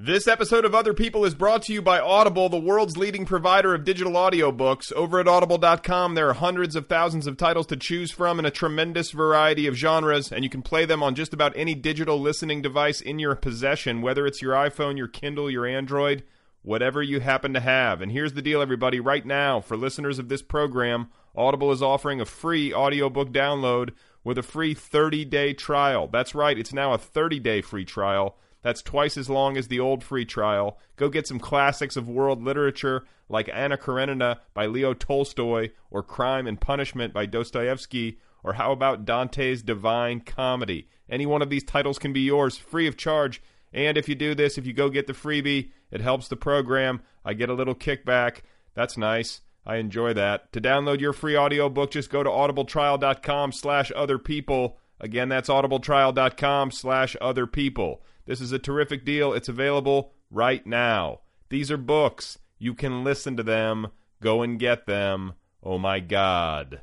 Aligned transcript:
This 0.00 0.28
episode 0.28 0.64
of 0.64 0.76
Other 0.76 0.94
People 0.94 1.24
is 1.24 1.34
brought 1.34 1.62
to 1.62 1.72
you 1.72 1.82
by 1.82 1.98
Audible, 1.98 2.48
the 2.48 2.56
world's 2.56 2.96
leading 2.96 3.26
provider 3.26 3.74
of 3.74 3.82
digital 3.82 4.12
audiobooks. 4.12 4.92
Over 4.92 5.18
at 5.18 5.26
audible.com, 5.26 6.14
there 6.14 6.28
are 6.28 6.34
hundreds 6.34 6.76
of 6.76 6.86
thousands 6.86 7.26
of 7.26 7.36
titles 7.36 7.66
to 7.66 7.76
choose 7.76 8.12
from 8.12 8.38
in 8.38 8.44
a 8.44 8.50
tremendous 8.52 9.10
variety 9.10 9.66
of 9.66 9.74
genres, 9.74 10.30
and 10.30 10.44
you 10.44 10.50
can 10.50 10.62
play 10.62 10.84
them 10.84 11.02
on 11.02 11.16
just 11.16 11.34
about 11.34 11.52
any 11.56 11.74
digital 11.74 12.20
listening 12.20 12.62
device 12.62 13.00
in 13.00 13.18
your 13.18 13.34
possession, 13.34 14.00
whether 14.00 14.24
it's 14.24 14.40
your 14.40 14.54
iPhone, 14.54 14.96
your 14.96 15.08
Kindle, 15.08 15.50
your 15.50 15.66
Android, 15.66 16.22
whatever 16.62 17.02
you 17.02 17.18
happen 17.18 17.52
to 17.54 17.60
have. 17.60 18.00
And 18.00 18.12
here's 18.12 18.34
the 18.34 18.40
deal, 18.40 18.62
everybody. 18.62 19.00
Right 19.00 19.26
now, 19.26 19.60
for 19.60 19.76
listeners 19.76 20.20
of 20.20 20.28
this 20.28 20.42
program, 20.42 21.08
Audible 21.34 21.72
is 21.72 21.82
offering 21.82 22.20
a 22.20 22.24
free 22.24 22.72
audiobook 22.72 23.32
download 23.32 23.90
with 24.22 24.38
a 24.38 24.44
free 24.44 24.74
30 24.74 25.24
day 25.24 25.54
trial. 25.54 26.06
That's 26.06 26.36
right, 26.36 26.56
it's 26.56 26.72
now 26.72 26.92
a 26.92 26.98
30 26.98 27.40
day 27.40 27.62
free 27.62 27.84
trial. 27.84 28.36
That's 28.62 28.82
twice 28.82 29.16
as 29.16 29.30
long 29.30 29.56
as 29.56 29.68
the 29.68 29.80
old 29.80 30.02
free 30.02 30.24
trial. 30.24 30.78
Go 30.96 31.08
get 31.08 31.26
some 31.26 31.38
classics 31.38 31.96
of 31.96 32.08
world 32.08 32.42
literature 32.42 33.04
like 33.28 33.48
Anna 33.52 33.76
Karenina 33.76 34.40
by 34.54 34.66
Leo 34.66 34.94
Tolstoy 34.94 35.70
or 35.90 36.02
Crime 36.02 36.46
and 36.46 36.60
Punishment 36.60 37.12
by 37.12 37.26
Dostoevsky 37.26 38.18
or 38.42 38.54
how 38.54 38.72
about 38.72 39.04
Dante's 39.04 39.62
Divine 39.62 40.20
Comedy? 40.20 40.88
Any 41.08 41.26
one 41.26 41.42
of 41.42 41.50
these 41.50 41.64
titles 41.64 41.98
can 41.98 42.12
be 42.12 42.20
yours 42.20 42.56
free 42.56 42.86
of 42.86 42.96
charge. 42.96 43.42
And 43.72 43.98
if 43.98 44.08
you 44.08 44.14
do 44.14 44.34
this, 44.34 44.56
if 44.56 44.66
you 44.66 44.72
go 44.72 44.88
get 44.88 45.06
the 45.06 45.12
freebie, 45.12 45.70
it 45.90 46.00
helps 46.00 46.28
the 46.28 46.36
program. 46.36 47.02
I 47.24 47.34
get 47.34 47.50
a 47.50 47.54
little 47.54 47.74
kickback. 47.74 48.38
That's 48.74 48.96
nice. 48.96 49.40
I 49.66 49.76
enjoy 49.76 50.14
that. 50.14 50.50
To 50.52 50.60
download 50.60 51.00
your 51.00 51.12
free 51.12 51.36
audiobook, 51.36 51.90
just 51.90 52.10
go 52.10 52.22
to 52.22 52.30
audibletrial.com 52.30 53.52
slash 53.52 53.92
other 53.94 54.18
people. 54.18 54.78
Again, 55.00 55.28
that's 55.28 55.50
audibletrial.com 55.50 56.70
slash 56.70 57.16
other 57.20 57.46
people. 57.46 58.02
This 58.28 58.42
is 58.42 58.52
a 58.52 58.58
terrific 58.58 59.06
deal. 59.06 59.32
It's 59.32 59.48
available 59.48 60.12
right 60.30 60.66
now. 60.66 61.20
These 61.48 61.70
are 61.70 61.78
books. 61.78 62.36
You 62.58 62.74
can 62.74 63.02
listen 63.02 63.38
to 63.38 63.42
them. 63.42 63.88
Go 64.20 64.42
and 64.42 64.58
get 64.58 64.84
them. 64.84 65.32
Oh 65.62 65.78
my 65.78 65.98
God. 66.00 66.82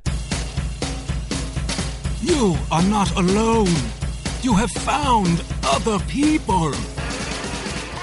You 2.19 2.57
are 2.71 2.81
not 2.81 3.15
alone. 3.15 3.69
You 4.41 4.55
have 4.55 4.71
found 4.71 5.43
other 5.63 5.99
people. 6.05 6.73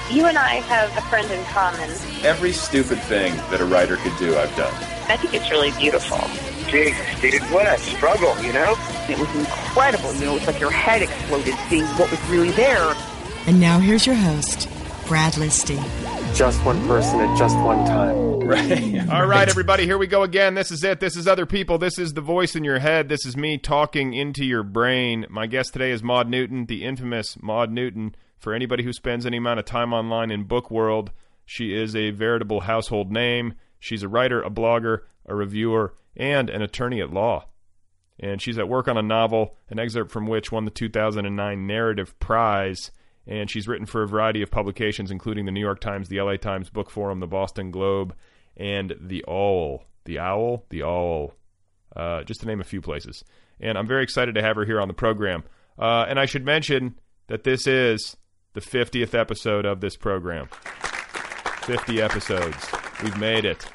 You 0.09 0.27
and 0.27 0.37
I 0.37 0.61
have 0.63 0.97
a 0.97 1.01
friend 1.09 1.29
in 1.29 1.43
common. 1.47 1.89
Every 2.23 2.53
stupid 2.53 2.99
thing 2.99 3.35
that 3.51 3.59
a 3.59 3.65
writer 3.65 3.97
could 3.97 4.17
do, 4.17 4.37
I've 4.37 4.55
done. 4.55 4.73
I 5.09 5.17
think 5.17 5.33
it's 5.33 5.51
really 5.51 5.71
beautiful. 5.71 6.19
Jeez, 6.71 6.95
dude, 7.19 7.41
what 7.51 7.67
a 7.67 7.77
struggle, 7.77 8.41
you 8.41 8.53
know? 8.53 8.75
It 9.09 9.19
was 9.19 9.35
incredible. 9.35 10.13
You 10.13 10.27
know, 10.27 10.37
it's 10.37 10.47
like 10.47 10.61
your 10.61 10.71
head 10.71 11.01
exploded 11.01 11.55
seeing 11.67 11.83
what 11.97 12.09
was 12.09 12.21
really 12.29 12.51
there. 12.51 12.95
And 13.45 13.59
now 13.59 13.77
here's 13.77 14.05
your 14.05 14.15
host, 14.15 14.69
Brad 15.05 15.33
Listi. 15.33 15.75
Just 16.33 16.63
one 16.63 16.79
person 16.87 17.19
at 17.19 17.37
just 17.37 17.57
one 17.57 17.85
time. 17.85 18.39
Right. 18.39 19.09
All 19.09 19.25
right, 19.25 19.49
everybody, 19.49 19.85
here 19.85 19.97
we 19.97 20.07
go 20.07 20.23
again. 20.23 20.53
This 20.53 20.71
is 20.71 20.81
it. 20.81 21.01
This 21.01 21.17
is 21.17 21.27
other 21.27 21.45
people. 21.45 21.77
This 21.77 21.99
is 21.99 22.13
the 22.13 22.21
voice 22.21 22.55
in 22.55 22.63
your 22.63 22.79
head. 22.79 23.09
This 23.09 23.25
is 23.25 23.35
me 23.35 23.57
talking 23.57 24.13
into 24.13 24.45
your 24.45 24.63
brain. 24.63 25.25
My 25.29 25.45
guest 25.45 25.73
today 25.73 25.91
is 25.91 26.01
Maud 26.01 26.29
Newton, 26.29 26.67
the 26.67 26.85
infamous 26.85 27.37
Maud 27.41 27.69
Newton. 27.69 28.15
For 28.37 28.53
anybody 28.53 28.83
who 28.83 28.93
spends 28.93 29.25
any 29.25 29.37
amount 29.37 29.59
of 29.59 29.65
time 29.65 29.91
online 29.91 30.31
in 30.31 30.45
book 30.45 30.71
world, 30.71 31.11
she 31.45 31.75
is 31.75 31.97
a 31.97 32.11
veritable 32.11 32.61
household 32.61 33.11
name. 33.11 33.55
She's 33.77 34.03
a 34.03 34.09
writer, 34.09 34.41
a 34.41 34.49
blogger, 34.49 34.99
a 35.25 35.35
reviewer, 35.35 35.95
and 36.15 36.49
an 36.49 36.61
attorney 36.61 37.01
at 37.01 37.11
law. 37.11 37.47
And 38.17 38.41
she's 38.41 38.57
at 38.57 38.69
work 38.69 38.87
on 38.87 38.97
a 38.97 39.01
novel, 39.01 39.57
an 39.69 39.79
excerpt 39.79 40.11
from 40.11 40.27
which 40.27 40.49
won 40.49 40.63
the 40.63 40.71
2009 40.71 41.67
Narrative 41.67 42.17
Prize 42.21 42.91
and 43.27 43.49
she's 43.49 43.67
written 43.67 43.85
for 43.85 44.03
a 44.03 44.07
variety 44.07 44.41
of 44.41 44.51
publications, 44.51 45.11
including 45.11 45.45
the 45.45 45.51
New 45.51 45.59
York 45.59 45.79
Times, 45.79 46.09
the 46.09 46.21
LA 46.21 46.35
Times 46.35 46.69
Book 46.69 46.89
Forum, 46.89 47.19
the 47.19 47.27
Boston 47.27 47.71
Globe, 47.71 48.15
and 48.57 48.93
the 48.99 49.23
Awl. 49.25 49.83
The 50.05 50.19
Awl? 50.19 50.65
The 50.69 50.83
Awl. 50.83 51.33
Uh, 51.95 52.23
just 52.23 52.41
to 52.41 52.47
name 52.47 52.59
a 52.59 52.65
few 52.65 52.81
places. 52.81 53.23
And 53.59 53.77
I'm 53.77 53.87
very 53.87 54.03
excited 54.03 54.35
to 54.35 54.41
have 54.41 54.55
her 54.55 54.65
here 54.65 54.81
on 54.81 54.87
the 54.87 54.93
program. 54.93 55.43
Uh, 55.77 56.05
and 56.07 56.19
I 56.19 56.25
should 56.25 56.45
mention 56.45 56.99
that 57.27 57.43
this 57.43 57.65
is 57.67 58.17
the 58.53 58.61
50th 58.61 59.17
episode 59.17 59.65
of 59.65 59.79
this 59.79 59.95
program. 59.95 60.47
50 61.61 62.01
episodes. 62.01 62.67
We've 63.01 63.17
made 63.17 63.45
it. 63.45 63.65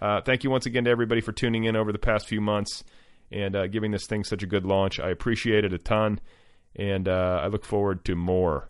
Uh, 0.00 0.20
thank 0.20 0.44
you 0.44 0.50
once 0.50 0.66
again 0.66 0.84
to 0.84 0.90
everybody 0.90 1.20
for 1.20 1.32
tuning 1.32 1.64
in 1.64 1.76
over 1.76 1.92
the 1.92 1.98
past 1.98 2.26
few 2.28 2.40
months 2.40 2.84
and 3.30 3.56
uh, 3.56 3.66
giving 3.68 3.90
this 3.90 4.06
thing 4.06 4.24
such 4.24 4.42
a 4.42 4.46
good 4.46 4.66
launch. 4.66 5.00
I 5.00 5.10
appreciate 5.10 5.64
it 5.64 5.72
a 5.72 5.78
ton, 5.78 6.20
and 6.76 7.08
uh, 7.08 7.40
I 7.42 7.46
look 7.46 7.64
forward 7.64 8.04
to 8.04 8.14
more. 8.14 8.68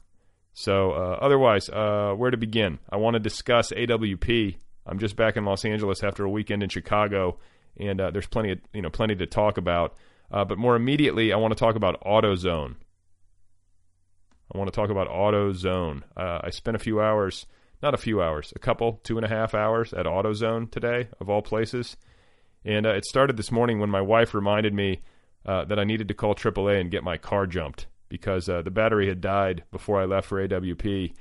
So, 0.55 0.93
uh, 0.93 1.19
otherwise, 1.21 1.69
uh, 1.71 2.13
where 2.17 2.31
to 2.31 2.37
begin? 2.37 2.79
I 2.91 2.97
want 2.97 3.15
to 3.15 3.21
discuss 3.21 3.73
AWP. 3.73 4.57
I'm 4.87 4.99
just 4.99 5.17
back 5.17 5.37
in 5.37 5.45
Los 5.45 5.65
Angeles 5.65 6.03
after 6.03 6.25
a 6.25 6.31
weekend 6.31 6.63
in 6.63 6.69
Chicago, 6.69 7.39
and 7.79 8.01
uh, 8.01 8.11
there's 8.11 8.27
plenty 8.27 8.53
of 8.53 8.59
you 8.75 8.83
know 8.83 8.91
plenty 8.91 9.15
to 9.17 9.27
talk 9.27 9.57
about. 9.57 9.97
Uh, 10.31 10.45
but 10.45 10.59
more 10.59 10.77
immediately, 10.77 11.33
I 11.33 11.37
want 11.37 11.53
to 11.53 11.59
talk 11.59 11.75
about 11.75 12.03
AutoZone. 12.05 12.77
I 14.55 14.59
want 14.59 14.71
to 14.71 14.77
talk 14.77 14.91
about 14.91 15.09
AutoZone. 15.09 16.03
Uh, 16.17 16.41
I 16.45 16.51
spent 16.51 16.75
a 16.75 16.81
few 16.81 17.01
hours, 17.01 17.47
not 17.83 17.95
a 17.95 17.99
few 17.99 18.21
hours, 18.21 18.53
a 18.55 18.59
couple, 18.59 19.01
two 19.05 19.17
and 19.17 19.25
a 19.25 19.29
half 19.29 19.55
hours 19.55 19.95
at 19.95 20.05
AutoZone 20.05 20.71
today, 20.71 21.09
of 21.21 21.31
all 21.31 21.41
places. 21.41 21.97
And 22.65 22.87
uh, 22.87 22.91
it 22.91 23.07
started 23.07 23.37
this 23.37 23.51
morning 23.51 23.79
when 23.79 23.91
my 23.91 24.03
wife 24.03 24.35
reminded 24.35 24.75
me 24.75 25.03
that 25.45 25.79
I 25.79 25.85
needed 25.85 26.09
to 26.09 26.15
call 26.15 26.35
AAA 26.35 26.81
and 26.81 26.91
get 26.91 27.03
my 27.03 27.17
car 27.17 27.47
jumped 27.47 27.87
because 28.13 28.47
uh, 28.47 28.61
the 28.61 28.71
battery 28.71 29.09
had 29.09 29.23
died 29.23 29.65
before 29.73 29.99
I 29.99 30.05
left 30.05 30.29
for 30.29 30.47
AWP, 30.47 31.15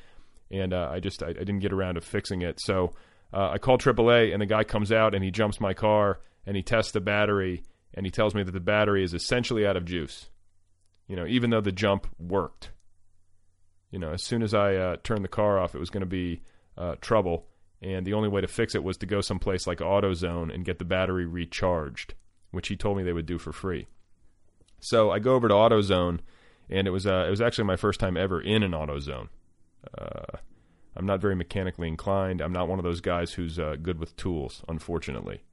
and 0.51 0.73
uh, 0.73 0.89
I 0.91 0.99
just 0.99 1.23
I, 1.23 1.29
I, 1.29 1.33
didn't 1.33 1.59
get 1.59 1.71
around 1.71 1.95
to 1.95 2.01
fixing 2.01 2.41
it. 2.41 2.59
So 2.59 2.91
uh, 3.33 3.51
I 3.51 3.59
called 3.59 3.81
AAA, 3.81 4.33
and 4.33 4.41
the 4.41 4.45
guy 4.45 4.65
comes 4.65 4.91
out 4.91 5.15
and 5.15 5.23
he 5.23 5.31
jumps 5.31 5.61
my 5.61 5.73
car 5.73 6.19
and 6.45 6.57
he 6.57 6.61
tests 6.61 6.91
the 6.91 6.99
battery, 6.99 7.63
and 7.93 8.05
he 8.05 8.11
tells 8.11 8.35
me 8.35 8.43
that 8.43 8.51
the 8.51 8.59
battery 8.59 9.05
is 9.05 9.13
essentially 9.13 9.65
out 9.65 9.77
of 9.77 9.85
juice. 9.85 10.29
You 11.07 11.15
know, 11.15 11.25
even 11.25 11.49
though 11.49 11.61
the 11.61 11.71
jump 11.71 12.07
worked. 12.19 12.71
You 13.89 13.99
know, 13.99 14.11
as 14.11 14.21
soon 14.21 14.43
as 14.43 14.53
I 14.53 14.75
uh, 14.75 14.97
turned 15.01 15.23
the 15.23 15.29
car 15.29 15.59
off, 15.59 15.73
it 15.73 15.79
was 15.79 15.89
going 15.89 16.01
to 16.01 16.05
be 16.05 16.41
uh, 16.77 16.95
trouble, 16.99 17.47
and 17.81 18.05
the 18.05 18.13
only 18.13 18.27
way 18.27 18.41
to 18.41 18.47
fix 18.47 18.75
it 18.75 18.83
was 18.83 18.97
to 18.97 19.05
go 19.05 19.21
someplace 19.21 19.65
like 19.65 19.77
AutoZone 19.77 20.53
and 20.53 20.65
get 20.65 20.77
the 20.77 20.85
battery 20.85 21.25
recharged, 21.25 22.15
which 22.51 22.67
he 22.67 22.75
told 22.75 22.97
me 22.97 23.03
they 23.03 23.13
would 23.13 23.25
do 23.25 23.37
for 23.37 23.53
free. 23.53 23.87
So 24.81 25.09
I 25.09 25.19
go 25.19 25.35
over 25.35 25.47
to 25.47 25.53
AutoZone 25.53 26.19
and 26.71 26.87
it 26.87 26.91
was 26.91 27.05
uh, 27.05 27.25
it 27.27 27.29
was 27.29 27.41
actually 27.41 27.65
my 27.65 27.75
first 27.75 27.99
time 27.99 28.17
ever 28.17 28.41
in 28.41 28.63
an 28.63 28.71
AutoZone. 28.71 29.29
Uh, 29.97 30.37
I'm 30.95 31.05
not 31.05 31.21
very 31.21 31.35
mechanically 31.35 31.87
inclined. 31.87 32.41
I'm 32.41 32.51
not 32.51 32.67
one 32.67 32.79
of 32.79 32.83
those 32.83 33.01
guys 33.01 33.33
who's 33.33 33.59
uh, 33.59 33.75
good 33.81 33.99
with 33.99 34.15
tools, 34.17 34.63
unfortunately. 34.67 35.43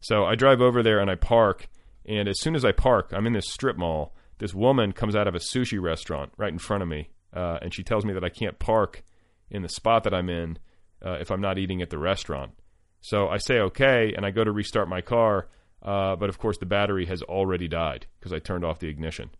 So 0.00 0.24
I 0.24 0.34
drive 0.34 0.60
over 0.60 0.82
there 0.82 0.98
and 0.98 1.10
I 1.10 1.14
park, 1.14 1.68
and 2.04 2.28
as 2.28 2.40
soon 2.40 2.56
as 2.56 2.64
I 2.64 2.72
park, 2.72 3.12
I'm 3.12 3.26
in 3.26 3.32
this 3.32 3.50
strip 3.50 3.76
mall. 3.76 4.14
This 4.38 4.54
woman 4.54 4.92
comes 4.92 5.14
out 5.14 5.28
of 5.28 5.36
a 5.36 5.38
sushi 5.38 5.80
restaurant 5.80 6.32
right 6.36 6.52
in 6.52 6.58
front 6.58 6.82
of 6.82 6.88
me, 6.88 7.10
uh, 7.32 7.58
and 7.62 7.72
she 7.72 7.84
tells 7.84 8.04
me 8.04 8.12
that 8.12 8.24
I 8.24 8.28
can't 8.28 8.58
park 8.58 9.04
in 9.50 9.62
the 9.62 9.68
spot 9.68 10.02
that 10.04 10.14
I'm 10.14 10.28
in 10.28 10.58
uh, 11.04 11.18
if 11.20 11.30
I'm 11.30 11.40
not 11.40 11.58
eating 11.58 11.80
at 11.82 11.90
the 11.90 11.98
restaurant. 11.98 12.52
So 13.00 13.28
I 13.28 13.38
say 13.38 13.58
okay, 13.58 14.12
and 14.16 14.26
I 14.26 14.30
go 14.30 14.42
to 14.42 14.50
restart 14.50 14.88
my 14.88 15.00
car, 15.00 15.48
uh, 15.82 16.16
but 16.16 16.28
of 16.28 16.38
course 16.38 16.58
the 16.58 16.66
battery 16.66 17.06
has 17.06 17.22
already 17.22 17.68
died 17.68 18.06
because 18.18 18.32
I 18.32 18.40
turned 18.40 18.64
off 18.64 18.80
the 18.80 18.88
ignition. 18.88 19.30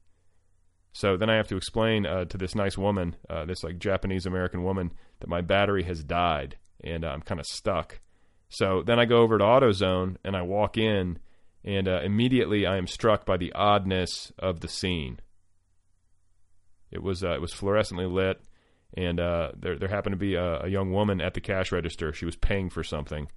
So 0.93 1.17
then 1.17 1.31
I 1.31 1.37
have 1.37 1.49
to 1.49 1.57
explain 1.57 2.07
uh, 2.07 2.27
to 2.27 2.37
this 2.37 2.55
nice 2.55 2.77
woman, 2.77 3.17
uh, 3.31 3.47
this 3.47 3.65
like 3.65 3.79
Japanese 3.79 4.27
American 4.27 4.63
woman, 4.63 4.93
that 5.21 5.29
my 5.29 5.41
battery 5.41 5.85
has 5.85 6.05
died 6.05 6.57
and 6.83 7.05
uh, 7.05 7.09
I'm 7.09 7.23
kind 7.23 7.41
of 7.41 7.47
stuck. 7.47 8.01
So 8.49 8.83
then 8.85 8.99
I 8.99 9.05
go 9.05 9.23
over 9.23 9.39
to 9.39 9.45
AutoZone 9.45 10.17
and 10.25 10.37
I 10.37 10.43
walk 10.43 10.77
in, 10.77 11.19
and 11.65 11.89
uh, 11.89 12.01
immediately 12.03 12.67
I 12.67 12.77
am 12.77 12.87
struck 12.87 13.25
by 13.25 13.37
the 13.37 13.53
oddness 13.53 14.33
of 14.39 14.61
the 14.61 14.69
scene. 14.69 15.21
It 16.91 17.03
was 17.03 17.25
uh, 17.25 17.33
it 17.33 17.41
was 17.41 17.55
fluorescently 17.55 18.13
lit, 18.13 18.43
and 18.95 19.19
uh, 19.19 19.53
there 19.59 19.79
there 19.79 19.89
happened 19.89 20.13
to 20.13 20.19
be 20.19 20.35
a, 20.35 20.65
a 20.65 20.69
young 20.69 20.93
woman 20.93 21.21
at 21.21 21.35
the 21.35 21.41
cash 21.41 21.73
register. 21.73 22.13
She 22.13 22.27
was 22.27 22.37
paying 22.37 22.69
for 22.69 22.85
something, 22.85 23.29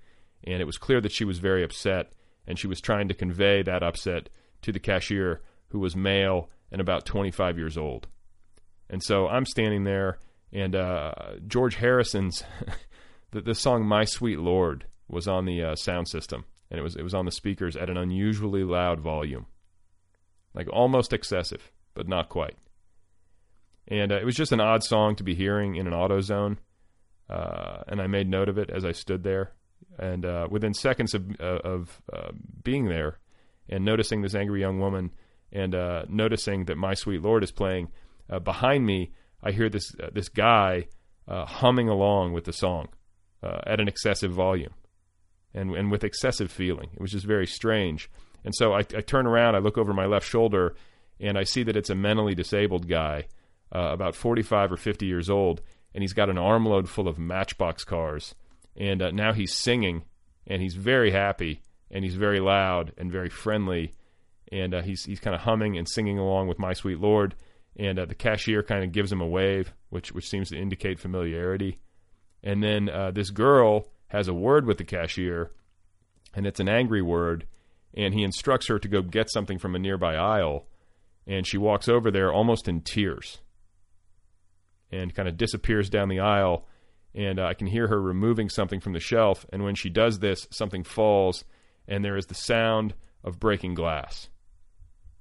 and 0.43 0.61
it 0.61 0.65
was 0.65 0.77
clear 0.77 0.99
that 0.99 1.13
she 1.13 1.23
was 1.23 1.39
very 1.39 1.63
upset, 1.63 2.11
and 2.45 2.59
she 2.59 2.67
was 2.67 2.81
trying 2.81 3.07
to 3.07 3.13
convey 3.13 3.63
that 3.63 3.83
upset 3.83 4.29
to 4.63 4.73
the 4.73 4.79
cashier, 4.79 5.41
who 5.69 5.79
was 5.79 5.95
male 5.95 6.49
and 6.71 6.81
about 6.81 7.05
25 7.05 7.57
years 7.57 7.77
old. 7.77 8.07
And 8.89 9.01
so 9.03 9.27
I'm 9.27 9.45
standing 9.45 9.83
there, 9.83 10.19
and 10.51 10.75
uh, 10.75 11.13
George 11.47 11.75
Harrison's 11.75 12.43
the, 13.31 13.41
the 13.41 13.55
song 13.55 13.85
"My 13.85 14.05
Sweet 14.05 14.39
Lord" 14.39 14.85
was 15.07 15.27
on 15.27 15.45
the 15.45 15.63
uh, 15.63 15.75
sound 15.75 16.07
system, 16.07 16.45
and 16.69 16.79
it 16.79 16.83
was 16.83 16.95
it 16.95 17.03
was 17.03 17.13
on 17.13 17.25
the 17.25 17.31
speakers 17.31 17.75
at 17.75 17.89
an 17.89 17.97
unusually 17.97 18.63
loud 18.63 18.99
volume, 18.99 19.47
like 20.53 20.67
almost 20.71 21.13
excessive, 21.13 21.71
but 21.93 22.07
not 22.07 22.29
quite. 22.29 22.57
And 23.87 24.11
uh, 24.11 24.15
it 24.15 24.25
was 24.25 24.35
just 24.35 24.51
an 24.51 24.61
odd 24.61 24.83
song 24.83 25.15
to 25.15 25.23
be 25.23 25.35
hearing 25.35 25.75
in 25.75 25.87
an 25.87 25.93
AutoZone, 25.93 26.57
uh, 27.29 27.83
and 27.87 28.01
I 28.01 28.07
made 28.07 28.29
note 28.29 28.49
of 28.49 28.57
it 28.57 28.69
as 28.69 28.85
I 28.85 28.91
stood 28.91 29.23
there. 29.23 29.51
And 29.97 30.25
uh, 30.25 30.47
within 30.49 30.73
seconds 30.73 31.13
of, 31.13 31.29
uh, 31.39 31.59
of 31.63 32.01
being 32.63 32.85
there 32.85 33.19
and 33.69 33.85
noticing 33.85 34.21
this 34.21 34.35
angry 34.35 34.59
young 34.59 34.79
woman 34.79 35.11
and 35.51 35.75
uh, 35.75 36.05
noticing 36.09 36.65
that 36.65 36.77
"My 36.77 36.93
Sweet 36.93 37.21
Lord" 37.21 37.43
is 37.43 37.51
playing 37.51 37.89
behind 38.43 38.85
me, 38.85 39.11
I 39.43 39.51
hear 39.51 39.69
this 39.69 39.95
this 40.11 40.29
guy 40.29 40.87
humming 41.27 41.89
along 41.89 42.33
with 42.33 42.45
the 42.45 42.53
song 42.53 42.89
at 43.43 43.79
an 43.79 43.87
excessive 43.87 44.31
volume 44.31 44.73
and 45.53 45.75
and 45.75 45.91
with 45.91 46.03
excessive 46.03 46.51
feeling. 46.51 46.89
It 46.93 47.01
was 47.01 47.11
just 47.11 47.25
very 47.25 47.47
strange. 47.47 48.09
And 48.45 48.53
so 48.53 48.73
I, 48.73 48.79
I 48.79 49.01
turn 49.01 49.25
around, 49.25 49.55
I 49.55 49.59
look 49.59 49.77
over 49.77 49.93
my 49.93 50.05
left 50.05 50.27
shoulder, 50.27 50.75
and 51.19 51.37
I 51.37 51.43
see 51.43 51.63
that 51.63 51.75
it's 51.75 51.89
a 51.89 51.95
mentally 51.95 52.35
disabled 52.35 52.87
guy, 52.87 53.25
uh, 53.73 53.89
about 53.91 54.15
45 54.15 54.73
or 54.73 54.77
50 54.77 55.05
years 55.07 55.29
old, 55.29 55.61
and 55.93 56.03
he's 56.03 56.13
got 56.13 56.29
an 56.29 56.37
armload 56.37 56.87
full 56.87 57.07
of 57.07 57.17
Matchbox 57.17 57.83
cars. 57.83 58.35
And 58.77 59.01
uh, 59.01 59.11
now 59.11 59.33
he's 59.33 59.53
singing, 59.53 60.03
and 60.45 60.61
he's 60.61 60.75
very 60.75 61.11
happy, 61.11 61.61
and 61.89 62.03
he's 62.03 62.15
very 62.15 62.39
loud 62.39 62.93
and 62.97 63.11
very 63.11 63.29
friendly, 63.29 63.93
and 64.51 64.73
uh, 64.73 64.81
he's 64.81 65.03
he's 65.05 65.19
kind 65.19 65.35
of 65.35 65.41
humming 65.41 65.77
and 65.77 65.87
singing 65.87 66.19
along 66.19 66.47
with 66.47 66.59
"My 66.59 66.73
Sweet 66.73 66.99
Lord." 66.99 67.35
And 67.77 67.99
uh, 67.99 68.05
the 68.05 68.15
cashier 68.15 68.63
kind 68.63 68.83
of 68.83 68.93
gives 68.93 69.11
him 69.11 69.21
a 69.21 69.27
wave, 69.27 69.73
which 69.89 70.11
which 70.11 70.29
seems 70.29 70.49
to 70.49 70.57
indicate 70.57 70.99
familiarity. 70.99 71.79
And 72.43 72.63
then 72.63 72.89
uh, 72.89 73.11
this 73.11 73.31
girl 73.31 73.87
has 74.07 74.27
a 74.27 74.33
word 74.33 74.65
with 74.65 74.77
the 74.77 74.83
cashier, 74.83 75.51
and 76.33 76.45
it's 76.45 76.59
an 76.59 76.69
angry 76.69 77.01
word, 77.01 77.47
and 77.93 78.13
he 78.13 78.23
instructs 78.23 78.67
her 78.67 78.79
to 78.79 78.87
go 78.87 79.01
get 79.01 79.31
something 79.31 79.57
from 79.57 79.75
a 79.75 79.79
nearby 79.79 80.15
aisle, 80.15 80.67
and 81.25 81.47
she 81.47 81.57
walks 81.57 81.89
over 81.89 82.11
there 82.11 82.31
almost 82.31 82.67
in 82.67 82.81
tears, 82.81 83.39
and 84.91 85.15
kind 85.15 85.27
of 85.27 85.37
disappears 85.37 85.89
down 85.89 86.07
the 86.07 86.19
aisle, 86.19 86.67
and 87.15 87.39
uh, 87.39 87.45
I 87.45 87.55
can 87.55 87.67
hear 87.67 87.87
her 87.87 88.01
removing 88.01 88.49
something 88.49 88.79
from 88.79 88.93
the 88.93 88.99
shelf, 88.99 89.45
and 89.51 89.63
when 89.63 89.75
she 89.75 89.89
does 89.89 90.19
this, 90.19 90.47
something 90.51 90.83
falls, 90.83 91.43
and 91.87 92.05
there 92.05 92.17
is 92.17 92.27
the 92.27 92.35
sound 92.35 92.93
of 93.23 93.39
breaking 93.39 93.73
glass, 93.73 94.29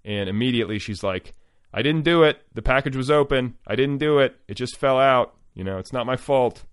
and 0.05 0.29
immediately 0.29 0.79
she's 0.79 1.03
like. 1.03 1.35
I 1.77 1.83
didn't 1.83 2.05
do 2.05 2.23
it. 2.23 2.41
The 2.55 2.63
package 2.63 2.95
was 2.95 3.11
open. 3.11 3.57
I 3.67 3.75
didn't 3.75 3.99
do 3.99 4.21
it. 4.21 4.37
It 4.47 4.55
just 4.55 4.77
fell 4.77 4.97
out. 4.97 5.35
You 5.55 5.65
know, 5.65 5.79
it's 5.79 5.93
not 5.93 6.07
my 6.07 6.17
fault. 6.17 6.65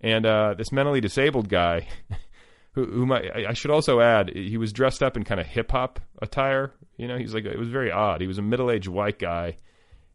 And 0.00 0.24
uh, 0.24 0.54
this 0.56 0.72
mentally 0.72 1.00
disabled 1.00 1.48
guy, 1.48 1.86
who, 2.72 2.86
whom 2.86 3.12
I, 3.12 3.46
I, 3.48 3.52
should 3.52 3.70
also 3.70 4.00
add, 4.00 4.30
he 4.34 4.56
was 4.56 4.72
dressed 4.72 5.02
up 5.02 5.16
in 5.16 5.24
kind 5.24 5.40
of 5.40 5.46
hip 5.46 5.72
hop 5.72 6.00
attire. 6.22 6.72
You 6.96 7.08
know, 7.08 7.18
he's 7.18 7.34
like 7.34 7.44
it 7.44 7.58
was 7.58 7.68
very 7.68 7.90
odd. 7.90 8.20
He 8.20 8.26
was 8.26 8.38
a 8.38 8.42
middle 8.42 8.70
aged 8.70 8.88
white 8.88 9.18
guy, 9.18 9.56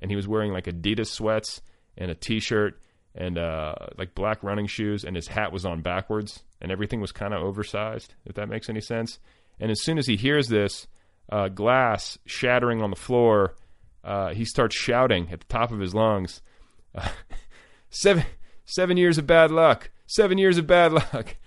and 0.01 0.09
he 0.09 0.15
was 0.15 0.27
wearing 0.27 0.51
like 0.51 0.65
Adidas 0.65 1.07
sweats 1.07 1.61
and 1.97 2.09
a 2.09 2.15
t 2.15 2.39
shirt 2.39 2.79
and 3.13 3.37
uh, 3.37 3.75
like 3.97 4.15
black 4.15 4.44
running 4.44 4.67
shoes, 4.67 5.03
and 5.03 5.15
his 5.15 5.27
hat 5.27 5.51
was 5.51 5.65
on 5.65 5.81
backwards, 5.81 6.44
and 6.61 6.71
everything 6.71 7.01
was 7.01 7.11
kind 7.11 7.33
of 7.33 7.41
oversized. 7.41 8.13
If 8.25 8.35
that 8.35 8.49
makes 8.49 8.69
any 8.69 8.81
sense. 8.81 9.19
And 9.59 9.69
as 9.69 9.83
soon 9.83 9.97
as 9.97 10.07
he 10.07 10.15
hears 10.15 10.47
this 10.47 10.87
uh, 11.31 11.48
glass 11.48 12.18
shattering 12.25 12.81
on 12.81 12.89
the 12.89 12.95
floor, 12.95 13.56
uh, 14.04 14.33
he 14.33 14.45
starts 14.45 14.75
shouting 14.75 15.30
at 15.31 15.42
the 15.42 15.45
top 15.48 15.72
of 15.72 15.80
his 15.80 15.94
lungs, 15.94 16.42
seven 17.89 18.25
seven 18.66 18.98
years 18.98 19.18
of 19.18 19.28
bad 19.28 19.51
luck, 19.51 19.89
seven 20.07 20.38
years 20.38 20.57
of 20.57 20.68
bad 20.68 20.92
luck. 20.94 21.38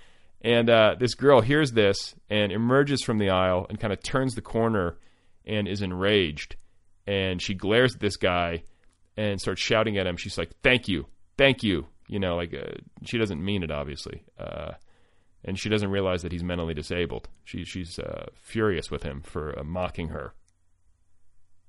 And 0.40 0.68
uh, 0.68 0.96
this 0.98 1.14
girl 1.14 1.40
hears 1.40 1.72
this 1.72 2.14
and 2.28 2.52
emerges 2.52 3.02
from 3.02 3.16
the 3.18 3.30
aisle 3.30 3.66
and 3.68 3.80
kind 3.80 3.92
of 3.94 4.02
turns 4.02 4.34
the 4.34 4.42
corner 4.42 4.98
and 5.46 5.66
is 5.66 5.80
enraged. 5.80 6.56
And 7.06 7.40
she 7.40 7.54
glares 7.54 7.94
at 7.94 8.00
this 8.00 8.16
guy 8.16 8.62
and 9.16 9.40
starts 9.40 9.62
shouting 9.62 9.96
at 9.96 10.06
him. 10.06 10.16
She's 10.16 10.38
like, 10.38 10.50
"Thank 10.62 10.88
you, 10.88 11.06
thank 11.38 11.62
you." 11.62 11.86
You 12.08 12.18
know, 12.18 12.36
like 12.36 12.52
uh, 12.54 12.78
she 13.04 13.18
doesn't 13.18 13.42
mean 13.42 13.62
it, 13.62 13.70
obviously, 13.70 14.22
uh, 14.38 14.72
and 15.44 15.58
she 15.58 15.68
doesn't 15.68 15.90
realize 15.90 16.22
that 16.22 16.32
he's 16.32 16.42
mentally 16.42 16.74
disabled. 16.74 17.28
She, 17.44 17.64
she's 17.64 17.98
uh, 17.98 18.26
furious 18.34 18.90
with 18.90 19.02
him 19.02 19.22
for 19.22 19.58
uh, 19.58 19.64
mocking 19.64 20.08
her. 20.08 20.34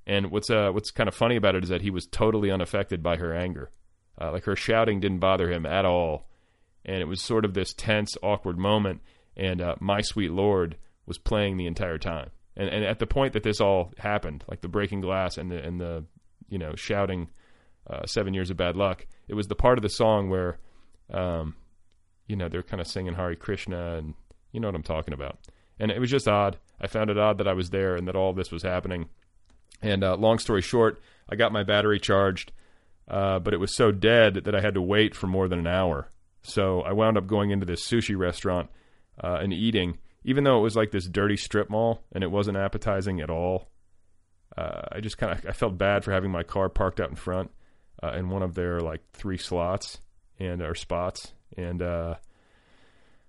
And 0.07 0.31
what's 0.31 0.49
uh, 0.49 0.69
what's 0.71 0.91
kind 0.91 1.07
of 1.07 1.15
funny 1.15 1.35
about 1.35 1.55
it 1.55 1.63
is 1.63 1.69
that 1.69 1.81
he 1.81 1.89
was 1.89 2.05
totally 2.05 2.51
unaffected 2.51 3.01
by 3.01 3.17
her 3.17 3.33
anger. 3.33 3.71
Uh, 4.19 4.31
like 4.31 4.45
her 4.45 4.55
shouting 4.55 4.99
didn't 4.99 5.19
bother 5.19 5.51
him 5.51 5.65
at 5.65 5.83
all, 5.83 6.29
and 6.85 7.01
it 7.01 7.07
was 7.07 7.21
sort 7.21 7.43
of 7.43 7.53
this 7.53 7.73
tense, 7.73 8.15
awkward 8.21 8.57
moment. 8.57 9.01
And 9.35 9.61
uh, 9.61 9.75
"My 9.79 10.01
Sweet 10.01 10.31
Lord" 10.31 10.77
was 11.07 11.17
playing 11.17 11.57
the 11.57 11.65
entire 11.65 11.97
time. 11.97 12.29
And, 12.55 12.69
and 12.69 12.85
at 12.85 12.99
the 12.99 13.07
point 13.07 13.33
that 13.33 13.43
this 13.43 13.59
all 13.59 13.91
happened, 13.97 14.43
like 14.47 14.61
the 14.61 14.67
breaking 14.67 15.01
glass 15.01 15.37
and 15.37 15.51
the 15.51 15.63
and 15.63 15.81
the 15.81 16.05
you 16.49 16.59
know 16.59 16.75
shouting 16.75 17.29
uh, 17.89 18.05
seven 18.05 18.33
years 18.33 18.51
of 18.51 18.57
bad 18.57 18.75
luck, 18.75 19.07
it 19.27 19.33
was 19.33 19.47
the 19.47 19.55
part 19.55 19.77
of 19.77 19.81
the 19.81 19.89
song 19.89 20.29
where, 20.29 20.59
um, 21.11 21.55
you 22.27 22.35
know, 22.35 22.49
they're 22.49 22.63
kind 22.63 22.81
of 22.81 22.87
singing 22.87 23.13
Hare 23.13 23.35
Krishna, 23.35 23.95
and 23.97 24.13
you 24.51 24.59
know 24.59 24.67
what 24.67 24.75
I'm 24.75 24.83
talking 24.83 25.13
about. 25.13 25.39
And 25.79 25.91
it 25.91 25.99
was 25.99 26.09
just 26.09 26.27
odd. 26.27 26.57
I 26.79 26.87
found 26.87 27.09
it 27.09 27.17
odd 27.17 27.37
that 27.37 27.47
I 27.47 27.53
was 27.53 27.69
there 27.69 27.95
and 27.95 28.07
that 28.07 28.15
all 28.15 28.33
this 28.33 28.51
was 28.51 28.63
happening. 28.63 29.09
And 29.81 30.03
uh, 30.03 30.15
long 30.15 30.39
story 30.39 30.61
short, 30.61 31.01
I 31.29 31.35
got 31.35 31.51
my 31.51 31.63
battery 31.63 31.99
charged 31.99 32.51
uh, 33.07 33.39
but 33.39 33.53
it 33.53 33.59
was 33.59 33.75
so 33.75 33.91
dead 33.91 34.45
that 34.45 34.55
I 34.55 34.61
had 34.61 34.73
to 34.73 34.81
wait 34.81 35.15
for 35.15 35.27
more 35.27 35.47
than 35.47 35.59
an 35.59 35.67
hour. 35.67 36.09
So 36.41 36.81
I 36.81 36.93
wound 36.93 37.17
up 37.17 37.27
going 37.27 37.51
into 37.51 37.65
this 37.65 37.87
sushi 37.87 38.17
restaurant 38.17 38.69
uh, 39.23 39.39
and 39.41 39.53
eating, 39.53 39.99
even 40.23 40.43
though 40.43 40.57
it 40.57 40.63
was 40.63 40.75
like 40.75 40.91
this 40.91 41.07
dirty 41.07 41.37
strip 41.37 41.69
mall 41.69 42.03
and 42.11 42.23
it 42.23 42.31
wasn't 42.31 42.57
appetizing 42.57 43.21
at 43.21 43.29
all. 43.29 43.69
Uh, 44.57 44.81
I 44.91 44.99
just 45.01 45.17
kind 45.17 45.33
of 45.33 45.45
I 45.45 45.51
felt 45.51 45.77
bad 45.77 46.03
for 46.03 46.11
having 46.11 46.31
my 46.31 46.43
car 46.43 46.69
parked 46.69 46.99
out 46.99 47.09
in 47.09 47.15
front 47.15 47.51
uh, 48.01 48.13
in 48.13 48.29
one 48.29 48.41
of 48.41 48.55
their 48.55 48.79
like 48.79 49.01
three 49.13 49.37
slots 49.37 49.99
and 50.39 50.61
our 50.61 50.75
spots, 50.75 51.33
and 51.57 51.81
uh, 51.81 52.15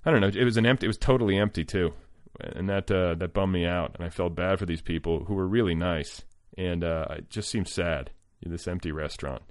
I 0.05 0.11
don't 0.11 0.21
know. 0.21 0.29
It 0.29 0.45
was 0.45 0.57
an 0.57 0.67
empty. 0.67 0.87
It 0.87 0.89
was 0.89 0.99
totally 0.99 1.37
empty 1.39 1.65
too, 1.65 1.93
and 2.41 2.69
that 2.69 2.91
uh, 2.91 3.15
that 3.17 3.35
bummed 3.35 3.53
me 3.53 3.67
out. 3.67 3.97
And 3.97 4.05
I 4.05 4.11
felt 4.11 4.35
bad 4.35 4.59
for 4.59 4.67
these 4.67 4.83
people 4.83 5.25
who 5.25 5.35
were 5.35 5.47
really 5.47 5.75
nice, 5.75 6.23
and 6.57 6.83
it 6.83 7.31
just 7.31 7.51
seemed 7.51 7.69
sad. 7.69 8.11
This 8.43 8.69
empty 8.69 8.93
restaurant 8.93 9.43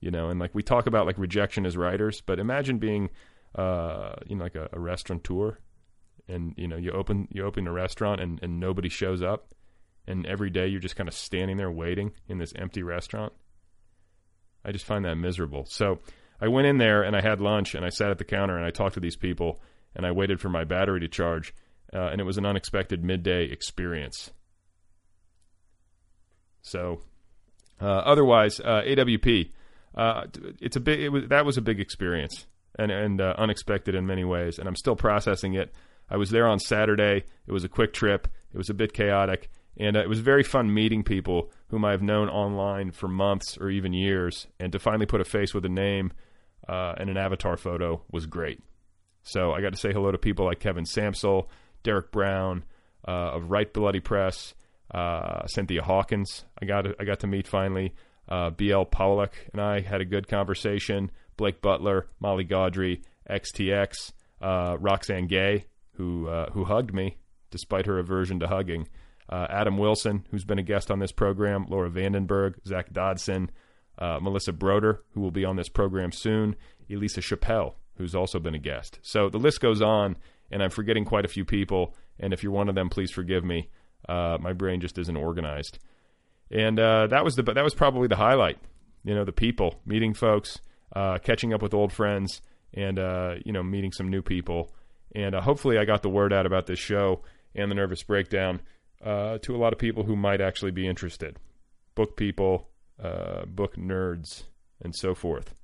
you 0.00 0.10
know, 0.10 0.28
and 0.28 0.38
like 0.38 0.54
we 0.54 0.62
talk 0.62 0.86
about 0.86 1.06
like 1.06 1.18
rejection 1.18 1.66
as 1.66 1.76
writers, 1.76 2.20
but 2.20 2.38
imagine 2.38 2.78
being, 2.78 3.10
uh, 3.54 4.12
you 4.26 4.36
know, 4.36 4.44
like 4.44 4.54
a, 4.54 4.68
a 4.72 4.78
restaurateur, 4.78 5.58
and 6.28 6.54
you 6.56 6.68
know, 6.68 6.76
you 6.76 6.90
open 6.92 7.28
you 7.32 7.44
open 7.44 7.66
a 7.66 7.72
restaurant 7.72 8.20
and 8.20 8.38
and 8.42 8.60
nobody 8.60 8.88
shows 8.88 9.22
up, 9.22 9.54
and 10.06 10.26
every 10.26 10.50
day 10.50 10.66
you're 10.66 10.80
just 10.80 10.96
kind 10.96 11.08
of 11.08 11.14
standing 11.14 11.56
there 11.56 11.70
waiting 11.70 12.12
in 12.28 12.38
this 12.38 12.52
empty 12.56 12.82
restaurant. 12.82 13.32
I 14.64 14.72
just 14.72 14.84
find 14.84 15.04
that 15.04 15.16
miserable. 15.16 15.64
So 15.66 16.00
I 16.40 16.48
went 16.48 16.66
in 16.66 16.78
there 16.78 17.02
and 17.02 17.16
I 17.16 17.20
had 17.20 17.40
lunch 17.40 17.74
and 17.74 17.84
I 17.84 17.88
sat 17.88 18.10
at 18.10 18.18
the 18.18 18.24
counter 18.24 18.56
and 18.56 18.64
I 18.64 18.70
talked 18.70 18.94
to 18.94 19.00
these 19.00 19.16
people 19.16 19.60
and 19.94 20.06
I 20.06 20.12
waited 20.12 20.40
for 20.40 20.48
my 20.48 20.64
battery 20.64 21.00
to 21.00 21.08
charge, 21.08 21.54
uh, 21.94 22.08
and 22.08 22.20
it 22.20 22.24
was 22.24 22.36
an 22.36 22.44
unexpected 22.44 23.02
midday 23.02 23.44
experience. 23.44 24.30
So, 26.60 27.00
uh, 27.80 27.84
otherwise, 27.86 28.60
uh, 28.60 28.82
AWP 28.86 29.50
uh, 29.96 30.26
it's 30.60 30.76
a 30.76 30.80
big. 30.80 31.00
It 31.00 31.08
was, 31.08 31.24
that 31.28 31.46
was 31.46 31.56
a 31.56 31.62
big 31.62 31.80
experience 31.80 32.46
and 32.78 32.90
and 32.90 33.20
uh, 33.20 33.34
unexpected 33.38 33.94
in 33.94 34.06
many 34.06 34.24
ways, 34.24 34.58
and 34.58 34.68
I'm 34.68 34.76
still 34.76 34.96
processing 34.96 35.54
it. 35.54 35.72
I 36.10 36.18
was 36.18 36.30
there 36.30 36.46
on 36.46 36.58
Saturday. 36.58 37.24
It 37.46 37.52
was 37.52 37.64
a 37.64 37.68
quick 37.68 37.92
trip. 37.92 38.28
It 38.52 38.58
was 38.58 38.68
a 38.68 38.74
bit 38.74 38.92
chaotic, 38.92 39.50
and 39.78 39.96
uh, 39.96 40.00
it 40.00 40.08
was 40.08 40.20
very 40.20 40.42
fun 40.42 40.72
meeting 40.72 41.02
people 41.02 41.50
whom 41.68 41.84
I've 41.84 42.02
known 42.02 42.28
online 42.28 42.92
for 42.92 43.08
months 43.08 43.58
or 43.58 43.70
even 43.70 43.92
years, 43.92 44.46
and 44.58 44.72
to 44.72 44.78
finally 44.78 45.06
put 45.06 45.20
a 45.20 45.24
face 45.24 45.52
with 45.52 45.64
a 45.64 45.70
name 45.70 46.12
uh, 46.68 46.94
and 46.98 47.10
an 47.10 47.16
avatar 47.16 47.56
photo 47.56 48.02
was 48.10 48.26
great. 48.26 48.60
So 49.22 49.52
I 49.52 49.60
got 49.60 49.72
to 49.72 49.78
say 49.78 49.92
hello 49.92 50.12
to 50.12 50.18
people 50.18 50.44
like 50.44 50.60
Kevin 50.60 50.84
Sampsell, 50.84 51.48
Derrick 51.82 52.10
Brown 52.12 52.64
uh, 53.06 53.32
of 53.34 53.50
Write 53.50 53.72
Bloody 53.72 54.00
Press, 54.00 54.54
uh, 54.92 55.46
Cynthia 55.46 55.82
Hawkins. 55.82 56.44
I 56.60 56.64
got 56.64 56.86
I 57.00 57.04
got 57.04 57.20
to 57.20 57.26
meet 57.26 57.46
finally. 57.46 57.94
Uh, 58.28 58.50
BL 58.50 58.82
Pollock 58.82 59.34
and 59.52 59.60
I 59.60 59.80
had 59.80 60.00
a 60.00 60.04
good 60.04 60.26
conversation. 60.26 61.10
Blake 61.36 61.60
Butler, 61.60 62.08
Molly 62.18 62.44
Gaudry, 62.44 63.02
XTX, 63.30 64.12
uh, 64.40 64.76
Roxane 64.80 65.26
Gay, 65.26 65.66
who 65.94 66.28
who 66.52 66.64
hugged 66.64 66.94
me 66.94 67.16
despite 67.50 67.86
her 67.86 67.98
aversion 67.98 68.40
to 68.40 68.48
hugging. 68.48 68.88
Uh, 69.28 69.46
Adam 69.50 69.76
Wilson, 69.78 70.24
who's 70.30 70.44
been 70.44 70.58
a 70.58 70.62
guest 70.62 70.90
on 70.90 71.00
this 71.00 71.12
program, 71.12 71.66
Laura 71.68 71.90
van 71.90 72.12
den 72.12 72.26
Berg, 72.26 72.58
Zach 72.66 72.92
Dodson, 72.92 73.50
uh, 73.98 74.18
Melissa 74.20 74.52
Broder, 74.52 75.02
who 75.12 75.20
will 75.20 75.30
be 75.30 75.44
on 75.44 75.56
this 75.56 75.68
program 75.68 76.12
soon, 76.12 76.54
Elissa 76.88 77.20
Schappell, 77.20 77.74
who's 77.96 78.14
also 78.14 78.38
been 78.38 78.54
a 78.54 78.58
guest. 78.58 78.98
So 79.02 79.28
the 79.28 79.38
list 79.38 79.60
goes 79.60 79.82
on, 79.82 80.16
and 80.50 80.62
I'm 80.62 80.70
forgetting 80.70 81.04
quite 81.04 81.24
a 81.24 81.28
few 81.28 81.44
people. 81.44 81.94
And 82.20 82.32
if 82.32 82.42
you're 82.42 82.52
one 82.52 82.68
of 82.68 82.74
them, 82.74 82.88
please 82.88 83.10
forgive 83.10 83.44
me. 83.44 83.68
Uh, 84.08 84.38
my 84.40 84.52
brain 84.52 84.80
just 84.80 84.98
isn't 84.98 85.16
organized. 85.16 85.78
And 86.50 86.78
uh, 86.78 87.08
that 87.08 87.24
was 87.24 87.34
the 87.34 87.42
that 87.42 87.64
was 87.64 87.74
probably 87.74 88.06
the 88.06 88.16
highlight. 88.16 88.58
You 89.02 89.14
know, 89.14 89.24
the 89.24 89.32
people, 89.32 89.80
meeting 89.84 90.14
folks, 90.14 90.60
uh, 90.94 91.18
catching 91.18 91.52
up 91.52 91.62
with 91.62 91.74
old 91.74 91.92
friends, 91.92 92.40
and 92.72 92.98
uh, 92.98 93.34
you 93.44 93.52
know, 93.52 93.64
meeting 93.64 93.90
some 93.90 94.08
new 94.08 94.22
people. 94.22 94.72
And 95.14 95.34
hopefully, 95.34 95.78
I 95.78 95.84
got 95.84 96.02
the 96.02 96.08
word 96.08 96.32
out 96.32 96.46
about 96.46 96.66
this 96.66 96.78
show 96.78 97.22
and 97.54 97.70
the 97.70 97.74
nervous 97.74 98.02
breakdown 98.02 98.60
uh, 99.04 99.38
to 99.38 99.54
a 99.54 99.58
lot 99.58 99.72
of 99.72 99.78
people 99.78 100.04
who 100.04 100.16
might 100.16 100.40
actually 100.40 100.70
be 100.70 100.86
interested, 100.86 101.38
book 101.94 102.16
people, 102.16 102.68
book 102.98 103.76
nerds, 103.76 104.44
and 104.82 104.94
so 104.94 105.14
forth. 105.14 105.54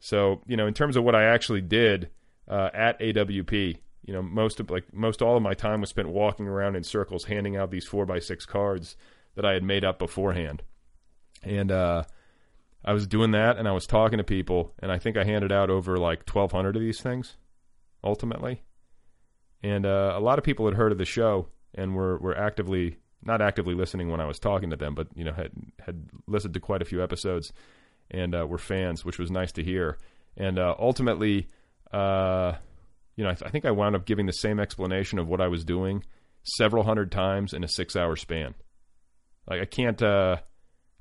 So, 0.00 0.42
you 0.46 0.56
know, 0.56 0.66
in 0.66 0.74
terms 0.74 0.96
of 0.96 1.04
what 1.04 1.14
I 1.14 1.24
actually 1.24 1.62
did 1.62 2.10
at 2.48 3.00
AWP, 3.00 3.78
you 4.06 4.12
know, 4.12 4.22
most 4.22 4.60
of 4.60 4.70
like 4.70 4.92
most 4.92 5.22
all 5.22 5.36
of 5.36 5.42
my 5.42 5.54
time 5.54 5.80
was 5.80 5.90
spent 5.90 6.08
walking 6.08 6.46
around 6.46 6.76
in 6.76 6.84
circles, 6.84 7.24
handing 7.24 7.56
out 7.56 7.70
these 7.70 7.86
four 7.86 8.04
by 8.04 8.18
six 8.18 8.44
cards 8.44 8.96
that 9.34 9.44
I 9.44 9.54
had 9.54 9.62
made 9.62 9.84
up 9.84 9.98
beforehand. 9.98 10.62
And 11.42 11.72
uh, 11.72 12.04
I 12.84 12.92
was 12.92 13.06
doing 13.06 13.30
that, 13.30 13.56
and 13.56 13.66
I 13.66 13.72
was 13.72 13.86
talking 13.86 14.18
to 14.18 14.24
people, 14.24 14.74
and 14.78 14.92
I 14.92 14.98
think 14.98 15.16
I 15.16 15.24
handed 15.24 15.52
out 15.52 15.70
over 15.70 15.96
like 15.96 16.26
twelve 16.26 16.52
hundred 16.52 16.76
of 16.76 16.82
these 16.82 17.00
things, 17.00 17.36
ultimately. 18.02 18.62
And 19.62 19.86
uh, 19.86 20.12
a 20.14 20.20
lot 20.20 20.38
of 20.38 20.44
people 20.44 20.66
had 20.66 20.74
heard 20.74 20.92
of 20.92 20.98
the 20.98 21.06
show 21.06 21.48
and 21.74 21.94
were 21.94 22.18
were 22.18 22.36
actively 22.36 22.96
not 23.22 23.40
actively 23.40 23.74
listening 23.74 24.10
when 24.10 24.20
I 24.20 24.26
was 24.26 24.38
talking 24.38 24.70
to 24.70 24.76
them, 24.76 24.94
but 24.94 25.08
you 25.14 25.24
know 25.24 25.32
had 25.32 25.52
had 25.80 26.08
listened 26.26 26.54
to 26.54 26.60
quite 26.60 26.82
a 26.82 26.84
few 26.84 27.02
episodes 27.02 27.52
and 28.10 28.34
uh, 28.34 28.46
were 28.46 28.58
fans, 28.58 29.04
which 29.04 29.18
was 29.18 29.30
nice 29.30 29.52
to 29.52 29.62
hear. 29.62 29.98
And 30.36 30.58
uh, 30.58 30.74
ultimately, 30.78 31.48
uh, 31.92 32.54
you 33.16 33.24
know, 33.24 33.30
I, 33.30 33.34
th- 33.34 33.46
I, 33.46 33.50
think 33.50 33.64
I 33.64 33.70
wound 33.70 33.96
up 33.96 34.04
giving 34.04 34.26
the 34.26 34.32
same 34.32 34.58
explanation 34.58 35.18
of 35.18 35.28
what 35.28 35.40
I 35.40 35.48
was 35.48 35.64
doing 35.64 36.04
several 36.42 36.82
hundred 36.82 37.12
times 37.12 37.52
in 37.52 37.64
a 37.64 37.68
six-hour 37.68 38.16
span. 38.16 38.54
Like 39.48 39.60
I 39.60 39.64
can't, 39.64 40.02
uh, 40.02 40.36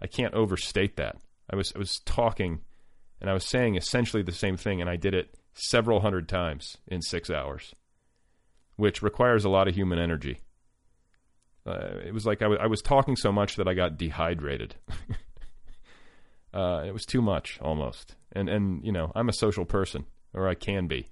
I 0.01 0.07
can't 0.07 0.33
overstate 0.33 0.97
that. 0.97 1.17
I 1.49 1.55
was 1.55 1.73
I 1.75 1.79
was 1.79 1.99
talking, 2.05 2.61
and 3.19 3.29
I 3.29 3.33
was 3.33 3.45
saying 3.45 3.75
essentially 3.75 4.23
the 4.23 4.31
same 4.31 4.57
thing, 4.57 4.81
and 4.81 4.89
I 4.89 4.95
did 4.95 5.13
it 5.13 5.37
several 5.53 6.01
hundred 6.01 6.29
times 6.29 6.77
in 6.87 7.01
six 7.01 7.29
hours, 7.29 7.73
which 8.75 9.01
requires 9.01 9.45
a 9.45 9.49
lot 9.49 9.67
of 9.67 9.75
human 9.75 9.99
energy. 9.99 10.39
Uh, 11.65 11.97
it 12.05 12.13
was 12.13 12.25
like 12.25 12.41
I, 12.41 12.45
w- 12.45 12.61
I 12.61 12.67
was 12.67 12.81
talking 12.81 13.15
so 13.15 13.31
much 13.31 13.55
that 13.55 13.67
I 13.67 13.73
got 13.73 13.97
dehydrated. 13.97 14.75
uh, 16.53 16.83
it 16.85 16.93
was 16.93 17.05
too 17.05 17.21
much 17.21 17.59
almost, 17.61 18.15
and 18.33 18.49
and 18.49 18.83
you 18.85 18.91
know 18.91 19.11
I'm 19.15 19.29
a 19.29 19.33
social 19.33 19.65
person, 19.65 20.05
or 20.33 20.47
I 20.47 20.55
can 20.55 20.87
be. 20.87 21.09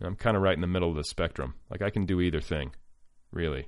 I'm 0.00 0.16
kind 0.16 0.36
of 0.36 0.42
right 0.42 0.54
in 0.54 0.60
the 0.60 0.66
middle 0.66 0.90
of 0.90 0.96
the 0.96 1.04
spectrum. 1.04 1.54
Like 1.70 1.80
I 1.80 1.90
can 1.90 2.04
do 2.04 2.20
either 2.20 2.40
thing, 2.40 2.74
really. 3.30 3.66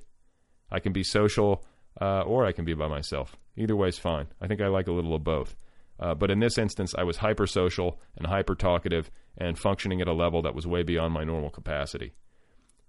I 0.69 0.79
can 0.79 0.91
be 0.91 1.03
social, 1.03 1.63
uh, 2.01 2.21
or 2.21 2.45
I 2.45 2.51
can 2.51 2.65
be 2.65 2.73
by 2.73 2.87
myself. 2.87 3.37
Either 3.55 3.75
way 3.75 3.87
is 3.87 3.97
fine. 3.97 4.27
I 4.41 4.47
think 4.47 4.61
I 4.61 4.67
like 4.67 4.87
a 4.87 4.91
little 4.91 5.15
of 5.15 5.23
both. 5.23 5.55
Uh, 5.99 6.13
but 6.13 6.29
in 6.29 6.39
this 6.39 6.57
instance, 6.57 6.93
I 6.95 7.03
was 7.03 7.17
hyper 7.17 7.47
social 7.47 7.99
and 8.17 8.27
hyper 8.27 8.53
talkative 8.53 9.09
and 9.37 9.57
functioning 9.57 10.01
at 10.01 10.07
a 10.07 10.13
level 10.13 10.41
that 10.43 10.53
was 10.53 10.67
way 10.67 10.83
beyond 10.83 11.13
my 11.13 11.23
normal 11.23 11.49
capacity. 11.49 12.13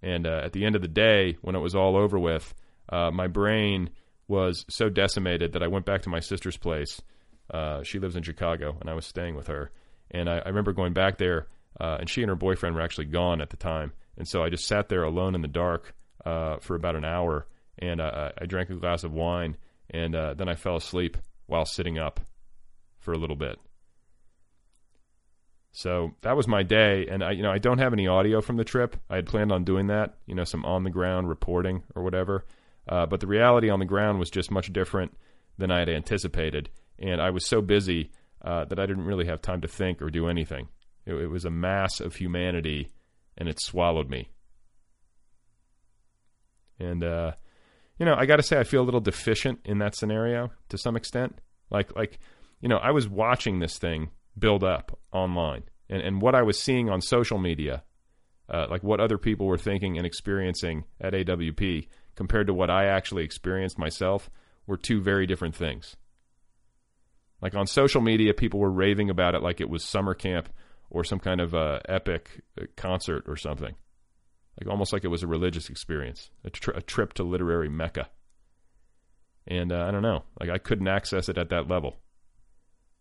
And 0.03 0.27
uh, 0.27 0.43
at 0.45 0.53
the 0.53 0.65
end 0.65 0.77
of 0.77 0.83
the 0.83 0.89
day, 0.89 1.37
when 1.43 1.57
it 1.57 1.61
was 1.61 1.75
all 1.75 1.97
over 1.97 2.19
with, 2.19 2.55
uh, 2.89 3.11
my 3.11 3.27
brain 3.27 3.91
was 4.29 4.65
so 4.69 4.89
decimated 4.89 5.53
that 5.53 5.63
I 5.63 5.69
went 5.69 5.87
back 5.87 6.03
to 6.03 6.09
my 6.09 6.21
sister's 6.21 6.57
place. 6.57 7.01
Uh, 7.53 7.83
she 7.83 7.99
lives 7.99 8.15
in 8.15 8.23
Chicago, 8.23 8.77
and 8.81 8.91
I 8.91 8.95
was 8.95 9.07
staying 9.07 9.35
with 9.35 9.47
her. 9.49 9.71
And 10.11 10.29
I, 10.29 10.39
I 10.39 10.49
remember 10.49 10.73
going 10.73 10.93
back 10.93 11.19
there 11.19 11.47
uh, 11.81 11.99
and 12.01 12.11
she 12.11 12.23
and 12.23 12.29
her 12.29 12.37
boyfriend 12.37 12.75
were 12.75 12.81
actually 12.81 13.07
gone 13.07 13.41
at 13.41 13.51
the 13.51 13.57
time. 13.57 13.93
And 14.17 14.27
so 14.27 14.43
I 14.43 14.49
just 14.49 14.67
sat 14.67 14.89
there 14.89 15.05
alone 15.05 15.35
in 15.35 15.43
the 15.43 15.49
dark 15.49 15.95
uh, 16.25 16.57
for 16.59 16.75
about 16.75 16.97
an 16.97 17.05
hour, 17.05 17.47
and 17.79 18.01
uh, 18.01 18.33
I 18.37 18.47
drank 18.47 18.71
a 18.71 18.75
glass 18.75 19.05
of 19.05 19.13
wine, 19.13 19.57
and 19.91 20.15
then 20.15 20.49
I 20.49 20.57
fell 20.57 20.77
asleep 20.77 21.17
while 21.47 21.65
sitting 21.65 21.99
up 21.99 22.21
for 22.99 23.13
a 23.13 23.19
little 23.19 23.37
bit. 23.37 23.59
So 25.79 26.11
that 26.23 26.37
was 26.37 26.49
my 26.49 26.65
day, 26.65 27.07
and 27.09 27.23
I, 27.23 27.31
you 27.31 27.43
know, 27.45 27.53
I 27.53 27.59
don't 27.59 27.79
have 27.79 27.93
any 27.93 28.09
audio 28.09 28.41
from 28.41 28.57
the 28.57 28.65
trip. 28.65 28.97
I 29.09 29.15
had 29.15 29.27
planned 29.27 29.53
on 29.53 29.63
doing 29.63 29.87
that, 29.87 30.17
you 30.27 30.35
know, 30.35 30.43
some 30.43 30.65
on 30.65 30.83
the 30.83 30.91
ground 30.91 31.29
reporting 31.29 31.85
or 31.95 32.03
whatever. 32.03 32.45
Uh, 32.89 33.07
but 33.07 33.21
the 33.21 33.29
reality 33.29 33.71
on 33.71 33.79
the 33.79 33.85
ground 33.85 34.19
was 34.19 34.29
just 34.29 34.51
much 34.51 34.73
different 34.73 35.17
than 35.57 35.71
I 35.71 35.79
had 35.79 35.89
anticipated, 35.89 36.69
and 36.99 37.23
I 37.23 37.31
was 37.31 37.47
so 37.47 37.63
busy 37.63 38.11
uh, 38.43 38.65
that 38.65 38.81
I 38.81 38.87
didn't 38.87 39.05
really 39.05 39.27
have 39.27 39.41
time 39.41 39.61
to 39.61 39.69
think 39.69 40.03
or 40.03 40.11
do 40.11 40.27
anything. 40.27 40.67
It, 41.07 41.15
it 41.15 41.29
was 41.29 41.45
a 41.45 41.51
mass 41.51 42.01
of 42.01 42.17
humanity, 42.17 42.91
and 43.37 43.49
it 43.49 43.61
swallowed 43.63 44.11
me. 44.11 44.31
And 46.81 47.05
uh, 47.05 47.35
you 48.01 48.05
know, 48.05 48.17
I 48.19 48.27
got 48.27 48.39
to 48.39 48.43
say, 48.43 48.59
I 48.59 48.65
feel 48.65 48.83
a 48.83 48.89
little 48.89 48.99
deficient 48.99 49.61
in 49.65 49.79
that 49.79 49.95
scenario 49.95 50.51
to 50.71 50.77
some 50.77 50.97
extent. 50.97 51.39
Like, 51.71 51.95
like 51.95 52.19
you 52.61 52.69
know, 52.69 52.79
I 52.79 52.91
was 52.91 53.09
watching 53.09 53.61
this 53.61 53.79
thing 53.79 54.11
build 54.39 54.65
up 54.65 54.99
online, 55.13 55.65
and 55.89 56.03
and 56.03 56.23
what 56.23 56.35
I 56.35 56.43
was 56.43 56.59
seeing 56.59 56.89
on 56.89 57.01
social 57.01 57.39
media, 57.39 57.83
uh, 58.49 58.67
like 58.71 58.83
what 58.83 59.01
other 59.01 59.19
people 59.19 59.47
were 59.47 59.59
thinking 59.59 59.97
and 59.97 60.07
experiencing 60.07 60.85
at 61.01 61.13
AWP 61.13 61.89
compared 62.15 62.47
to 62.49 62.55
what 62.55 62.71
I 62.71 62.87
actually 62.87 63.25
experienced 63.25 63.79
myself, 63.79 64.29
were 64.67 64.77
two 64.77 65.01
very 65.01 65.27
different 65.27 65.55
things. 65.55 65.97
Like 67.41 67.55
on 67.55 67.67
social 67.67 68.01
media, 68.01 68.35
people 68.35 68.61
were 68.61 68.71
raving 68.71 69.11
about 69.11 69.35
it 69.35 69.43
like 69.43 69.61
it 69.61 69.71
was 69.71 69.85
summer 69.85 70.15
camp 70.15 70.49
or 70.91 71.05
some 71.05 71.19
kind 71.19 71.41
of 71.41 71.55
uh, 71.55 71.81
epic 71.89 72.43
uh, 72.61 72.65
concert 72.77 73.25
or 73.29 73.37
something, 73.37 73.75
like 74.61 74.69
almost 74.69 74.93
like 74.93 75.05
it 75.05 75.09
was 75.09 75.23
a 75.23 75.29
religious 75.29 75.69
experience, 75.69 76.31
a, 76.45 76.51
tri- 76.51 76.75
a 76.77 76.83
trip 76.83 77.13
to 77.15 77.23
literary 77.23 77.69
mecca. 77.69 78.09
And 79.47 79.73
uh, 79.73 79.85
I 79.87 79.91
don't 79.91 80.03
know, 80.03 80.25
like 80.41 80.51
I 80.51 80.59
couldn't 80.59 80.89
access 80.89 81.29
it 81.29 81.39
at 81.39 81.51
that 81.51 81.69
level. 81.69 81.97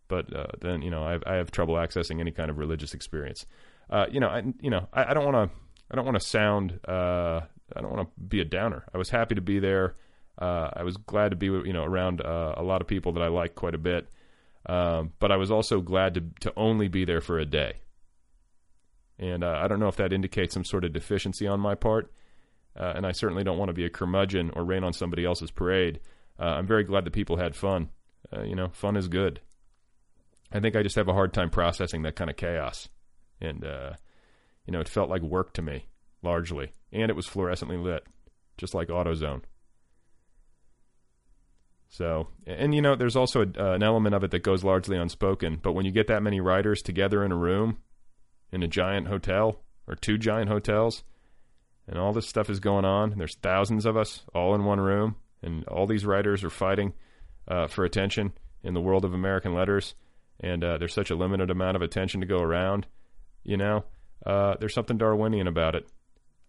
But 0.08 0.34
uh, 0.34 0.46
then 0.60 0.82
you 0.82 0.90
know 0.90 1.02
I 1.02 1.18
I 1.26 1.36
have 1.36 1.50
trouble 1.50 1.74
accessing 1.74 2.20
any 2.20 2.30
kind 2.30 2.50
of 2.50 2.58
religious 2.58 2.94
experience. 2.94 3.46
Uh, 3.90 4.06
you 4.10 4.20
know 4.20 4.28
I 4.28 4.42
you 4.60 4.70
know 4.70 4.88
I, 4.92 5.14
don't 5.14 5.24
want 5.24 5.50
to 5.50 5.56
I 5.90 5.96
don't 5.96 6.04
want 6.04 6.18
to 6.18 6.26
sound 6.26 6.80
uh, 6.86 7.40
I 7.74 7.80
don't 7.80 7.92
want 7.92 8.08
to 8.08 8.22
be 8.22 8.40
a 8.40 8.44
downer. 8.44 8.84
I 8.94 8.98
was 8.98 9.10
happy 9.10 9.34
to 9.34 9.40
be 9.40 9.58
there. 9.58 9.96
I 10.38 10.82
was 10.84 10.96
glad 10.96 11.30
to 11.30 11.36
be 11.36 11.46
you 11.46 11.72
know 11.72 11.84
around 11.84 12.20
a 12.20 12.62
lot 12.62 12.80
of 12.80 12.86
people 12.86 13.12
that 13.12 13.22
I 13.22 13.28
like 13.28 13.54
quite 13.54 13.74
a 13.74 13.78
bit. 13.78 14.08
Um, 14.66 15.12
but 15.18 15.32
I 15.32 15.36
was 15.36 15.50
also 15.50 15.80
glad 15.80 16.14
to 16.14 16.24
to 16.40 16.52
only 16.56 16.88
be 16.88 17.04
there 17.04 17.20
for 17.20 17.38
a 17.38 17.46
day. 17.46 17.80
And 19.18 19.42
uh, 19.42 19.58
I 19.62 19.68
don't 19.68 19.80
know 19.80 19.88
if 19.88 19.96
that 19.96 20.12
indicates 20.12 20.54
some 20.54 20.64
sort 20.64 20.84
of 20.84 20.92
deficiency 20.92 21.46
on 21.46 21.60
my 21.60 21.74
part. 21.74 22.12
Uh, 22.78 22.92
and 22.94 23.04
I 23.06 23.12
certainly 23.12 23.42
don't 23.42 23.58
want 23.58 23.70
to 23.70 23.74
be 23.74 23.84
a 23.84 23.90
curmudgeon 23.90 24.52
or 24.54 24.64
rain 24.64 24.84
on 24.84 24.92
somebody 24.92 25.24
else's 25.24 25.50
parade. 25.50 26.00
Uh, 26.38 26.44
I'm 26.44 26.66
very 26.66 26.84
glad 26.84 27.04
that 27.04 27.12
people 27.12 27.36
had 27.36 27.56
fun. 27.56 27.88
Uh, 28.32 28.42
you 28.42 28.54
know, 28.54 28.68
fun 28.68 28.96
is 28.96 29.08
good. 29.08 29.40
I 30.52 30.60
think 30.60 30.76
I 30.76 30.82
just 30.82 30.96
have 30.96 31.08
a 31.08 31.12
hard 31.12 31.32
time 31.34 31.50
processing 31.50 32.02
that 32.02 32.16
kind 32.16 32.30
of 32.30 32.36
chaos. 32.36 32.88
And, 33.40 33.64
uh, 33.64 33.92
you 34.66 34.72
know, 34.72 34.80
it 34.80 34.88
felt 34.88 35.10
like 35.10 35.22
work 35.22 35.52
to 35.54 35.62
me, 35.62 35.86
largely. 36.22 36.72
And 36.92 37.10
it 37.10 37.16
was 37.16 37.26
fluorescently 37.26 37.82
lit, 37.82 38.04
just 38.56 38.74
like 38.74 38.88
AutoZone. 38.88 39.42
So, 41.90 42.28
and 42.46 42.74
you 42.74 42.82
know, 42.82 42.96
there's 42.96 43.16
also 43.16 43.42
a, 43.42 43.46
uh, 43.62 43.74
an 43.74 43.82
element 43.82 44.14
of 44.14 44.24
it 44.24 44.30
that 44.30 44.42
goes 44.42 44.64
largely 44.64 44.96
unspoken. 44.96 45.58
But 45.62 45.72
when 45.72 45.86
you 45.86 45.92
get 45.92 46.06
that 46.08 46.22
many 46.22 46.40
writers 46.40 46.82
together 46.82 47.24
in 47.24 47.32
a 47.32 47.36
room, 47.36 47.78
in 48.52 48.62
a 48.62 48.68
giant 48.68 49.08
hotel 49.08 49.62
or 49.86 49.94
two 49.94 50.18
giant 50.18 50.50
hotels, 50.50 51.02
and 51.86 51.98
all 51.98 52.12
this 52.12 52.28
stuff 52.28 52.50
is 52.50 52.60
going 52.60 52.84
on, 52.84 53.12
and 53.12 53.20
there's 53.20 53.36
thousands 53.36 53.86
of 53.86 53.96
us 53.96 54.22
all 54.34 54.54
in 54.54 54.64
one 54.64 54.80
room, 54.80 55.16
and 55.42 55.66
all 55.68 55.86
these 55.86 56.04
writers 56.04 56.44
are 56.44 56.50
fighting 56.50 56.92
uh, 57.46 57.66
for 57.66 57.84
attention 57.84 58.32
in 58.62 58.74
the 58.74 58.80
world 58.80 59.04
of 59.04 59.14
American 59.14 59.54
letters, 59.54 59.94
and 60.40 60.62
uh, 60.62 60.78
there's 60.78 60.94
such 60.94 61.10
a 61.10 61.16
limited 61.16 61.50
amount 61.50 61.76
of 61.76 61.82
attention 61.82 62.20
to 62.20 62.26
go 62.26 62.38
around. 62.38 62.86
You 63.44 63.56
know, 63.56 63.84
uh, 64.24 64.54
there's 64.60 64.74
something 64.74 64.98
Darwinian 64.98 65.46
about 65.46 65.74
it. 65.74 65.86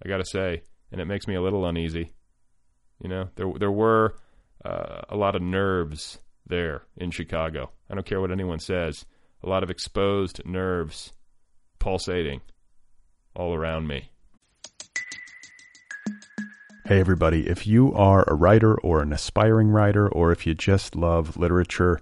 I 0.03 0.09
got 0.09 0.17
to 0.17 0.25
say, 0.25 0.63
and 0.91 1.01
it 1.01 1.05
makes 1.05 1.27
me 1.27 1.35
a 1.35 1.41
little 1.41 1.65
uneasy. 1.65 2.13
You 3.01 3.09
know, 3.09 3.29
there 3.35 3.51
there 3.57 3.71
were 3.71 4.15
uh, 4.63 5.01
a 5.09 5.15
lot 5.15 5.35
of 5.35 5.41
nerves 5.41 6.19
there 6.45 6.83
in 6.97 7.11
Chicago. 7.11 7.71
I 7.89 7.95
don't 7.95 8.05
care 8.05 8.21
what 8.21 8.31
anyone 8.31 8.59
says. 8.59 9.05
A 9.43 9.49
lot 9.49 9.63
of 9.63 9.69
exposed 9.69 10.41
nerves 10.45 11.13
pulsating 11.79 12.41
all 13.35 13.53
around 13.53 13.87
me. 13.87 14.11
Hey, 16.85 16.99
everybody. 16.99 17.47
If 17.47 17.67
you 17.67 17.93
are 17.93 18.25
a 18.27 18.33
writer 18.33 18.75
or 18.79 19.01
an 19.01 19.13
aspiring 19.13 19.69
writer, 19.69 20.09
or 20.09 20.31
if 20.31 20.47
you 20.47 20.55
just 20.55 20.95
love 20.95 21.37
literature, 21.37 22.01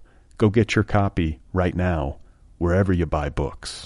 Go 0.41 0.49
get 0.49 0.73
your 0.73 0.83
copy 0.83 1.39
right 1.53 1.75
now, 1.75 2.17
wherever 2.57 2.91
you 2.91 3.05
buy 3.05 3.29
books. 3.29 3.85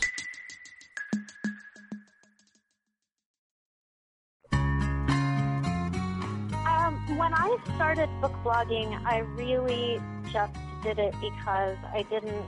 Um, 4.53 4.87
when 7.17 7.33
I 7.33 7.57
started 7.75 8.07
book 8.21 8.31
blogging, 8.41 8.97
I 9.05 9.17
really 9.35 9.99
just 10.31 10.53
did 10.81 10.97
it 10.97 11.13
because 11.19 11.77
I 11.93 12.05
didn't 12.09 12.45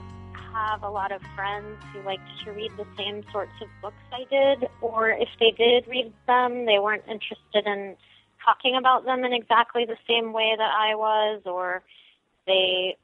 have 0.54 0.82
a 0.82 0.88
lot 0.88 1.12
of 1.12 1.20
friends 1.36 1.76
who 1.92 2.00
liked 2.00 2.22
to 2.46 2.52
read 2.52 2.72
the 2.78 2.86
same 2.96 3.22
sorts 3.30 3.52
of 3.60 3.68
books 3.82 4.02
I 4.10 4.24
did, 4.30 4.70
or 4.80 5.10
if 5.10 5.28
they 5.38 5.50
did 5.50 5.86
read 5.86 6.14
them, 6.26 6.64
they 6.64 6.78
weren't 6.78 7.04
interested 7.06 7.66
in 7.66 7.94
talking 8.42 8.74
about 8.74 9.04
them 9.04 9.22
in 9.24 9.34
exactly 9.34 9.84
the 9.84 9.98
same 10.08 10.32
way 10.32 10.54
that 10.56 10.72
I 10.74 10.94
was, 10.94 11.42
or 11.44 11.82
they 12.46 12.96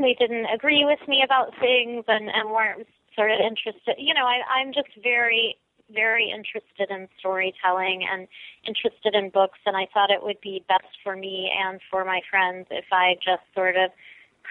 they 0.00 0.14
didn't 0.18 0.46
agree 0.46 0.84
with 0.84 1.06
me 1.08 1.22
about 1.24 1.52
things 1.58 2.04
and, 2.08 2.28
and 2.30 2.50
weren't 2.50 2.86
sort 3.14 3.30
of 3.30 3.38
interested. 3.40 3.96
You 3.98 4.14
know, 4.14 4.26
I, 4.26 4.40
I'm 4.60 4.72
just 4.72 4.90
very 5.02 5.56
very 5.94 6.30
interested 6.30 6.90
in 6.90 7.08
storytelling 7.18 8.02
and 8.10 8.26
interested 8.66 9.14
in 9.14 9.30
books, 9.30 9.58
and 9.66 9.76
I 9.76 9.86
thought 9.94 10.10
it 10.10 10.22
would 10.22 10.40
be 10.40 10.64
best 10.68 10.98
for 11.04 11.14
me 11.14 11.48
and 11.64 11.80
for 11.90 12.04
my 12.04 12.20
friends 12.28 12.66
if 12.70 12.86
I 12.90 13.14
just 13.24 13.42
sort 13.54 13.76
of 13.76 13.90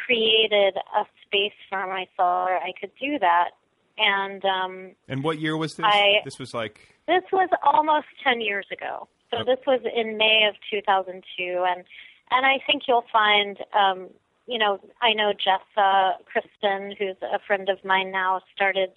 created 0.05 0.75
a 0.77 1.03
space 1.25 1.55
for 1.69 1.85
myself 1.87 2.47
where 2.47 2.57
I 2.57 2.71
could 2.79 2.91
do 2.99 3.19
that. 3.19 3.51
And 3.97 4.43
um, 4.45 4.91
And 5.07 5.23
what 5.23 5.39
year 5.39 5.57
was 5.57 5.75
this? 5.75 5.85
I- 5.87 6.21
this 6.23 6.39
was 6.39 6.53
like 6.53 6.95
this 7.07 7.23
was 7.31 7.49
almost 7.63 8.07
10 8.23 8.41
years 8.41 8.65
ago. 8.71 9.07
So 9.31 9.43
this 9.45 9.59
was 9.67 9.81
in 9.95 10.17
May 10.17 10.47
of 10.49 10.55
2002 10.71 11.65
and 11.67 11.83
and 12.31 12.45
I 12.45 12.57
think 12.65 12.83
you'll 12.87 13.05
find 13.11 13.57
um 13.73 14.09
you 14.47 14.57
know, 14.57 14.79
I 15.01 15.13
know 15.13 15.33
Jessa 15.33 16.13
Crispin 16.25 16.95
who's 16.97 17.17
a 17.21 17.39
friend 17.45 17.69
of 17.69 17.83
mine 17.83 18.11
now 18.11 18.41
started 18.55 18.91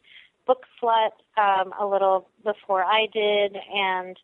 Book 0.47 0.65
Slut 0.81 1.11
um 1.37 1.73
a 1.79 1.87
little 1.87 2.29
before 2.45 2.85
I 2.85 3.07
did 3.13 3.57
and 3.75 4.17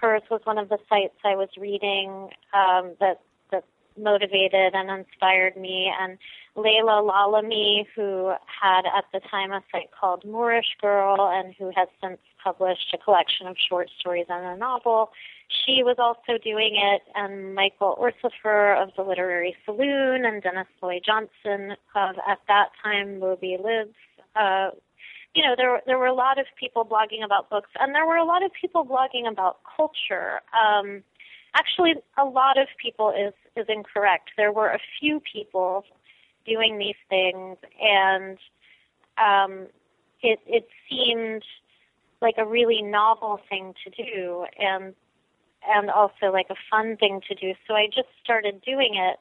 hers 0.00 0.22
was 0.30 0.40
one 0.44 0.58
of 0.58 0.68
the 0.68 0.78
sites 0.88 1.16
I 1.24 1.36
was 1.36 1.48
reading 1.58 2.30
um 2.52 2.94
that 3.00 3.20
motivated 3.98 4.74
and 4.74 4.90
inspired 4.90 5.56
me 5.56 5.92
and 6.00 6.18
Laila 6.56 7.02
Lalami, 7.02 7.86
who 7.94 8.32
had 8.46 8.86
at 8.86 9.04
the 9.12 9.20
time 9.30 9.52
a 9.52 9.62
site 9.70 9.90
called 9.98 10.24
Moorish 10.24 10.76
Girl 10.80 11.16
and 11.20 11.54
who 11.58 11.70
has 11.76 11.88
since 12.02 12.18
published 12.42 12.94
a 12.94 12.98
collection 12.98 13.46
of 13.46 13.56
short 13.68 13.90
stories 13.98 14.26
and 14.28 14.46
a 14.46 14.56
novel. 14.56 15.10
She 15.48 15.82
was 15.82 15.96
also 15.98 16.42
doing 16.42 16.74
it, 16.76 17.02
and 17.14 17.54
Michael 17.54 17.96
Orthofer 18.00 18.82
of 18.82 18.90
the 18.96 19.02
Literary 19.02 19.54
Saloon, 19.64 20.24
and 20.24 20.42
Dennis 20.42 20.66
Loy 20.82 21.00
Johnson 21.04 21.76
of, 21.94 22.16
at 22.26 22.38
that 22.48 22.70
time, 22.82 23.20
Moby 23.20 23.56
Lives. 23.62 23.94
Uh, 24.34 24.70
you 25.34 25.42
know, 25.42 25.54
there 25.56 25.82
there 25.86 25.98
were 25.98 26.06
a 26.06 26.14
lot 26.14 26.38
of 26.38 26.46
people 26.58 26.84
blogging 26.84 27.24
about 27.24 27.50
books, 27.50 27.70
and 27.78 27.94
there 27.94 28.06
were 28.06 28.16
a 28.16 28.24
lot 28.24 28.42
of 28.42 28.50
people 28.60 28.84
blogging 28.84 29.30
about 29.30 29.58
culture. 29.76 30.40
Um, 30.52 31.02
actually, 31.56 31.94
a 32.18 32.24
lot 32.24 32.58
of 32.58 32.68
people 32.80 33.10
is 33.10 33.32
is 33.56 33.66
incorrect. 33.68 34.30
There 34.36 34.52
were 34.52 34.68
a 34.68 34.78
few 35.00 35.20
people 35.20 35.84
doing 36.44 36.78
these 36.78 37.00
things, 37.08 37.56
and 37.80 38.38
um, 39.18 39.66
it 40.22 40.40
it 40.46 40.68
seemed 40.88 41.44
like 42.20 42.36
a 42.38 42.44
really 42.44 42.82
novel 42.82 43.40
thing 43.48 43.74
to 43.84 43.90
do, 43.90 44.46
and 44.58 44.94
and 45.68 45.90
also 45.90 46.32
like 46.32 46.46
a 46.50 46.56
fun 46.70 46.96
thing 46.96 47.20
to 47.28 47.34
do. 47.34 47.54
So 47.66 47.74
I 47.74 47.86
just 47.86 48.08
started 48.22 48.62
doing 48.62 48.94
it. 48.94 49.18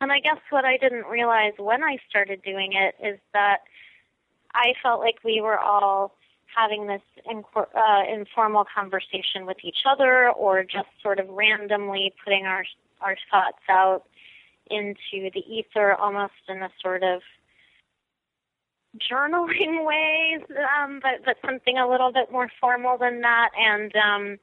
And 0.00 0.12
I 0.12 0.20
guess 0.20 0.38
what 0.50 0.64
I 0.64 0.76
didn't 0.76 1.06
realize 1.06 1.54
when 1.58 1.82
I 1.82 1.98
started 2.08 2.42
doing 2.42 2.72
it 2.74 2.94
is 3.04 3.18
that 3.32 3.62
I 4.54 4.74
felt 4.80 5.00
like 5.00 5.16
we 5.24 5.40
were 5.40 5.58
all 5.58 6.14
having 6.54 6.86
this 6.86 7.02
uh, 7.56 8.02
informal 8.12 8.64
conversation 8.64 9.46
with 9.46 9.58
each 9.62 9.84
other, 9.88 10.30
or 10.30 10.62
just 10.62 10.88
sort 11.02 11.18
of 11.18 11.28
randomly 11.28 12.12
putting 12.24 12.46
our 12.46 12.64
our 13.00 13.16
thoughts 13.30 13.62
out 13.70 14.02
into 14.70 15.30
the 15.32 15.42
ether, 15.48 15.94
almost 15.94 16.32
in 16.48 16.62
a 16.62 16.70
sort 16.82 17.02
of 17.02 17.22
journaling 18.96 19.86
way, 19.86 20.38
um, 20.80 21.00
but 21.02 21.24
but 21.24 21.36
something 21.44 21.78
a 21.78 21.88
little 21.88 22.12
bit 22.12 22.32
more 22.32 22.50
formal 22.60 22.98
than 22.98 23.20
that, 23.20 23.50
and 23.58 23.94
um, 23.96 24.38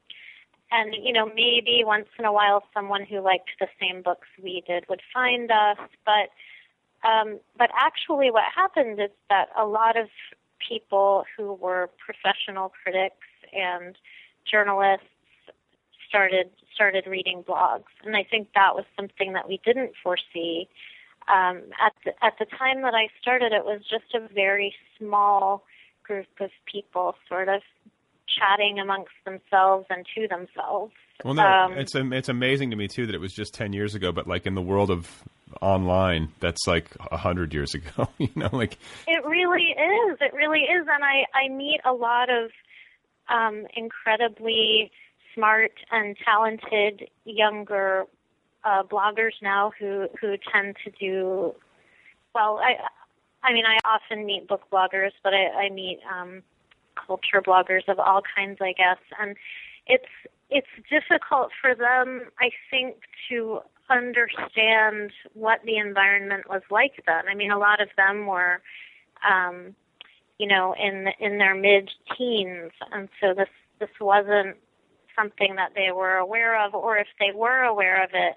and 0.72 0.96
you 1.02 1.14
know 1.14 1.28
maybe 1.28 1.84
once 1.86 2.08
in 2.18 2.26
a 2.26 2.32
while 2.32 2.64
someone 2.74 3.04
who 3.06 3.20
liked 3.20 3.52
the 3.60 3.68
same 3.80 4.02
books 4.02 4.28
we 4.42 4.64
did 4.68 4.86
would 4.90 5.02
find 5.14 5.52
us, 5.52 5.78
but 6.06 6.30
um, 7.08 7.40
but 7.58 7.70
actually 7.78 8.32
what 8.32 8.44
happened 8.54 9.00
is 9.00 9.12
that 9.30 9.50
a 9.58 9.66
lot 9.66 9.98
of 9.98 10.08
people 10.68 11.26
who 11.38 11.54
were 11.54 11.90
professional 12.04 12.72
critics 12.84 13.28
and 13.54 13.96
journalists 14.50 15.06
started 16.08 16.50
started 16.74 17.08
reading 17.08 17.44
blogs, 17.44 17.92
and 18.04 18.16
I 18.16 18.24
think 18.24 18.50
that 18.54 18.76
was 18.76 18.86
something 18.96 19.34
that 19.34 19.48
we 19.48 19.60
didn't 19.66 19.94
foresee. 20.02 20.68
Um, 21.28 21.64
at 21.84 21.94
the, 22.04 22.12
at 22.24 22.34
the 22.38 22.46
time 22.46 22.82
that 22.84 22.94
I 22.94 23.08
started, 23.20 23.52
it 23.52 23.66
was 23.66 23.82
just 23.90 24.14
a 24.14 24.28
very 24.34 24.76
small 25.00 25.64
group 26.04 26.28
of 26.40 26.52
people, 26.72 27.16
sort 27.28 27.50
of 27.50 27.62
chatting 28.28 28.80
amongst 28.80 29.14
themselves 29.24 29.88
and 29.90 30.06
to 30.16 30.28
themselves. 30.28 30.94
Well, 31.24 31.34
no, 31.34 31.46
Um, 31.46 31.74
it's 31.74 31.96
it's 31.96 32.30
amazing 32.30 32.72
to 32.72 32.76
me 32.76 32.88
too 32.88 33.06
that 33.06 33.16
it 33.16 33.22
was 33.22 33.34
just 33.34 33.54
ten 33.54 33.74
years 33.74 33.96
ago, 33.96 34.12
but 34.12 34.28
like 34.28 34.46
in 34.46 34.54
the 34.54 34.62
world 34.62 34.92
of 34.92 35.24
online, 35.62 36.30
that's 36.40 36.68
like 36.68 36.90
a 37.12 37.18
hundred 37.18 37.54
years 37.54 37.74
ago. 37.74 38.08
you 38.18 38.30
know, 38.36 38.50
like 38.52 38.78
It 39.08 39.26
really 39.26 39.64
is. 39.64 40.18
It 40.22 40.34
really 40.34 40.62
is, 40.62 40.88
and 40.92 41.04
I 41.04 41.26
I 41.34 41.50
meet 41.50 41.82
a 41.86 41.94
lot 41.94 42.30
of 42.30 42.52
um, 43.30 43.66
incredibly 43.76 44.92
smart 45.34 45.74
and 45.92 46.16
talented 46.24 47.10
younger 47.26 48.06
uh, 48.64 48.84
bloggers 48.84 49.34
now 49.42 49.72
who 49.80 50.08
who 50.20 50.36
tend 50.52 50.76
to 50.84 50.92
do 50.92 51.54
well. 52.34 52.60
I 52.60 52.76
I 53.44 53.54
mean 53.54 53.66
I 53.66 53.78
often 53.88 54.26
meet 54.26 54.48
book 54.48 54.64
bloggers, 54.72 55.12
but 55.24 55.34
I, 55.34 55.66
I 55.66 55.70
meet 55.70 56.00
um, 56.12 56.44
culture 56.96 57.42
bloggers 57.42 57.88
of 57.88 58.00
all 58.00 58.22
kinds, 58.36 58.60
I 58.62 58.74
guess, 58.74 59.00
and 59.20 59.36
it's 59.88 60.06
it's 60.50 60.68
difficult 60.90 61.50
for 61.60 61.74
them, 61.76 62.30
I 62.40 62.50
think, 62.70 62.98
to 63.30 63.62
understand 63.90 65.12
what 65.34 65.62
the 65.66 65.78
environment 65.78 66.50
was 66.50 66.62
like 66.70 67.04
then. 67.06 67.28
I 67.30 67.36
mean, 67.36 67.52
a 67.52 67.58
lot 67.58 67.82
of 67.82 67.90
them 67.98 68.26
were, 68.26 68.62
um, 69.28 69.76
you 70.38 70.48
know, 70.48 70.74
in 70.74 71.08
in 71.20 71.38
their 71.38 71.56
mid-teens, 71.56 72.72
and 72.92 73.10
so 73.22 73.34
this 73.34 73.50
this 73.80 73.90
wasn't 74.00 74.58
something 75.16 75.56
that 75.56 75.72
they 75.76 75.92
were 75.92 76.16
aware 76.16 76.64
of, 76.66 76.74
or 76.74 76.98
if 76.98 77.08
they 77.20 77.32
were 77.34 77.62
aware 77.62 78.04
of 78.04 78.10
it, 78.14 78.36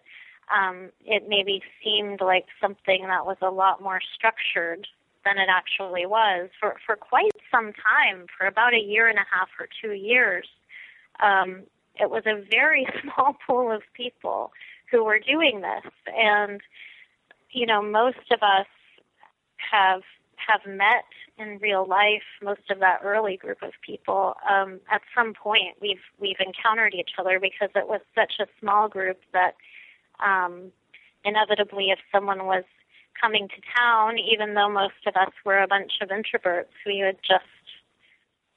um, 0.54 0.90
it 1.04 1.24
maybe 1.28 1.62
seemed 1.82 2.20
like 2.20 2.46
something 2.60 3.02
that 3.06 3.26
was 3.26 3.36
a 3.42 3.50
lot 3.50 3.82
more 3.82 4.00
structured 4.14 4.86
than 5.24 5.38
it 5.38 5.48
actually 5.50 6.06
was 6.06 6.50
for 6.60 6.76
for 6.84 6.96
quite 6.96 7.32
some 7.50 7.72
time, 7.72 8.26
for 8.36 8.46
about 8.46 8.74
a 8.74 8.80
year 8.80 9.08
and 9.08 9.18
a 9.18 9.26
half 9.30 9.48
or 9.58 9.68
two 9.82 9.92
years. 9.92 10.46
Um, 11.20 11.62
it 12.00 12.10
was 12.10 12.22
a 12.26 12.42
very 12.50 12.86
small 13.02 13.36
pool 13.46 13.72
of 13.72 13.82
people 13.94 14.52
who 14.90 15.04
were 15.04 15.18
doing 15.18 15.60
this, 15.60 15.92
and 16.16 16.60
you 17.50 17.66
know, 17.66 17.82
most 17.82 18.30
of 18.30 18.42
us 18.42 18.66
have 19.70 20.02
have 20.36 20.60
met 20.66 21.04
in 21.36 21.58
real 21.58 21.86
life. 21.86 22.22
Most 22.42 22.70
of 22.70 22.78
that 22.80 23.00
early 23.04 23.36
group 23.36 23.62
of 23.62 23.72
people, 23.84 24.34
um, 24.48 24.80
at 24.90 25.02
some 25.14 25.34
point, 25.34 25.76
we've 25.80 26.04
we've 26.18 26.40
encountered 26.40 26.94
each 26.94 27.10
other 27.18 27.38
because 27.40 27.70
it 27.74 27.88
was 27.88 28.00
such 28.14 28.34
a 28.40 28.46
small 28.60 28.88
group 28.88 29.20
that 29.32 29.56
um, 30.24 30.72
inevitably, 31.24 31.90
if 31.90 31.98
someone 32.12 32.46
was 32.46 32.64
coming 33.20 33.48
to 33.48 33.60
town, 33.76 34.18
even 34.18 34.54
though 34.54 34.68
most 34.68 35.06
of 35.06 35.16
us 35.16 35.32
were 35.44 35.58
a 35.58 35.66
bunch 35.66 35.92
of 36.00 36.08
introverts, 36.08 36.74
we 36.86 37.02
would 37.02 37.18
just 37.26 37.44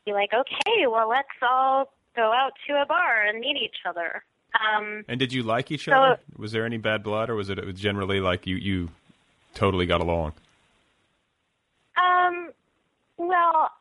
be 0.06 0.14
like, 0.14 0.32
okay, 0.34 0.88
well, 0.88 1.10
let's 1.10 1.28
all 1.42 1.92
go 2.16 2.32
out 2.34 2.54
to 2.68 2.74
a 2.82 2.86
bar 2.86 3.24
and 3.26 3.40
meet 3.40 3.58
each 3.58 3.78
other. 3.88 4.24
Um, 4.60 5.06
And 5.08 5.20
did 5.20 5.32
you 5.34 5.44
like 5.44 5.72
each 5.72 5.86
So- 5.86 5.94
other? 5.94 6.20
Was 6.38 6.52
there 6.52 6.66
any 6.66 6.78
bad 6.78 7.04
blood, 7.04 7.30
or 7.30 7.36
was 7.36 7.50
it, 7.50 7.58
it 7.58 7.66
was 7.66 7.80
generally 7.80 8.20
like 8.20 8.46
you 8.46 8.56
you 8.58 8.90
totally 9.54 9.86
got 9.86 10.02
along? 10.02 10.34
um, 11.98 12.52
well, 13.18 13.72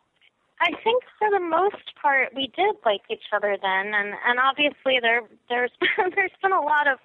I 0.61 0.73
think 0.85 1.03
for 1.19 1.31
the 1.31 1.41
most 1.41 1.95
part 2.01 2.35
we 2.35 2.49
did 2.49 2.77
like 2.85 3.01
each 3.09 3.25
other 3.33 3.57
then, 3.61 3.95
and 3.95 4.15
and 4.27 4.39
obviously 4.39 4.99
there 5.01 5.23
there's 5.49 5.71
there's 6.15 6.33
been 6.43 6.53
a 6.53 6.61
lot 6.61 6.87
of 6.87 6.99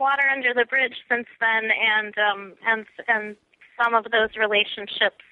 water 0.00 0.22
under 0.30 0.54
the 0.54 0.64
bridge 0.64 0.96
since 1.08 1.26
then, 1.40 1.70
and 1.70 2.16
um 2.18 2.54
and 2.66 2.86
and 3.08 3.36
some 3.82 3.94
of 3.94 4.04
those 4.10 4.30
relationships, 4.36 5.24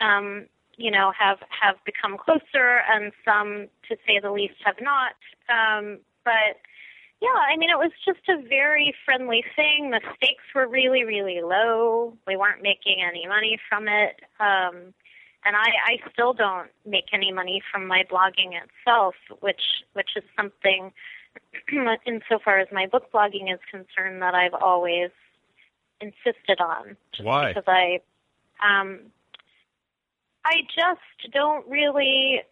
um, 0.00 0.46
you 0.76 0.90
know, 0.90 1.12
have 1.18 1.38
have 1.48 1.76
become 1.84 2.16
closer, 2.18 2.82
and 2.90 3.12
some, 3.24 3.68
to 3.88 3.96
say 4.06 4.18
the 4.20 4.30
least, 4.30 4.54
have 4.64 4.76
not. 4.80 5.14
Um, 5.48 5.98
but 6.24 6.60
yeah, 7.20 7.28
I 7.30 7.56
mean, 7.56 7.70
it 7.70 7.78
was 7.78 7.90
just 8.04 8.28
a 8.28 8.40
very 8.48 8.94
friendly 9.04 9.44
thing. 9.56 9.90
The 9.90 10.00
stakes 10.16 10.44
were 10.54 10.68
really, 10.68 11.04
really 11.04 11.40
low. 11.42 12.16
We 12.26 12.36
weren't 12.36 12.62
making 12.62 12.98
any 13.02 13.26
money 13.26 13.58
from 13.68 13.88
it. 13.88 14.20
Um, 14.38 14.94
and 15.44 15.56
I, 15.56 15.68
I 15.86 16.10
still 16.12 16.32
don't 16.32 16.68
make 16.86 17.06
any 17.12 17.32
money 17.32 17.60
from 17.72 17.86
my 17.86 18.04
blogging 18.10 18.52
itself, 18.54 19.14
which 19.40 19.62
which 19.94 20.10
is 20.16 20.22
something, 20.36 20.92
insofar 22.06 22.60
as 22.60 22.68
my 22.70 22.86
book 22.86 23.10
blogging 23.12 23.52
is 23.52 23.60
concerned, 23.70 24.22
that 24.22 24.34
I've 24.34 24.54
always 24.54 25.10
insisted 26.00 26.60
on. 26.60 26.96
Why? 27.20 27.48
Because 27.48 27.64
I, 27.66 28.00
um, 28.64 29.00
I 30.44 30.60
just 30.74 31.32
don't 31.32 31.66
really. 31.66 32.42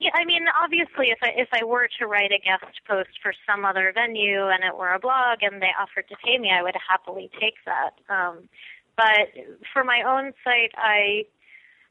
Yeah, 0.00 0.10
I 0.14 0.24
mean, 0.24 0.46
obviously, 0.60 1.10
if 1.10 1.18
I 1.22 1.28
if 1.36 1.48
I 1.52 1.62
were 1.62 1.86
to 1.98 2.06
write 2.06 2.32
a 2.32 2.38
guest 2.38 2.80
post 2.88 3.10
for 3.22 3.34
some 3.46 3.66
other 3.66 3.92
venue 3.94 4.48
and 4.48 4.64
it 4.64 4.76
were 4.76 4.94
a 4.94 4.98
blog 4.98 5.42
and 5.42 5.60
they 5.60 5.72
offered 5.78 6.08
to 6.08 6.16
pay 6.24 6.38
me, 6.38 6.50
I 6.50 6.62
would 6.62 6.74
happily 6.88 7.30
take 7.38 7.56
that. 7.66 7.92
Um, 8.08 8.48
but 8.96 9.28
for 9.72 9.84
my 9.84 10.02
own 10.02 10.32
site, 10.42 10.72
I 10.76 11.26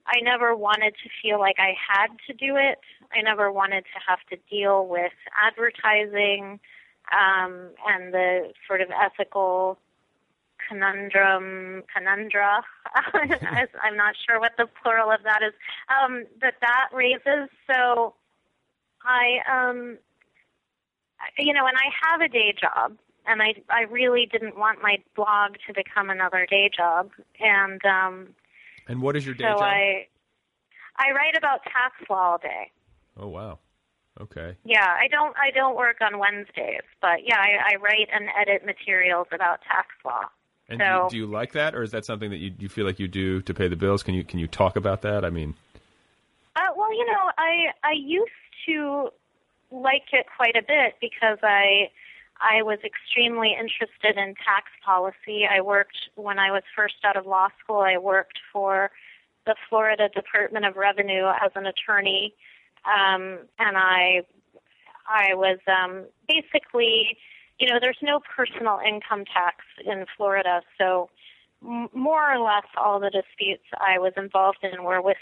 I 0.08 0.22
never 0.22 0.56
wanted 0.56 0.96
to 1.04 1.10
feel 1.22 1.40
like 1.40 1.58
I 1.60 1.76
had 1.78 2.08
to 2.26 2.34
do 2.34 2.56
it. 2.58 2.80
I 3.14 3.22
never 3.22 3.52
wanted 3.52 3.84
to 3.94 4.00
have 4.08 4.20
to 4.32 4.38
deal 4.50 4.88
with 4.88 5.14
advertising 5.40 6.60
um, 7.14 7.70
and 7.88 8.12
the 8.12 8.54
sort 8.68 8.82
of 8.82 8.90
ethical 8.90 9.78
conundrum, 10.70 11.84
conundra. 11.96 12.62
I'm 13.84 13.98
not 13.98 14.16
sure 14.26 14.40
what 14.40 14.54
the 14.58 14.68
plural 14.82 15.12
of 15.12 15.24
that 15.24 15.42
is. 15.42 15.54
Um, 15.90 16.26
that 16.42 16.56
that 16.62 16.90
raises. 16.94 17.50
So, 17.68 18.14
I, 19.04 19.40
um, 19.50 19.98
you 21.38 21.54
know, 21.54 21.66
and 21.66 21.78
I 21.78 21.90
have 22.10 22.22
a 22.22 22.28
day 22.28 22.54
job, 22.60 22.98
and 23.26 23.42
I 23.42 23.56
I 23.70 23.82
really 23.90 24.28
didn't 24.32 24.58
want 24.58 24.82
my 24.82 24.98
blog 25.16 25.56
to 25.68 25.74
become 25.74 26.10
another 26.10 26.46
day 26.50 26.70
job, 26.76 27.10
and 27.40 27.84
um, 27.86 28.36
And 28.88 29.02
what 29.02 29.16
is 29.16 29.26
your 29.26 29.36
day 29.36 29.46
so 29.46 29.54
job? 29.54 29.62
I 29.62 30.08
I 30.98 31.12
write 31.12 31.38
about 31.38 31.64
tax 31.64 31.96
law 32.10 32.32
all 32.32 32.38
day. 32.38 32.72
Oh 33.18 33.28
wow. 33.28 33.60
Okay. 34.22 34.56
Yeah, 34.66 34.86
I 34.86 35.08
don't 35.08 35.36
I 35.38 35.52
don't 35.52 35.78
work 35.78 35.98
on 36.02 36.20
Wednesdays, 36.20 36.84
but 37.02 37.20
yeah, 37.26 37.38
I, 37.38 37.74
I 37.74 37.76
write 37.78 38.10
and 38.12 38.28
edit 38.40 38.66
materials 38.66 39.28
about 39.32 39.62
tax 39.62 39.88
law. 40.04 40.26
And 40.70 40.80
So- 40.80 41.08
do, 41.10 41.16
do 41.16 41.18
you 41.18 41.26
like 41.26 41.54
that, 41.54 41.74
or 41.76 41.82
is 41.82 41.92
that 41.92 42.06
something 42.06 42.30
that 42.30 42.38
you 42.38 42.54
you 42.60 42.70
feel 42.70 42.86
like 42.86 43.00
you 43.00 43.08
do 43.08 43.42
to 43.42 43.54
pay 43.54 43.68
the 43.68 43.76
bills? 43.76 44.04
Can 44.04 44.14
you 44.14 44.24
can 44.24 44.40
you 44.40 44.48
talk 44.48 44.76
about 44.76 45.02
that? 45.02 45.26
I 45.26 45.30
mean, 45.30 45.56
Uh, 46.56 46.62
well, 46.76 46.94
you 46.94 47.06
know, 47.06 47.32
I 47.38 47.72
I 47.84 47.94
used 47.94 48.32
to 48.68 49.10
like 49.72 50.06
it 50.14 50.26
quite 50.36 50.56
a 50.56 50.62
bit 50.62 50.96
because 51.02 51.40
I 51.44 51.90
I 52.42 52.62
was 52.64 52.80
extremely 52.86 53.54
interested 53.54 54.18
in 54.18 54.36
tax 54.36 54.68
policy. 54.86 55.46
I 55.46 55.62
worked 55.62 55.98
when 56.16 56.40
I 56.40 56.52
was 56.52 56.64
first 56.76 56.96
out 57.04 57.18
of 57.18 57.26
law 57.26 57.50
school. 57.62 57.82
I 57.82 57.98
worked 57.98 58.40
for 58.54 58.92
the 59.46 59.56
Florida 59.68 60.10
Department 60.10 60.66
of 60.66 60.76
Revenue 60.78 61.26
as 61.42 61.52
an 61.56 61.66
attorney, 61.66 62.34
um, 62.86 63.40
and 63.58 63.76
I 63.78 64.24
I 65.08 65.34
was 65.34 65.58
um, 65.68 66.06
basically, 66.28 67.18
you 67.60 67.68
know, 67.68 67.78
there's 67.80 67.98
no 68.02 68.22
personal 68.36 68.80
income 68.86 69.26
tax 69.26 69.58
in 69.86 70.06
Florida, 70.16 70.62
so 70.78 71.10
m- 71.64 71.90
more 71.94 72.32
or 72.32 72.40
less 72.40 72.66
all 72.78 73.00
the 73.00 73.10
disputes 73.10 73.66
I 73.74 74.00
was 74.00 74.14
involved 74.16 74.60
in 74.64 74.84
were 74.84 75.02
with 75.02 75.18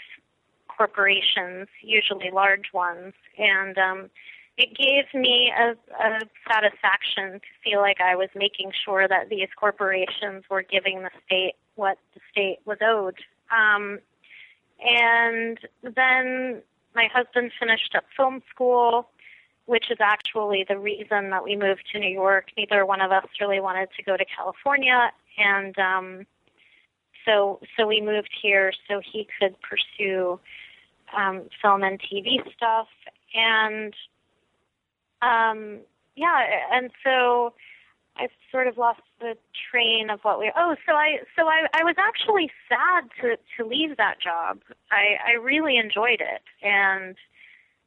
corporations, 0.68 1.66
usually 1.82 2.30
large 2.32 2.72
ones, 2.72 3.12
and 3.36 3.76
um, 3.76 4.10
it 4.56 4.76
gave 4.76 5.20
me 5.20 5.52
a, 5.56 5.70
a 6.02 6.20
satisfaction 6.48 7.40
to 7.40 7.48
feel 7.64 7.80
like 7.80 8.00
I 8.00 8.14
was 8.14 8.28
making 8.34 8.72
sure 8.84 9.08
that 9.08 9.28
these 9.28 9.48
corporations 9.56 10.44
were 10.48 10.62
giving 10.62 11.02
the 11.02 11.10
state 11.26 11.54
what 11.74 11.98
the 12.14 12.20
state 12.30 12.58
was 12.64 12.78
owed. 12.82 13.16
Um, 13.50 14.00
and 14.80 15.58
then 15.82 16.62
my 16.94 17.08
husband 17.12 17.52
finished 17.58 17.94
up 17.96 18.04
film 18.16 18.42
school, 18.52 19.08
which 19.68 19.90
is 19.90 19.98
actually 20.00 20.64
the 20.66 20.78
reason 20.78 21.28
that 21.28 21.44
we 21.44 21.54
moved 21.54 21.82
to 21.92 21.98
New 21.98 22.08
York. 22.08 22.46
Neither 22.56 22.86
one 22.86 23.02
of 23.02 23.12
us 23.12 23.26
really 23.38 23.60
wanted 23.60 23.90
to 23.98 24.02
go 24.02 24.16
to 24.16 24.24
California, 24.24 25.12
and 25.36 25.78
um, 25.78 26.26
so 27.26 27.60
so 27.76 27.86
we 27.86 28.00
moved 28.00 28.30
here 28.40 28.72
so 28.88 29.02
he 29.04 29.28
could 29.38 29.54
pursue 29.60 30.40
um, 31.14 31.42
film 31.60 31.82
and 31.82 32.00
TV 32.00 32.38
stuff, 32.56 32.88
and 33.34 33.92
um, 35.20 35.80
yeah, 36.16 36.46
and 36.72 36.90
so 37.04 37.52
I've 38.16 38.30
sort 38.50 38.68
of 38.68 38.78
lost 38.78 39.02
the 39.20 39.36
train 39.70 40.08
of 40.08 40.20
what 40.22 40.38
we. 40.38 40.50
Oh, 40.56 40.76
so 40.86 40.94
I 40.94 41.18
so 41.36 41.46
I 41.46 41.66
I 41.74 41.84
was 41.84 41.96
actually 41.98 42.50
sad 42.70 43.04
to 43.20 43.36
to 43.58 43.68
leave 43.68 43.98
that 43.98 44.18
job. 44.18 44.60
I 44.90 45.16
I 45.28 45.32
really 45.32 45.76
enjoyed 45.76 46.22
it, 46.22 46.42
and 46.62 47.16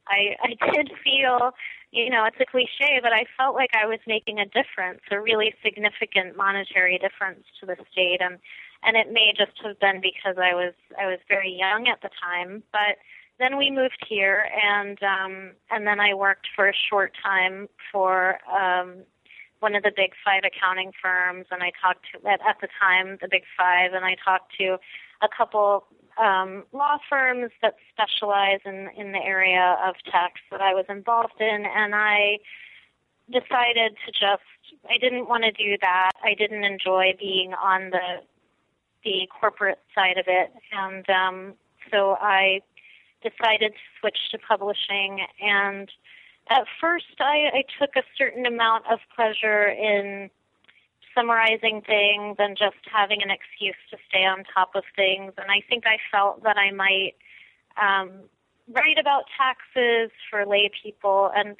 I 0.08 0.36
I 0.42 0.72
did 0.72 0.92
feel, 1.04 1.52
you 1.90 2.10
know, 2.10 2.24
it's 2.24 2.40
a 2.40 2.46
cliche, 2.46 3.00
but 3.02 3.12
I 3.12 3.24
felt 3.36 3.54
like 3.54 3.70
I 3.74 3.86
was 3.86 4.00
making 4.06 4.38
a 4.38 4.46
difference, 4.46 5.00
a 5.10 5.20
really 5.20 5.54
significant 5.62 6.36
monetary 6.36 6.98
difference 6.98 7.44
to 7.60 7.66
the 7.66 7.76
state, 7.90 8.20
and 8.20 8.38
and 8.82 8.96
it 8.96 9.12
may 9.12 9.32
just 9.36 9.52
have 9.64 9.78
been 9.80 10.00
because 10.00 10.36
I 10.38 10.54
was 10.54 10.74
I 10.98 11.06
was 11.06 11.18
very 11.28 11.52
young 11.52 11.88
at 11.88 12.02
the 12.02 12.10
time, 12.20 12.62
but 12.72 12.98
then 13.38 13.56
we 13.56 13.70
moved 13.70 14.04
here 14.08 14.46
and 14.62 15.02
um 15.02 15.52
and 15.70 15.86
then 15.86 16.00
I 16.00 16.14
worked 16.14 16.48
for 16.54 16.68
a 16.68 16.74
short 16.90 17.12
time 17.22 17.68
for 17.90 18.38
um 18.52 19.04
one 19.62 19.76
of 19.76 19.84
the 19.84 19.92
big 19.94 20.10
five 20.24 20.42
accounting 20.44 20.90
firms. 21.00 21.46
And 21.50 21.62
I 21.62 21.70
talked 21.80 22.06
to 22.12 22.28
at, 22.28 22.40
at 22.46 22.56
the 22.60 22.68
time 22.80 23.18
the 23.22 23.28
big 23.30 23.44
five. 23.56 23.92
And 23.94 24.04
I 24.04 24.16
talked 24.22 24.52
to 24.58 24.76
a 25.22 25.28
couple 25.34 25.86
um 26.20 26.64
law 26.72 26.98
firms 27.08 27.50
that 27.62 27.76
specialize 27.92 28.60
in 28.64 28.88
in 28.96 29.12
the 29.12 29.22
area 29.22 29.76
of 29.84 29.94
tax 30.10 30.40
that 30.50 30.60
I 30.60 30.74
was 30.74 30.84
involved 30.88 31.40
in 31.40 31.66
and 31.66 31.94
I 31.94 32.38
decided 33.30 33.96
to 34.04 34.12
just 34.12 34.42
I 34.88 34.98
didn't 34.98 35.28
want 35.28 35.44
to 35.44 35.52
do 35.52 35.76
that. 35.80 36.10
I 36.22 36.34
didn't 36.34 36.64
enjoy 36.64 37.14
being 37.18 37.54
on 37.54 37.90
the 37.90 38.22
the 39.04 39.28
corporate 39.40 39.80
side 39.94 40.18
of 40.18 40.26
it 40.28 40.52
and 40.72 41.08
um 41.10 41.54
so 41.90 42.16
I 42.20 42.60
decided 43.22 43.72
to 43.72 44.00
switch 44.00 44.18
to 44.32 44.38
publishing 44.38 45.20
and 45.40 45.90
at 46.48 46.64
first 46.80 47.20
I, 47.20 47.50
I 47.54 47.64
took 47.78 47.96
a 47.96 48.02
certain 48.18 48.46
amount 48.46 48.84
of 48.90 48.98
pleasure 49.14 49.68
in 49.68 50.30
summarizing 51.14 51.82
things 51.82 52.36
and 52.38 52.56
just 52.56 52.76
having 52.90 53.22
an 53.22 53.30
excuse 53.30 53.76
to 53.90 53.96
stay 54.08 54.24
on 54.24 54.44
top 54.52 54.74
of 54.74 54.84
things. 54.96 55.32
And 55.36 55.50
I 55.50 55.62
think 55.68 55.84
I 55.86 55.98
felt 56.10 56.42
that 56.42 56.56
I 56.56 56.70
might 56.70 57.14
um, 57.80 58.10
write 58.72 58.98
about 58.98 59.24
taxes 59.36 60.10
for 60.30 60.46
lay 60.46 60.70
people. 60.82 61.30
And 61.34 61.56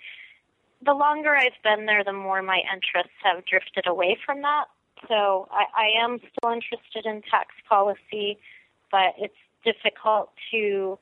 the 0.84 0.94
longer 0.94 1.36
I've 1.36 1.60
been 1.62 1.86
there 1.86 2.04
the 2.04 2.12
more 2.12 2.42
my 2.42 2.62
interests 2.72 3.16
have 3.22 3.44
drifted 3.44 3.86
away 3.86 4.18
from 4.24 4.42
that. 4.42 4.66
So 5.08 5.48
I, 5.50 5.64
I 5.76 6.04
am 6.04 6.18
still 6.18 6.52
interested 6.52 7.06
in 7.06 7.22
tax 7.22 7.54
policy 7.68 8.38
but 8.92 9.14
it's 9.18 9.34
difficult 9.64 10.30
to 10.52 10.98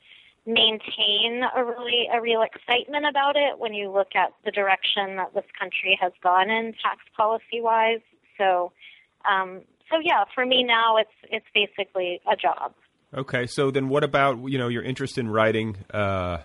maintain 0.47 1.43
a 1.55 1.63
really 1.63 2.09
a 2.11 2.21
real 2.21 2.41
excitement 2.41 3.05
about 3.05 3.37
it 3.37 3.59
when 3.59 3.75
you 3.75 3.91
look 3.91 4.15
at 4.15 4.33
the 4.45 4.51
direction 4.51 5.17
that 5.17 5.35
this 5.35 5.45
country 5.59 5.99
has 6.01 6.13
gone 6.23 6.49
in 6.49 6.73
tax 6.83 7.01
policy 7.15 7.61
wise. 7.61 8.01
So 8.41 8.73
um, 9.31 9.61
so 9.91 9.99
yeah, 10.03 10.25
for 10.35 10.47
me 10.47 10.65
now 10.65 10.97
it's 10.97 11.11
it's 11.31 11.47
basically 11.55 12.21
a 12.31 12.37
job. 12.37 12.73
Okay, 13.13 13.47
so 13.47 13.71
then 13.71 13.89
what 13.89 14.05
about 14.05 14.39
you 14.49 14.59
know 14.59 14.69
your 14.69 14.83
interest 14.83 15.19
in 15.19 15.29
writing 15.29 15.77
uh, 15.93 16.39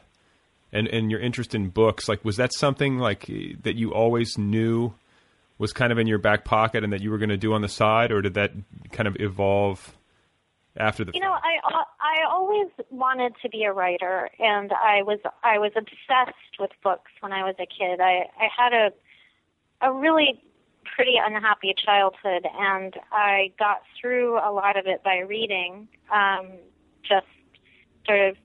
and 0.71 0.87
and 0.87 1.11
your 1.11 1.19
interest 1.19 1.53
in 1.55 1.69
books? 1.69 2.09
Like, 2.09 2.25
was 2.25 2.37
that 2.37 2.53
something 2.53 2.97
like 2.97 3.27
that 3.61 3.75
you 3.75 3.93
always 3.93 4.37
knew 4.37 4.93
was 5.57 5.71
kind 5.71 5.91
of 5.91 5.97
in 5.99 6.07
your 6.07 6.17
back 6.17 6.43
pocket 6.43 6.83
and 6.83 6.91
that 6.91 7.01
you 7.01 7.11
were 7.11 7.17
going 7.17 7.29
to 7.29 7.37
do 7.37 7.53
on 7.53 7.61
the 7.61 7.69
side, 7.69 8.11
or 8.11 8.21
did 8.21 8.33
that 8.33 8.51
kind 8.91 9.07
of 9.07 9.15
evolve 9.19 9.95
after 10.75 11.05
the? 11.05 11.11
You 11.13 11.21
know, 11.21 11.33
I 11.33 11.59
I 11.99 12.25
always 12.29 12.71
wanted 12.89 13.33
to 13.43 13.49
be 13.49 13.63
a 13.63 13.71
writer, 13.71 14.29
and 14.39 14.71
I 14.73 15.03
was 15.03 15.19
I 15.43 15.59
was 15.59 15.71
obsessed 15.75 16.59
with 16.59 16.71
books 16.83 17.11
when 17.19 17.31
I 17.31 17.43
was 17.43 17.55
a 17.59 17.67
kid. 17.67 17.99
I 18.01 18.25
I 18.39 18.47
had 18.57 18.73
a 18.73 18.91
a 19.81 19.93
really 19.93 20.41
pretty 20.95 21.15
unhappy 21.21 21.73
childhood, 21.77 22.45
and 22.57 22.93
I 23.11 23.51
got 23.57 23.81
through 23.99 24.37
a 24.37 24.51
lot 24.51 24.77
of 24.77 24.87
it 24.87 25.03
by 25.03 25.19
reading, 25.19 25.87
um, 26.13 26.51
just 27.03 27.27
sort 28.05 28.19
of, 28.29 28.37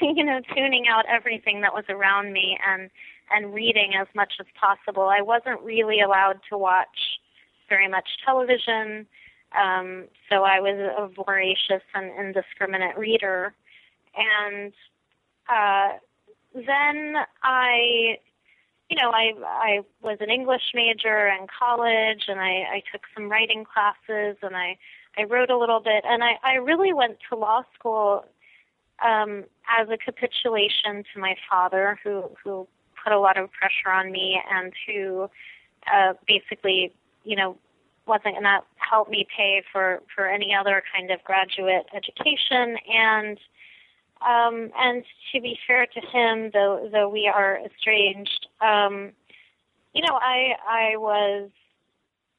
you 0.00 0.24
know, 0.24 0.40
tuning 0.54 0.86
out 0.88 1.04
everything 1.08 1.60
that 1.62 1.72
was 1.72 1.84
around 1.88 2.32
me 2.32 2.58
and 2.66 2.90
and 3.34 3.54
reading 3.54 3.92
as 3.98 4.06
much 4.14 4.34
as 4.38 4.46
possible. 4.60 5.04
I 5.04 5.22
wasn't 5.22 5.60
really 5.62 6.00
allowed 6.00 6.40
to 6.50 6.58
watch 6.58 7.18
very 7.70 7.88
much 7.88 8.06
television, 8.24 9.06
um, 9.58 10.04
so 10.28 10.44
I 10.44 10.60
was 10.60 10.76
a 10.78 11.08
voracious 11.24 11.82
and 11.94 12.10
indiscriminate 12.18 12.98
reader, 12.98 13.54
and 14.14 14.72
uh, 15.48 15.98
then 16.54 17.14
I 17.42 18.18
you 18.94 19.02
know, 19.02 19.10
I 19.10 19.32
I 19.44 19.80
was 20.02 20.18
an 20.20 20.30
English 20.30 20.72
major 20.72 21.26
in 21.26 21.46
college, 21.48 22.24
and 22.28 22.38
I, 22.40 22.76
I 22.76 22.82
took 22.92 23.02
some 23.14 23.28
writing 23.28 23.64
classes, 23.64 24.36
and 24.40 24.56
I 24.56 24.78
I 25.18 25.24
wrote 25.24 25.50
a 25.50 25.58
little 25.58 25.80
bit, 25.80 26.04
and 26.06 26.22
I 26.22 26.34
I 26.44 26.54
really 26.54 26.92
went 26.92 27.18
to 27.28 27.36
law 27.36 27.62
school 27.76 28.24
um, 29.04 29.44
as 29.68 29.88
a 29.88 29.96
capitulation 29.98 31.02
to 31.12 31.20
my 31.20 31.34
father, 31.50 31.98
who 32.04 32.30
who 32.42 32.68
put 33.02 33.12
a 33.12 33.18
lot 33.18 33.36
of 33.36 33.50
pressure 33.50 33.90
on 33.90 34.12
me, 34.12 34.40
and 34.48 34.72
who 34.86 35.28
uh, 35.92 36.12
basically, 36.28 36.92
you 37.24 37.34
know, 37.34 37.58
wasn't 38.06 38.34
going 38.34 38.44
to 38.44 38.60
help 38.76 39.10
me 39.10 39.26
pay 39.36 39.62
for 39.72 40.02
for 40.14 40.28
any 40.28 40.54
other 40.54 40.84
kind 40.94 41.10
of 41.10 41.22
graduate 41.24 41.86
education, 41.96 42.76
and 42.92 43.40
um, 44.26 44.70
and 44.78 45.04
to 45.32 45.40
be 45.40 45.58
fair 45.66 45.86
to 45.86 46.00
him, 46.00 46.50
though 46.52 46.88
though 46.90 47.08
we 47.08 47.30
are 47.32 47.58
estranged, 47.64 48.46
um, 48.60 49.12
you 49.92 50.02
know, 50.02 50.18
I 50.20 50.54
I 50.66 50.96
was 50.96 51.50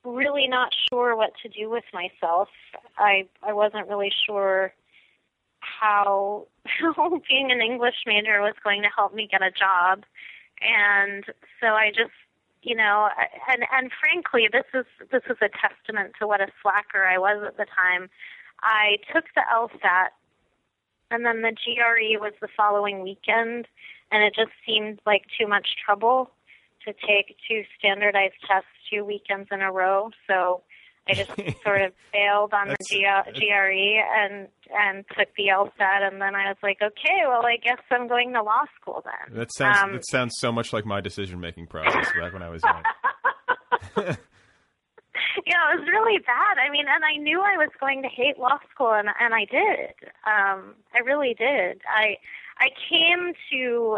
really 0.03 0.47
not 0.47 0.73
sure 0.89 1.15
what 1.15 1.31
to 1.43 1.49
do 1.49 1.69
with 1.69 1.83
myself. 1.93 2.49
I 2.97 3.27
I 3.43 3.53
wasn't 3.53 3.87
really 3.87 4.11
sure 4.25 4.73
how, 5.59 6.47
how 6.95 7.21
being 7.27 7.51
an 7.51 7.61
English 7.61 8.03
major 8.05 8.41
was 8.41 8.55
going 8.63 8.81
to 8.83 8.89
help 8.95 9.13
me 9.13 9.27
get 9.29 9.41
a 9.41 9.51
job, 9.51 10.03
and 10.61 11.25
so 11.59 11.67
I 11.67 11.89
just 11.89 12.11
you 12.63 12.75
know 12.75 13.09
and 13.51 13.63
and 13.71 13.91
frankly 13.99 14.49
this 14.51 14.65
is 14.73 14.85
this 15.11 15.21
is 15.29 15.37
a 15.41 15.49
testament 15.49 16.13
to 16.19 16.25
what 16.25 16.41
a 16.41 16.47
slacker 16.61 17.05
I 17.05 17.17
was 17.17 17.43
at 17.45 17.57
the 17.57 17.65
time. 17.65 18.09
I 18.61 18.97
took 19.13 19.25
the 19.35 19.41
LSAT 19.53 20.09
and 21.11 21.25
then 21.25 21.41
the 21.41 21.51
GRE 21.51 22.19
was 22.19 22.33
the 22.41 22.47
following 22.55 23.01
weekend, 23.01 23.67
and 24.11 24.23
it 24.23 24.33
just 24.35 24.51
seemed 24.65 24.99
like 25.05 25.23
too 25.39 25.47
much 25.47 25.67
trouble 25.83 26.31
to 26.85 26.93
take 26.93 27.35
two 27.47 27.63
standardized 27.77 28.35
tests 28.47 28.67
two 28.91 29.03
weekends 29.03 29.49
in 29.51 29.61
a 29.61 29.71
row. 29.71 30.11
So 30.27 30.61
I 31.07 31.13
just 31.13 31.31
sort 31.63 31.81
of 31.81 31.93
failed 32.11 32.53
on 32.53 32.69
the 32.69 32.77
G- 32.89 33.05
GRE 33.05 34.01
and 34.17 34.47
and 34.73 35.05
took 35.17 35.29
the 35.35 35.47
LSAT, 35.47 36.07
and 36.07 36.21
then 36.21 36.35
I 36.35 36.47
was 36.47 36.57
like, 36.63 36.77
okay, 36.81 37.23
well, 37.27 37.45
I 37.45 37.57
guess 37.57 37.79
I'm 37.91 38.07
going 38.07 38.33
to 38.33 38.43
law 38.43 38.63
school 38.79 39.03
then. 39.03 39.37
That 39.37 39.49
sounds 39.53 39.77
um, 39.81 39.93
that 39.93 40.05
sounds 40.09 40.33
so 40.39 40.51
much 40.51 40.73
like 40.73 40.85
my 40.85 41.01
decision 41.01 41.39
making 41.39 41.67
process 41.67 42.11
back 42.19 42.33
when 42.33 42.41
I 42.41 42.49
was 42.49 42.61
young. 42.63 44.15
yeah, 45.45 45.73
it 45.73 45.79
was 45.79 45.87
really 45.87 46.19
bad. 46.19 46.57
I 46.57 46.69
mean, 46.69 46.85
and 46.87 47.03
I 47.05 47.17
knew 47.17 47.41
I 47.41 47.55
was 47.57 47.69
going 47.79 48.01
to 48.01 48.09
hate 48.09 48.39
law 48.39 48.57
school, 48.73 48.93
and 48.93 49.09
and 49.19 49.33
I 49.33 49.45
did. 49.45 49.93
Um, 50.25 50.75
I 50.93 50.99
really 51.03 51.35
did. 51.35 51.81
I 51.87 52.17
I 52.59 52.69
came 52.89 53.33
to 53.51 53.97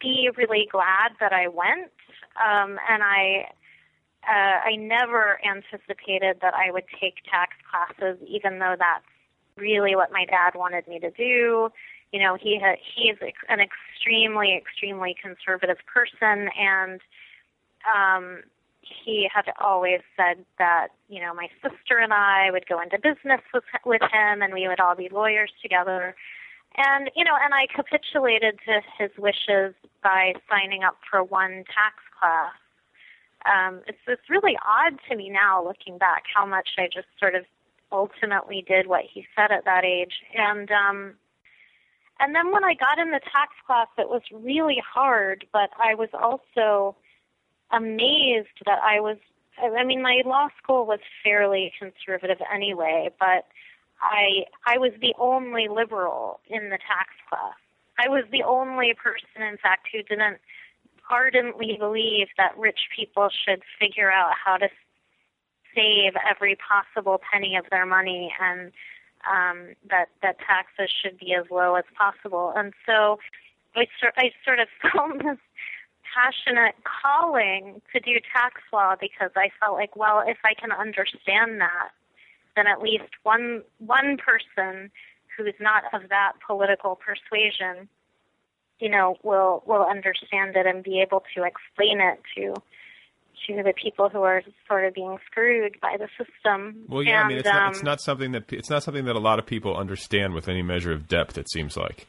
be 0.00 0.30
really 0.36 0.68
glad 0.70 1.12
that 1.20 1.32
I 1.32 1.48
went, 1.48 1.92
um, 2.36 2.78
and 2.90 3.02
I 3.02 3.48
uh, 4.26 4.68
I 4.70 4.76
never 4.76 5.38
anticipated 5.46 6.38
that 6.42 6.54
I 6.54 6.70
would 6.72 6.84
take 7.00 7.22
tax 7.30 7.52
classes, 7.70 8.18
even 8.26 8.58
though 8.58 8.74
that's 8.78 9.04
really 9.56 9.94
what 9.94 10.10
my 10.10 10.24
dad 10.24 10.54
wanted 10.54 10.88
me 10.88 10.98
to 10.98 11.10
do. 11.10 11.68
You 12.12 12.20
know, 12.20 12.36
he 12.40 12.58
ha- 12.60 12.80
he's 12.96 13.16
an 13.48 13.60
extremely 13.60 14.56
extremely 14.56 15.14
conservative 15.20 15.78
person, 15.86 16.48
and 16.58 17.00
um, 17.86 18.42
he 19.04 19.28
had 19.32 19.52
always 19.60 20.00
said 20.16 20.44
that 20.58 20.88
you 21.08 21.20
know 21.20 21.34
my 21.34 21.48
sister 21.62 21.98
and 21.98 22.12
I 22.12 22.50
would 22.50 22.66
go 22.66 22.80
into 22.80 22.98
business 22.98 23.40
with 23.52 23.64
with 23.84 24.02
him, 24.02 24.42
and 24.42 24.52
we 24.52 24.68
would 24.68 24.80
all 24.80 24.94
be 24.96 25.08
lawyers 25.10 25.52
together. 25.62 26.14
And 26.76 27.10
you 27.14 27.24
know, 27.24 27.36
and 27.42 27.54
I 27.54 27.66
capitulated 27.74 28.58
to 28.66 28.80
his 28.98 29.10
wishes 29.18 29.74
by 30.02 30.34
signing 30.50 30.82
up 30.82 30.96
for 31.08 31.22
one 31.22 31.64
tax 31.72 32.02
class. 32.18 32.54
Um, 33.46 33.82
it's 33.86 33.98
it's 34.06 34.30
really 34.30 34.56
odd 34.64 34.98
to 35.08 35.16
me 35.16 35.30
now, 35.30 35.64
looking 35.64 35.98
back, 35.98 36.24
how 36.34 36.46
much 36.46 36.70
I 36.78 36.86
just 36.92 37.08
sort 37.18 37.34
of 37.34 37.44
ultimately 37.92 38.64
did 38.66 38.86
what 38.86 39.04
he 39.12 39.26
said 39.36 39.52
at 39.52 39.64
that 39.64 39.84
age. 39.84 40.14
And 40.34 40.70
um, 40.70 41.14
and 42.20 42.34
then 42.34 42.52
when 42.52 42.64
I 42.64 42.74
got 42.74 42.98
in 42.98 43.10
the 43.10 43.20
tax 43.20 43.52
class, 43.66 43.88
it 43.98 44.08
was 44.08 44.22
really 44.32 44.82
hard, 44.84 45.46
but 45.52 45.70
I 45.82 45.94
was 45.94 46.08
also 46.12 46.96
amazed 47.70 48.48
that 48.66 48.80
I 48.82 49.00
was. 49.00 49.18
I 49.62 49.84
mean, 49.84 50.02
my 50.02 50.22
law 50.26 50.48
school 50.60 50.84
was 50.84 50.98
fairly 51.22 51.72
conservative 51.78 52.38
anyway, 52.52 53.10
but 53.20 53.46
I 54.00 54.46
I 54.66 54.78
was 54.78 54.92
the 55.00 55.14
only 55.18 55.68
liberal 55.68 56.40
in 56.48 56.70
the 56.70 56.78
tax 56.78 57.10
class. 57.28 57.54
I 57.98 58.08
was 58.08 58.24
the 58.30 58.42
only 58.42 58.94
person, 58.94 59.42
in 59.42 59.56
fact, 59.58 59.88
who 59.92 60.02
didn't 60.02 60.38
ardently 61.08 61.76
believe 61.78 62.28
that 62.36 62.56
rich 62.58 62.88
people 62.94 63.28
should 63.28 63.62
figure 63.78 64.10
out 64.10 64.32
how 64.44 64.56
to 64.56 64.68
save 65.74 66.14
every 66.28 66.56
possible 66.56 67.20
penny 67.32 67.56
of 67.56 67.66
their 67.70 67.86
money 67.86 68.32
and 68.40 68.72
um, 69.30 69.74
that 69.88 70.08
that 70.22 70.36
taxes 70.38 70.90
should 70.90 71.18
be 71.18 71.34
as 71.34 71.44
low 71.50 71.74
as 71.74 71.84
possible. 71.96 72.52
And 72.56 72.72
so 72.86 73.18
I, 73.74 73.86
sort 74.00 74.14
I 74.16 74.30
sort 74.44 74.60
of 74.60 74.68
felt 74.92 75.18
this 75.18 75.38
passionate 76.14 76.74
calling 76.84 77.80
to 77.92 78.00
do 78.00 78.12
tax 78.32 78.60
law 78.72 78.94
because 79.00 79.30
I 79.36 79.50
felt 79.60 79.74
like, 79.74 79.96
well, 79.96 80.22
if 80.26 80.38
I 80.44 80.54
can 80.54 80.72
understand 80.72 81.60
that, 81.60 81.90
then 82.56 82.66
at 82.66 82.80
least 82.80 83.10
one 83.22 83.62
one 83.78 84.16
person 84.16 84.90
who 85.36 85.44
is 85.44 85.54
not 85.60 85.82
of 85.92 86.08
that 86.10 86.32
political 86.46 86.96
persuasion, 86.96 87.88
you 88.78 88.88
know, 88.88 89.16
will 89.22 89.62
will 89.66 89.82
understand 89.82 90.56
it 90.56 90.66
and 90.66 90.84
be 90.84 91.00
able 91.00 91.22
to 91.34 91.42
explain 91.42 92.00
it 92.00 92.20
to 92.36 92.54
to 93.46 93.62
the 93.62 93.74
people 93.74 94.08
who 94.08 94.22
are 94.22 94.42
sort 94.68 94.84
of 94.86 94.94
being 94.94 95.18
screwed 95.26 95.78
by 95.80 95.96
the 95.98 96.08
system. 96.16 96.84
Well, 96.88 97.02
yeah, 97.02 97.20
and, 97.20 97.26
I 97.26 97.28
mean, 97.28 97.38
it's, 97.38 97.48
um, 97.48 97.54
not, 97.54 97.70
it's 97.72 97.82
not 97.82 98.00
something 98.00 98.32
that 98.32 98.52
it's 98.52 98.70
not 98.70 98.82
something 98.82 99.04
that 99.06 99.16
a 99.16 99.20
lot 99.20 99.38
of 99.38 99.46
people 99.46 99.76
understand 99.76 100.32
with 100.32 100.48
any 100.48 100.62
measure 100.62 100.92
of 100.92 101.08
depth. 101.08 101.36
It 101.36 101.50
seems 101.50 101.76
like. 101.76 102.06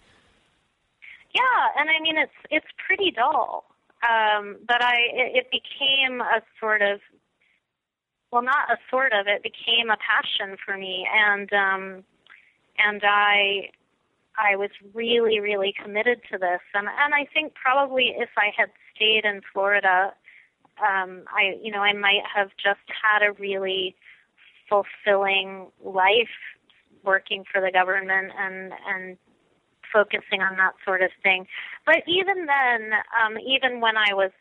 Yeah, 1.33 1.81
and 1.81 1.89
I 1.89 2.01
mean, 2.01 2.17
it's 2.17 2.31
it's 2.51 2.67
pretty 2.87 3.11
dull 3.11 3.65
um, 4.07 4.57
but 4.67 4.81
I 4.83 4.95
it, 5.13 5.45
it 5.45 5.51
became 5.51 6.21
a 6.21 6.41
sort 6.59 6.81
of 6.81 6.99
well, 8.31 8.43
not 8.43 8.69
a 8.69 8.77
sort 8.89 9.13
of 9.13 9.27
it 9.27 9.43
became 9.43 9.89
a 9.89 9.97
passion 9.97 10.57
for 10.63 10.77
me, 10.77 11.07
and 11.13 11.51
um, 11.53 12.03
and 12.77 13.01
I 13.03 13.69
I 14.37 14.55
was 14.55 14.71
really 14.93 15.39
really 15.39 15.73
committed 15.81 16.21
to 16.31 16.37
this, 16.37 16.61
and 16.73 16.87
and 16.87 17.13
I 17.13 17.27
think 17.33 17.53
probably 17.53 18.15
if 18.17 18.29
I 18.37 18.51
had 18.55 18.69
stayed 18.95 19.25
in 19.25 19.41
Florida, 19.53 20.13
um, 20.79 21.23
I 21.29 21.57
you 21.61 21.71
know 21.71 21.79
I 21.79 21.93
might 21.93 22.23
have 22.35 22.49
just 22.61 22.85
had 22.89 23.25
a 23.25 23.31
really 23.33 23.95
fulfilling 24.67 25.67
life 25.83 26.35
working 27.03 27.45
for 27.49 27.61
the 27.61 27.71
government 27.71 28.31
and 28.37 28.73
and 28.87 29.17
focusing 29.95 30.41
on 30.41 30.57
that 30.57 30.73
sort 30.83 31.01
of 31.01 31.11
thing. 31.23 31.47
But 31.85 32.03
even 32.07 32.47
then, 32.47 32.91
um, 33.15 33.37
even 33.39 33.79
when 33.79 33.95
I 33.95 34.13
was 34.13 34.31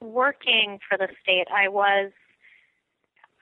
working 0.00 0.78
for 0.88 0.96
the 0.96 1.08
state, 1.22 1.48
I 1.54 1.68
was 1.68 2.10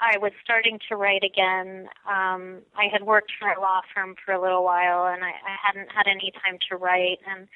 I 0.00 0.18
was 0.18 0.32
starting 0.42 0.80
to 0.88 0.96
write 0.96 1.22
again. 1.22 1.86
Um, 2.10 2.62
I 2.74 2.90
had 2.92 3.04
worked 3.04 3.30
for 3.38 3.48
a 3.48 3.60
law 3.60 3.82
firm 3.94 4.16
for 4.24 4.34
a 4.34 4.42
little 4.42 4.64
while, 4.64 5.06
and 5.06 5.22
I, 5.22 5.28
I 5.30 5.54
hadn't 5.64 5.90
had 5.94 6.08
any 6.08 6.32
time 6.42 6.58
to 6.70 6.76
write, 6.76 7.20
and 7.30 7.46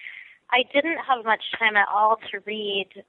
I 0.52 0.62
didn't 0.72 0.98
have 0.98 1.24
much 1.24 1.42
time 1.58 1.76
at 1.76 1.88
all 1.92 2.18
to 2.30 2.38
read 2.46 3.02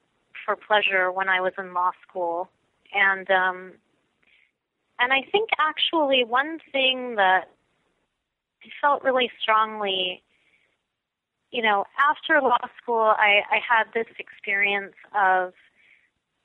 for 0.43 0.55
pleasure 0.55 1.11
when 1.11 1.29
I 1.29 1.39
was 1.39 1.53
in 1.59 1.75
law 1.75 1.91
school, 2.07 2.49
and 2.95 3.29
um, 3.29 3.73
and 4.99 5.13
I 5.13 5.21
think 5.31 5.49
actually 5.59 6.23
one 6.23 6.57
thing 6.71 7.15
that 7.17 7.45
I 8.63 8.69
felt 8.81 9.03
really 9.03 9.29
strongly, 9.39 10.23
you 11.51 11.61
know, 11.61 11.85
after 11.97 12.41
law 12.41 12.57
school, 12.81 13.13
I, 13.17 13.41
I 13.49 13.59
had 13.67 13.85
this 13.93 14.07
experience 14.19 14.95
of 15.15 15.53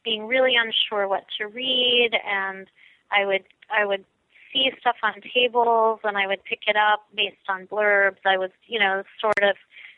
being 0.04 0.26
really 0.26 0.54
unsure 0.56 1.08
what 1.08 1.24
to 1.38 1.46
read 1.46 2.10
and 2.26 2.66
I 3.10 3.24
would 3.26 3.44
I 3.70 3.84
would 3.84 4.04
see 4.52 4.70
stuff 4.80 4.96
on 5.02 5.14
tables 5.34 6.00
and 6.04 6.16
I 6.16 6.26
would 6.26 6.44
pick 6.44 6.62
it 6.66 6.76
up 6.76 7.06
based 7.14 7.48
on 7.48 7.66
blurbs. 7.66 8.18
I 8.24 8.36
was, 8.36 8.50
you 8.66 8.78
know, 8.78 9.02
sort 9.20 9.42
of 9.42 9.56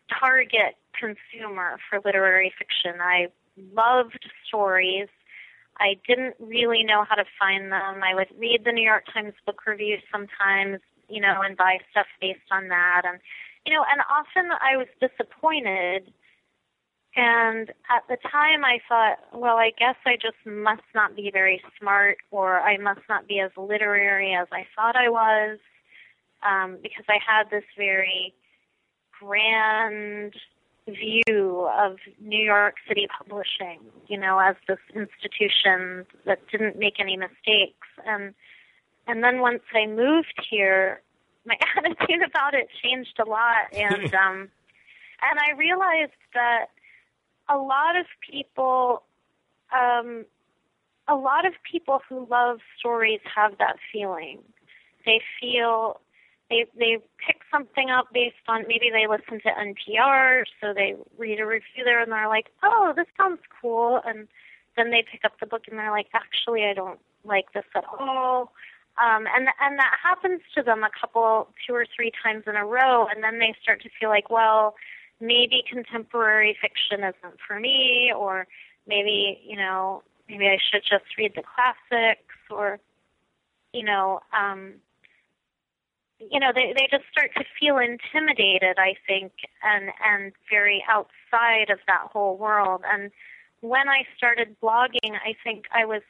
target 0.09 0.77
consumer 0.99 1.79
for 1.89 2.01
literary 2.05 2.53
fiction. 2.57 3.01
I 3.01 3.29
loved 3.75 4.27
stories. 4.47 5.09
I 5.81 5.97
didn't 6.07 6.37
really 6.39 6.85
know 6.85 7.05
how 7.09 7.17
to 7.17 7.25
find 7.39 7.73
them. 7.73 8.03
I 8.03 8.15
would 8.15 8.29
read 8.39 8.63
the 8.65 8.73
New 8.73 8.85
York 8.85 9.05
Times 9.13 9.35
book 9.45 9.67
reviews 9.67 10.03
sometimes, 10.13 10.81
you 11.09 11.21
know, 11.21 11.41
and 11.43 11.57
buy 11.57 11.79
stuff 11.91 12.07
based 12.21 12.51
on 12.53 12.69
that 12.69 13.03
and 13.05 13.19
you 13.67 13.73
know, 13.73 13.85
and 13.91 14.01
often 14.11 14.51
I 14.61 14.77
was 14.77 14.89
disappointed 15.01 16.13
and 17.17 17.71
at 17.91 18.03
the 18.09 18.17
time, 18.29 18.65
I 18.65 18.81
thought, 18.89 19.19
well, 19.33 19.57
I 19.57 19.71
guess 19.79 19.95
I 20.05 20.17
just 20.17 20.37
must 20.45 20.83
not 20.95 21.15
be 21.15 21.31
very 21.33 21.63
smart, 21.79 22.19
or 22.33 22.61
I 22.61 22.77
must 22.77 23.03
not 23.09 23.29
be 23.29 23.39
as 23.39 23.53
literary 23.57 24.35
as 24.35 24.49
I 24.51 24.67
thought 24.75 24.97
I 24.97 25.09
was, 25.09 25.59
um, 26.43 26.79
because 26.83 27.05
I 27.09 27.19
had 27.25 27.51
this 27.51 27.65
very 27.77 28.35
grand 29.21 30.35
view 30.89 31.69
of 31.73 31.99
New 32.21 32.43
York 32.45 32.75
City 32.89 33.07
publishing, 33.17 33.81
you 34.09 34.19
know, 34.19 34.41
as 34.41 34.57
this 34.67 34.79
institution 34.95 36.07
that 36.27 36.41
didn't 36.51 36.77
make 36.77 36.99
any 36.99 37.17
mistakes. 37.17 37.89
And 38.05 38.35
and 39.07 39.23
then 39.23 39.41
once 39.41 39.63
I 39.73 39.87
moved 39.87 40.35
here, 40.51 41.01
my 41.45 41.57
attitude 41.77 42.23
about 42.23 42.55
it 42.55 42.69
changed 42.83 43.19
a 43.19 43.29
lot, 43.29 43.73
and 43.73 44.15
um, 44.15 44.49
and 45.23 45.39
I 45.39 45.57
realized 45.57 46.13
that 46.35 46.67
a 47.49 47.57
lot 47.57 47.97
of 47.97 48.07
people 48.29 49.03
um, 49.73 50.25
a 51.09 51.15
lot 51.15 51.47
of 51.47 51.53
people 51.71 52.01
who 52.09 52.27
love 52.31 52.59
stories 52.79 53.21
have 53.35 53.59
that 53.59 53.77
feeling. 53.93 54.41
They 55.05 55.21
feel 55.41 56.01
they 56.51 56.67
they 56.79 56.99
pick 57.25 57.41
something 57.51 57.91
up 57.91 58.07
based 58.13 58.37
on 58.49 58.65
maybe 58.69 58.91
they 58.91 59.07
listen 59.07 59.41
to 59.41 59.51
NPR, 59.51 60.45
so 60.61 60.73
they 60.75 60.95
read 61.19 61.41
a 61.41 61.47
review 61.47 61.85
there 61.85 62.01
and 62.03 62.11
they're 62.11 62.29
like, 62.29 62.47
"Oh, 62.63 62.93
this 62.97 63.07
sounds 63.17 63.41
cool," 63.61 64.01
and 64.07 64.29
then 64.77 64.91
they 64.91 65.05
pick 65.11 65.25
up 65.25 65.39
the 65.41 65.47
book 65.47 65.65
and 65.69 65.79
they're 65.79 65.91
like, 65.91 66.09
"Actually, 66.15 66.65
I 66.65 66.75
don't 66.75 67.01
like 67.25 67.53
this 67.53 67.65
at 67.75 67.85
all." 67.85 68.53
Um, 69.03 69.27
and 69.35 69.49
and 69.61 69.79
that 69.79 69.97
happens 70.03 70.41
to 70.55 70.63
them 70.63 70.85
a 70.85 70.91
couple, 70.99 71.49
two 71.67 71.75
or 71.75 71.85
three 71.95 72.13
times 72.23 72.45
in 72.47 72.55
a 72.55 72.65
row, 72.65 73.07
and 73.07 73.25
then 73.25 73.41
they 73.41 73.55
start 73.61 73.83
to 73.83 73.89
feel 73.99 74.09
like, 74.09 74.31
well, 74.31 74.77
maybe 75.21 75.65
contemporary 75.69 76.57
fiction 76.61 77.01
isn't 77.05 77.41
for 77.47 77.59
me, 77.59 78.13
or 78.17 78.47
maybe, 78.87 79.41
you 79.45 79.57
know, 79.57 80.03
maybe 80.29 80.47
I 80.47 80.59
should 80.71 80.83
just 80.83 81.17
read 81.19 81.33
the 81.35 81.43
classics, 81.43 82.35
or, 82.51 82.79
you 83.73 83.83
know, 83.83 84.21
um, 84.33 84.75
you 86.21 86.39
know, 86.39 86.53
they 86.55 86.73
they 86.77 86.87
just 86.91 87.05
start 87.11 87.31
to 87.37 87.45
feel 87.59 87.79
intimidated, 87.79 88.79
I 88.79 88.95
think, 89.07 89.33
and 89.63 89.91
and 90.05 90.33
very 90.49 90.85
outside 90.89 91.71
of 91.71 91.81
that 91.87 92.11
whole 92.13 92.37
world. 92.37 92.83
And 92.87 93.11
when 93.61 93.89
I 93.89 94.05
started 94.17 94.57
blogging, 94.63 95.15
I 95.25 95.35
think 95.43 95.65
I 95.73 95.85
was 95.85 96.03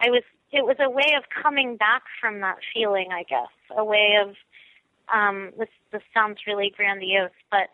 I 0.00 0.10
was 0.10 0.22
it 0.50 0.64
was 0.64 0.76
a 0.80 0.90
way 0.90 1.14
of 1.16 1.24
coming 1.42 1.76
back 1.76 2.02
from 2.20 2.40
that 2.40 2.58
feeling, 2.72 3.08
I 3.12 3.22
guess, 3.24 3.48
a 3.76 3.84
way 3.84 4.18
of 4.20 4.34
um, 5.12 5.52
this 5.58 5.68
this 5.92 6.02
sounds 6.12 6.38
really 6.46 6.72
grandiose, 6.76 7.30
but 7.50 7.70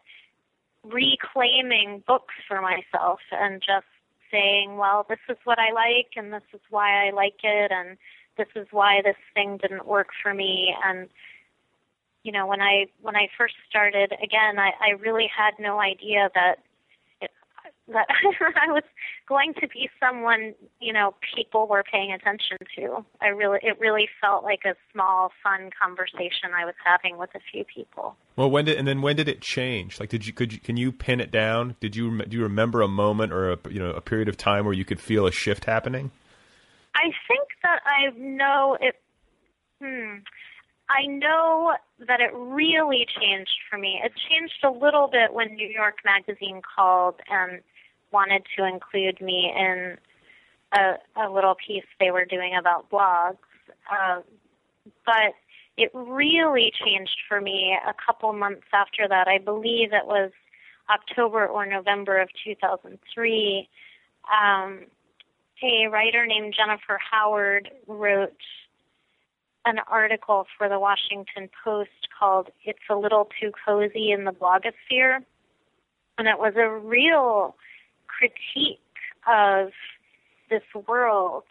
reclaiming 0.84 2.02
books 2.06 2.34
for 2.46 2.60
myself 2.60 3.20
and 3.32 3.60
just 3.60 3.86
saying, 4.30 4.76
well, 4.76 5.06
this 5.08 5.18
is 5.28 5.36
what 5.44 5.58
I 5.58 5.72
like 5.72 6.10
and 6.16 6.32
this 6.32 6.42
is 6.52 6.60
why 6.70 7.06
I 7.06 7.10
like 7.10 7.40
it 7.42 7.72
and 7.72 7.96
this 8.36 8.48
is 8.56 8.66
why 8.70 9.00
this 9.02 9.16
thing 9.34 9.58
didn't 9.58 9.86
work 9.86 10.08
for 10.22 10.34
me. 10.34 10.74
And 10.84 11.08
you 12.24 12.32
know 12.32 12.46
when 12.46 12.60
I 12.60 12.86
when 13.02 13.14
I 13.14 13.28
first 13.38 13.54
started 13.68 14.12
again 14.12 14.58
I, 14.58 14.72
I 14.80 14.90
really 14.98 15.30
had 15.34 15.52
no 15.60 15.78
idea 15.78 16.30
that 16.34 16.56
that 17.88 18.06
I 18.56 18.72
was 18.72 18.82
going 19.28 19.54
to 19.60 19.68
be 19.68 19.90
someone, 20.00 20.54
you 20.80 20.92
know, 20.92 21.14
people 21.34 21.66
were 21.66 21.84
paying 21.90 22.12
attention 22.12 22.58
to. 22.76 23.04
I 23.20 23.28
really, 23.28 23.58
it 23.62 23.78
really 23.78 24.08
felt 24.20 24.42
like 24.42 24.60
a 24.64 24.74
small, 24.92 25.32
fun 25.42 25.70
conversation 25.80 26.50
I 26.56 26.64
was 26.64 26.74
having 26.84 27.18
with 27.18 27.30
a 27.34 27.40
few 27.52 27.64
people. 27.64 28.16
Well, 28.36 28.50
when 28.50 28.64
did 28.64 28.78
and 28.78 28.88
then 28.88 29.02
when 29.02 29.16
did 29.16 29.28
it 29.28 29.40
change? 29.40 30.00
Like, 30.00 30.08
did 30.08 30.26
you 30.26 30.32
could 30.32 30.52
you 30.52 30.58
can 30.58 30.76
you 30.76 30.92
pin 30.92 31.20
it 31.20 31.30
down? 31.30 31.76
Did 31.80 31.94
you 31.94 32.22
do 32.24 32.36
you 32.36 32.42
remember 32.42 32.82
a 32.82 32.88
moment 32.88 33.32
or 33.32 33.52
a 33.52 33.58
you 33.68 33.78
know 33.78 33.90
a 33.90 34.00
period 34.00 34.28
of 34.28 34.36
time 34.36 34.64
where 34.64 34.74
you 34.74 34.84
could 34.84 35.00
feel 35.00 35.26
a 35.26 35.32
shift 35.32 35.66
happening? 35.66 36.10
I 36.94 37.10
think 37.28 37.48
that 37.62 37.80
I 37.84 38.16
know 38.16 38.76
it. 38.80 38.96
Hmm. 39.82 40.18
I 40.88 41.06
know 41.06 41.72
that 42.06 42.20
it 42.20 42.30
really 42.34 43.06
changed 43.18 43.56
for 43.70 43.78
me. 43.78 44.00
It 44.04 44.12
changed 44.28 44.62
a 44.62 44.70
little 44.70 45.08
bit 45.08 45.32
when 45.32 45.54
New 45.54 45.68
York 45.68 45.96
Magazine 46.04 46.60
called 46.76 47.14
and 47.28 47.62
wanted 48.14 48.46
to 48.56 48.64
include 48.64 49.20
me 49.20 49.52
in 49.54 49.98
a, 50.72 50.94
a 51.22 51.28
little 51.30 51.54
piece 51.54 51.84
they 52.00 52.10
were 52.10 52.24
doing 52.24 52.54
about 52.58 52.88
blogs. 52.90 53.36
Um, 53.90 54.22
but 55.04 55.34
it 55.76 55.90
really 55.92 56.72
changed 56.84 57.18
for 57.28 57.40
me 57.40 57.76
a 57.86 57.94
couple 58.06 58.32
months 58.32 58.66
after 58.72 59.08
that. 59.08 59.28
I 59.28 59.38
believe 59.38 59.92
it 59.92 60.06
was 60.06 60.30
October 60.88 61.46
or 61.46 61.66
November 61.66 62.20
of 62.20 62.28
2003. 62.44 63.68
Um, 64.32 64.86
a 65.62 65.88
writer 65.88 66.26
named 66.26 66.54
Jennifer 66.56 66.98
Howard 67.10 67.70
wrote 67.86 68.32
an 69.64 69.78
article 69.90 70.46
for 70.58 70.68
the 70.68 70.78
Washington 70.78 71.48
Post 71.64 72.08
called 72.18 72.50
It's 72.64 72.78
a 72.90 72.94
Little 72.94 73.28
Too 73.40 73.50
Cozy 73.64 74.12
in 74.12 74.24
the 74.24 74.32
Blogosphere. 74.32 75.20
And 76.18 76.28
it 76.28 76.38
was 76.38 76.52
a 76.56 76.68
real 76.68 77.56
critique 78.18 78.80
of 79.26 79.70
this 80.50 80.62
world 80.86 81.44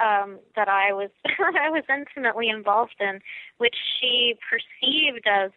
um, 0.00 0.38
that 0.54 0.68
I 0.68 0.92
was 0.92 1.10
I 1.24 1.70
was 1.70 1.84
intimately 1.88 2.48
involved 2.48 2.96
in, 3.00 3.20
which 3.58 3.76
she 4.00 4.34
perceived 4.50 5.26
as 5.26 5.50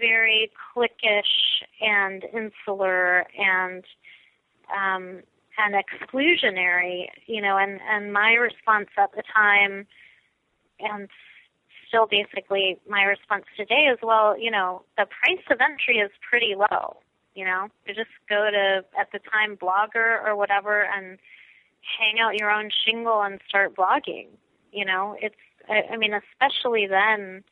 very 0.00 0.50
cliquish 0.74 1.62
and 1.80 2.24
insular 2.24 3.24
and 3.38 3.84
um, 4.74 5.22
and 5.58 5.74
exclusionary, 5.74 7.06
you 7.26 7.40
know, 7.40 7.56
and 7.56 7.80
and 7.88 8.12
my 8.12 8.32
response 8.32 8.88
at 8.98 9.12
the 9.12 9.22
time, 9.34 9.86
and 10.80 11.08
still 11.88 12.06
basically 12.06 12.78
my 12.88 13.04
response 13.04 13.44
today 13.56 13.88
is, 13.92 13.98
well, 14.02 14.38
you 14.38 14.50
know, 14.50 14.82
the 14.98 15.06
price 15.06 15.44
of 15.50 15.58
entry 15.60 15.98
is 15.98 16.10
pretty 16.28 16.54
low. 16.54 16.96
You 17.36 17.44
know, 17.44 17.68
you 17.86 17.94
just 17.94 18.08
go 18.28 18.48
to 18.50 18.82
at 18.98 19.12
the 19.12 19.20
time 19.30 19.58
Blogger 19.58 20.24
or 20.24 20.34
whatever 20.34 20.82
and 20.84 21.18
hang 21.98 22.18
out 22.18 22.40
your 22.40 22.50
own 22.50 22.70
shingle 22.84 23.22
and 23.22 23.40
start 23.46 23.76
blogging. 23.76 24.28
You 24.72 24.86
know, 24.86 25.16
it's 25.20 25.36
I, 25.68 25.82
I 25.92 25.96
mean, 25.98 26.12
especially 26.14 26.86
then, 26.86 27.44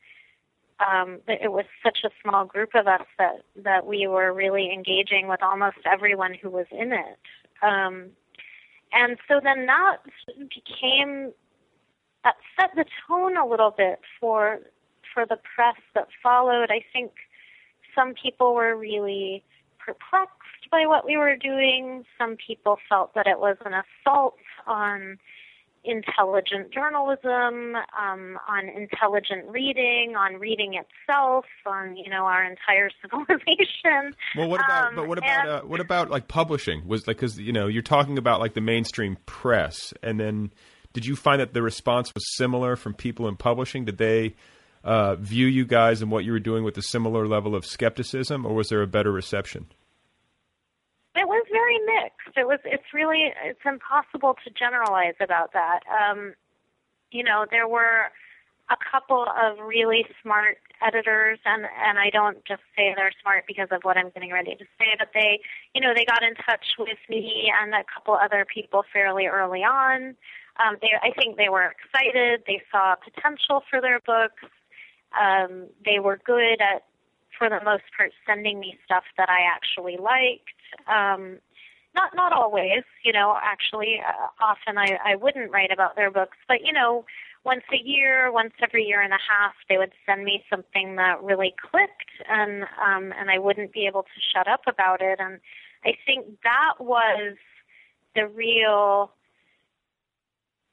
um, 0.79 1.19
it 1.27 1.51
was 1.51 1.65
such 1.83 1.99
a 2.03 2.09
small 2.23 2.45
group 2.45 2.71
of 2.73 2.87
us 2.87 3.05
that 3.19 3.43
that 3.63 3.85
we 3.85 4.07
were 4.07 4.33
really 4.33 4.71
engaging 4.73 5.27
with 5.27 5.43
almost 5.43 5.77
everyone 5.85 6.33
who 6.33 6.49
was 6.49 6.65
in 6.71 6.91
it. 6.91 7.19
Um, 7.61 8.09
and 8.91 9.17
so 9.27 9.39
then 9.43 9.67
that 9.67 9.97
became 10.37 11.31
that 12.23 12.35
set 12.59 12.71
the 12.75 12.85
tone 13.07 13.37
a 13.37 13.45
little 13.45 13.71
bit 13.71 13.99
for 14.19 14.61
for 15.13 15.27
the 15.27 15.37
press 15.55 15.77
that 15.93 16.07
followed. 16.23 16.71
I 16.71 16.83
think 16.91 17.11
some 17.93 18.15
people 18.21 18.55
were 18.55 18.75
really 18.75 19.43
perplexed 19.85 20.69
by 20.71 20.85
what 20.87 21.05
we 21.05 21.17
were 21.17 21.35
doing. 21.35 22.05
Some 22.17 22.35
people 22.35 22.77
felt 22.89 23.13
that 23.15 23.27
it 23.27 23.39
was 23.39 23.57
an 23.65 23.73
assault 23.73 24.35
on 24.67 25.17
intelligent 25.85 26.73
journalism, 26.73 27.75
um, 27.75 28.37
on 28.49 28.69
intelligent 28.75 29.45
reading, 29.47 30.15
on 30.17 30.35
reading 30.35 30.73
itself, 30.73 31.45
on 31.65 31.95
you 31.95 32.09
know 32.09 32.25
our 32.25 32.43
entire 32.43 32.89
civilization. 33.01 34.15
Well, 34.35 34.49
what 34.49 34.61
about 34.63 34.89
um, 34.89 34.95
but 34.95 35.07
what 35.07 35.17
about 35.17 35.39
and, 35.39 35.49
uh, 35.49 35.61
what 35.61 35.79
about 35.79 36.09
like 36.09 36.27
publishing? 36.27 36.87
Was 36.87 37.07
like 37.07 37.17
because 37.17 37.39
you 37.39 37.53
know 37.53 37.67
you're 37.67 37.83
talking 37.83 38.17
about 38.17 38.39
like 38.39 38.53
the 38.53 38.61
mainstream 38.61 39.17
press, 39.25 39.93
and 40.01 40.19
then 40.19 40.51
did 40.93 41.05
you 41.05 41.15
find 41.15 41.41
that 41.41 41.53
the 41.53 41.61
response 41.61 42.13
was 42.13 42.23
similar 42.35 42.75
from 42.75 42.93
people 42.93 43.27
in 43.27 43.35
publishing? 43.35 43.85
Did 43.85 43.97
they 43.97 44.35
uh, 44.85 45.15
view 45.15 45.47
you 45.47 45.65
guys 45.65 46.01
and 46.01 46.11
what 46.11 46.23
you 46.23 46.31
were 46.31 46.39
doing 46.39 46.63
with 46.63 46.77
a 46.77 46.81
similar 46.81 47.27
level 47.27 47.55
of 47.55 47.65
skepticism, 47.65 48.45
or 48.45 48.53
was 48.53 48.69
there 48.69 48.81
a 48.81 48.87
better 48.87 49.11
reception? 49.11 49.65
It 51.15 51.27
was 51.27 51.45
very 51.51 51.79
mixed. 51.79 52.37
It 52.37 52.47
was. 52.47 52.59
It's 52.63 52.93
really. 52.93 53.33
It's 53.43 53.59
impossible 53.65 54.35
to 54.45 54.51
generalize 54.51 55.15
about 55.19 55.53
that. 55.53 55.79
Um, 55.89 56.33
you 57.11 57.23
know, 57.23 57.45
there 57.49 57.67
were 57.67 58.11
a 58.69 58.75
couple 58.91 59.23
of 59.23 59.59
really 59.59 60.05
smart 60.21 60.57
editors 60.81 61.39
and 61.45 61.65
and 61.65 61.99
I 61.99 62.09
don't 62.09 62.43
just 62.45 62.61
say 62.75 62.93
they're 62.95 63.13
smart 63.21 63.45
because 63.47 63.69
of 63.71 63.83
what 63.83 63.97
I'm 63.97 64.09
getting 64.09 64.31
ready 64.31 64.55
to 64.55 64.65
say, 64.77 64.95
but 64.97 65.09
they 65.13 65.39
you 65.73 65.81
know, 65.81 65.93
they 65.95 66.05
got 66.05 66.23
in 66.23 66.35
touch 66.35 66.65
with 66.77 66.97
me 67.09 67.51
and 67.61 67.73
a 67.73 67.83
couple 67.93 68.15
other 68.15 68.45
people 68.45 68.83
fairly 68.91 69.27
early 69.27 69.61
on. 69.63 70.15
Um, 70.57 70.77
they 70.81 70.89
I 71.01 71.11
think 71.11 71.37
they 71.37 71.49
were 71.49 71.71
excited, 71.71 72.43
they 72.47 72.61
saw 72.71 72.95
potential 72.95 73.61
for 73.69 73.81
their 73.81 73.99
books. 73.99 74.43
Um, 75.19 75.67
they 75.83 75.99
were 75.99 76.19
good 76.25 76.61
at 76.61 76.83
for 77.37 77.49
the 77.49 77.59
most 77.63 77.83
part 77.95 78.11
sending 78.25 78.59
me 78.59 78.77
stuff 78.85 79.03
that 79.17 79.29
I 79.29 79.39
actually 79.41 79.97
liked. 79.97 80.55
Um, 80.87 81.39
not 81.95 82.15
not 82.15 82.33
always, 82.33 82.83
you 83.03 83.13
know. 83.13 83.37
Actually, 83.41 84.01
uh, 84.05 84.27
often 84.43 84.77
I 84.77 84.97
I 85.03 85.15
wouldn't 85.15 85.51
write 85.51 85.71
about 85.71 85.95
their 85.95 86.11
books, 86.11 86.37
but 86.47 86.61
you 86.61 86.73
know, 86.73 87.05
once 87.45 87.63
a 87.71 87.77
year, 87.77 88.31
once 88.31 88.53
every 88.61 88.83
year 88.83 89.01
and 89.01 89.13
a 89.13 89.19
half, 89.29 89.53
they 89.69 89.77
would 89.77 89.93
send 90.05 90.25
me 90.25 90.43
something 90.49 90.97
that 90.97 91.23
really 91.23 91.53
clicked, 91.71 92.11
and 92.27 92.63
um, 92.63 93.13
and 93.17 93.29
I 93.29 93.37
wouldn't 93.37 93.71
be 93.71 93.87
able 93.87 94.03
to 94.03 94.19
shut 94.33 94.47
up 94.47 94.61
about 94.67 95.01
it. 95.01 95.19
And 95.19 95.39
I 95.85 95.93
think 96.05 96.25
that 96.43 96.73
was 96.79 97.37
the 98.15 98.27
real 98.27 99.11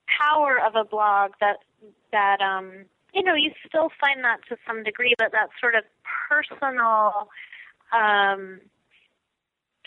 power 0.07 0.59
of 0.61 0.75
a 0.75 0.85
blog 0.85 1.33
that 1.41 1.59
that 2.11 2.41
um, 2.41 2.87
you 3.13 3.23
know 3.23 3.35
you 3.35 3.53
still 3.67 3.91
find 4.01 4.25
that 4.25 4.41
to 4.49 4.57
some 4.67 4.83
degree, 4.83 5.15
but 5.19 5.33
that 5.33 5.49
sort 5.61 5.75
of 5.75 5.85
personal. 6.29 7.29
Um, 7.93 8.61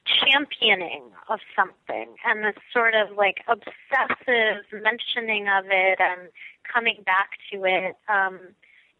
championing 0.05 1.01
of 1.30 1.39
something 1.55 2.13
and 2.26 2.43
this 2.43 2.55
sort 2.71 2.93
of 2.93 3.17
like 3.17 3.38
obsessive 3.47 4.63
mentioning 4.71 5.47
of 5.47 5.65
it 5.67 5.99
and 5.99 6.30
coming 6.71 7.01
back 7.05 7.32
to 7.51 7.65
it. 7.65 7.95
Um, 8.07 8.39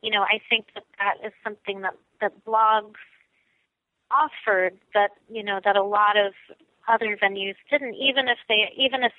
you 0.01 0.11
know, 0.11 0.23
I 0.23 0.39
think 0.49 0.67
that 0.73 0.84
that 0.99 1.26
is 1.26 1.34
something 1.43 1.82
that 1.82 1.93
that 2.21 2.45
blogs 2.45 3.01
offered 4.11 4.78
that 4.93 5.11
you 5.30 5.43
know 5.43 5.59
that 5.63 5.76
a 5.76 5.84
lot 5.84 6.17
of 6.17 6.34
other 6.88 7.17
venues 7.21 7.55
didn't. 7.69 7.95
Even 7.95 8.28
if 8.28 8.38
they, 8.47 8.71
even 8.78 9.03
if 9.03 9.13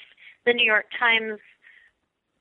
the 0.45 0.53
New 0.53 0.65
York 0.65 0.87
Times 0.99 1.39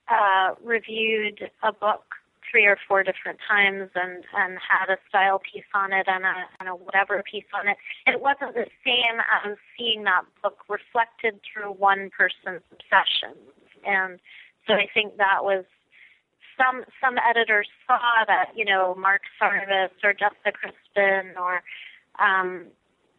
uh, 0.07 0.55
reviewed 0.63 1.49
a 1.63 1.71
book 1.71 2.03
three 2.49 2.65
or 2.65 2.77
four 2.87 3.03
different 3.03 3.39
times 3.47 3.89
and 3.95 4.23
and 4.35 4.57
had 4.57 4.93
a 4.93 4.97
style 5.09 5.39
piece 5.39 5.67
on 5.73 5.93
it 5.93 6.07
and 6.07 6.23
a, 6.23 6.33
and 6.59 6.69
a 6.69 6.75
whatever 6.75 7.23
piece 7.23 7.45
on 7.53 7.67
it. 7.67 7.77
It 8.07 8.21
wasn't 8.21 8.55
the 8.55 8.67
same 8.85 9.19
as 9.43 9.57
seeing 9.77 10.03
that 10.03 10.23
book 10.41 10.59
reflected 10.69 11.39
through 11.41 11.71
one 11.71 12.09
person's 12.09 12.63
obsessions. 12.71 13.49
And 13.85 14.19
so 14.67 14.73
I 14.73 14.87
think 14.93 15.17
that 15.17 15.43
was 15.43 15.65
some 16.57 16.83
some 17.01 17.15
editors 17.17 17.67
saw 17.87 18.25
that 18.27 18.51
you 18.55 18.65
know 18.65 18.95
Mark 18.95 19.21
Sarvas 19.41 19.89
or 20.03 20.13
Jessa 20.13 20.53
Crispin 20.53 21.33
or 21.37 21.61
um, 22.19 22.67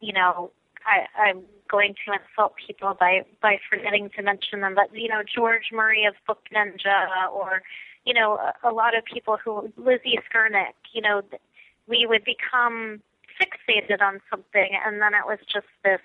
you 0.01 0.13
know 0.13 0.51
I, 0.87 1.29
I'm 1.29 1.43
going 1.71 1.95
to 2.07 2.13
insult 2.13 2.55
people 2.65 2.97
by 2.99 3.23
by 3.43 3.59
forgetting 3.69 4.11
to 4.17 4.23
mention 4.23 4.61
them, 4.61 4.75
but 4.75 4.95
you 4.95 5.09
know 5.09 5.23
George 5.23 5.71
Murray 5.73 6.05
of 6.05 6.15
Book 6.27 6.41
Ninja 6.55 7.31
or 7.33 7.63
you 8.07 8.15
know 8.15 8.39
a, 8.39 8.71
a 8.71 8.73
lot 8.73 8.97
of 8.97 9.05
people 9.05 9.37
who 9.43 9.73
Lizzie 9.77 10.19
Skurnick, 10.31 10.75
you 10.93 11.03
know 11.03 11.23
we 11.89 12.07
would 12.09 12.25
become 12.25 13.03
fixated 13.41 14.01
on 14.01 14.21
something 14.31 14.71
and 14.87 15.03
then 15.03 15.13
it 15.13 15.27
was 15.27 15.39
just 15.53 15.67
this 15.85 16.01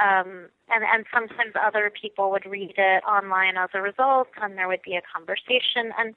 um, 0.00 0.46
and 0.70 0.84
and 0.84 1.04
sometimes 1.12 1.52
other 1.60 1.90
people 1.90 2.30
would 2.30 2.46
read 2.46 2.74
it 2.78 3.04
online 3.04 3.56
as 3.58 3.68
a 3.74 3.82
result 3.82 4.28
and 4.40 4.56
there 4.56 4.68
would 4.68 4.82
be 4.82 4.94
a 4.94 5.02
conversation 5.12 5.92
and 5.98 6.14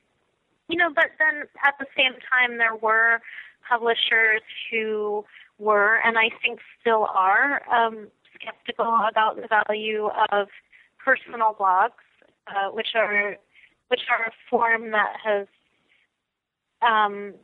you 0.70 0.78
know, 0.78 0.90
but 0.94 1.12
then 1.20 1.44
at 1.66 1.76
the 1.80 1.86
same 1.96 2.14
time, 2.32 2.58
there 2.58 2.76
were 2.76 3.20
publishers 3.68 4.42
who 4.72 5.26
were, 5.60 6.00
and 6.04 6.18
I 6.18 6.30
think 6.42 6.60
still 6.80 7.08
are, 7.14 7.62
um, 7.72 8.08
skeptical 8.36 9.00
about 9.10 9.36
the 9.36 9.48
value 9.48 10.10
of 10.32 10.48
personal 11.04 11.56
blogs, 11.60 12.04
uh, 12.48 12.70
which 12.72 12.90
are 12.96 13.38
which 13.94 14.02
are 14.10 14.26
a 14.26 14.32
form 14.50 14.90
that 14.90 15.14
has 15.24 15.48
um, 16.82 17.36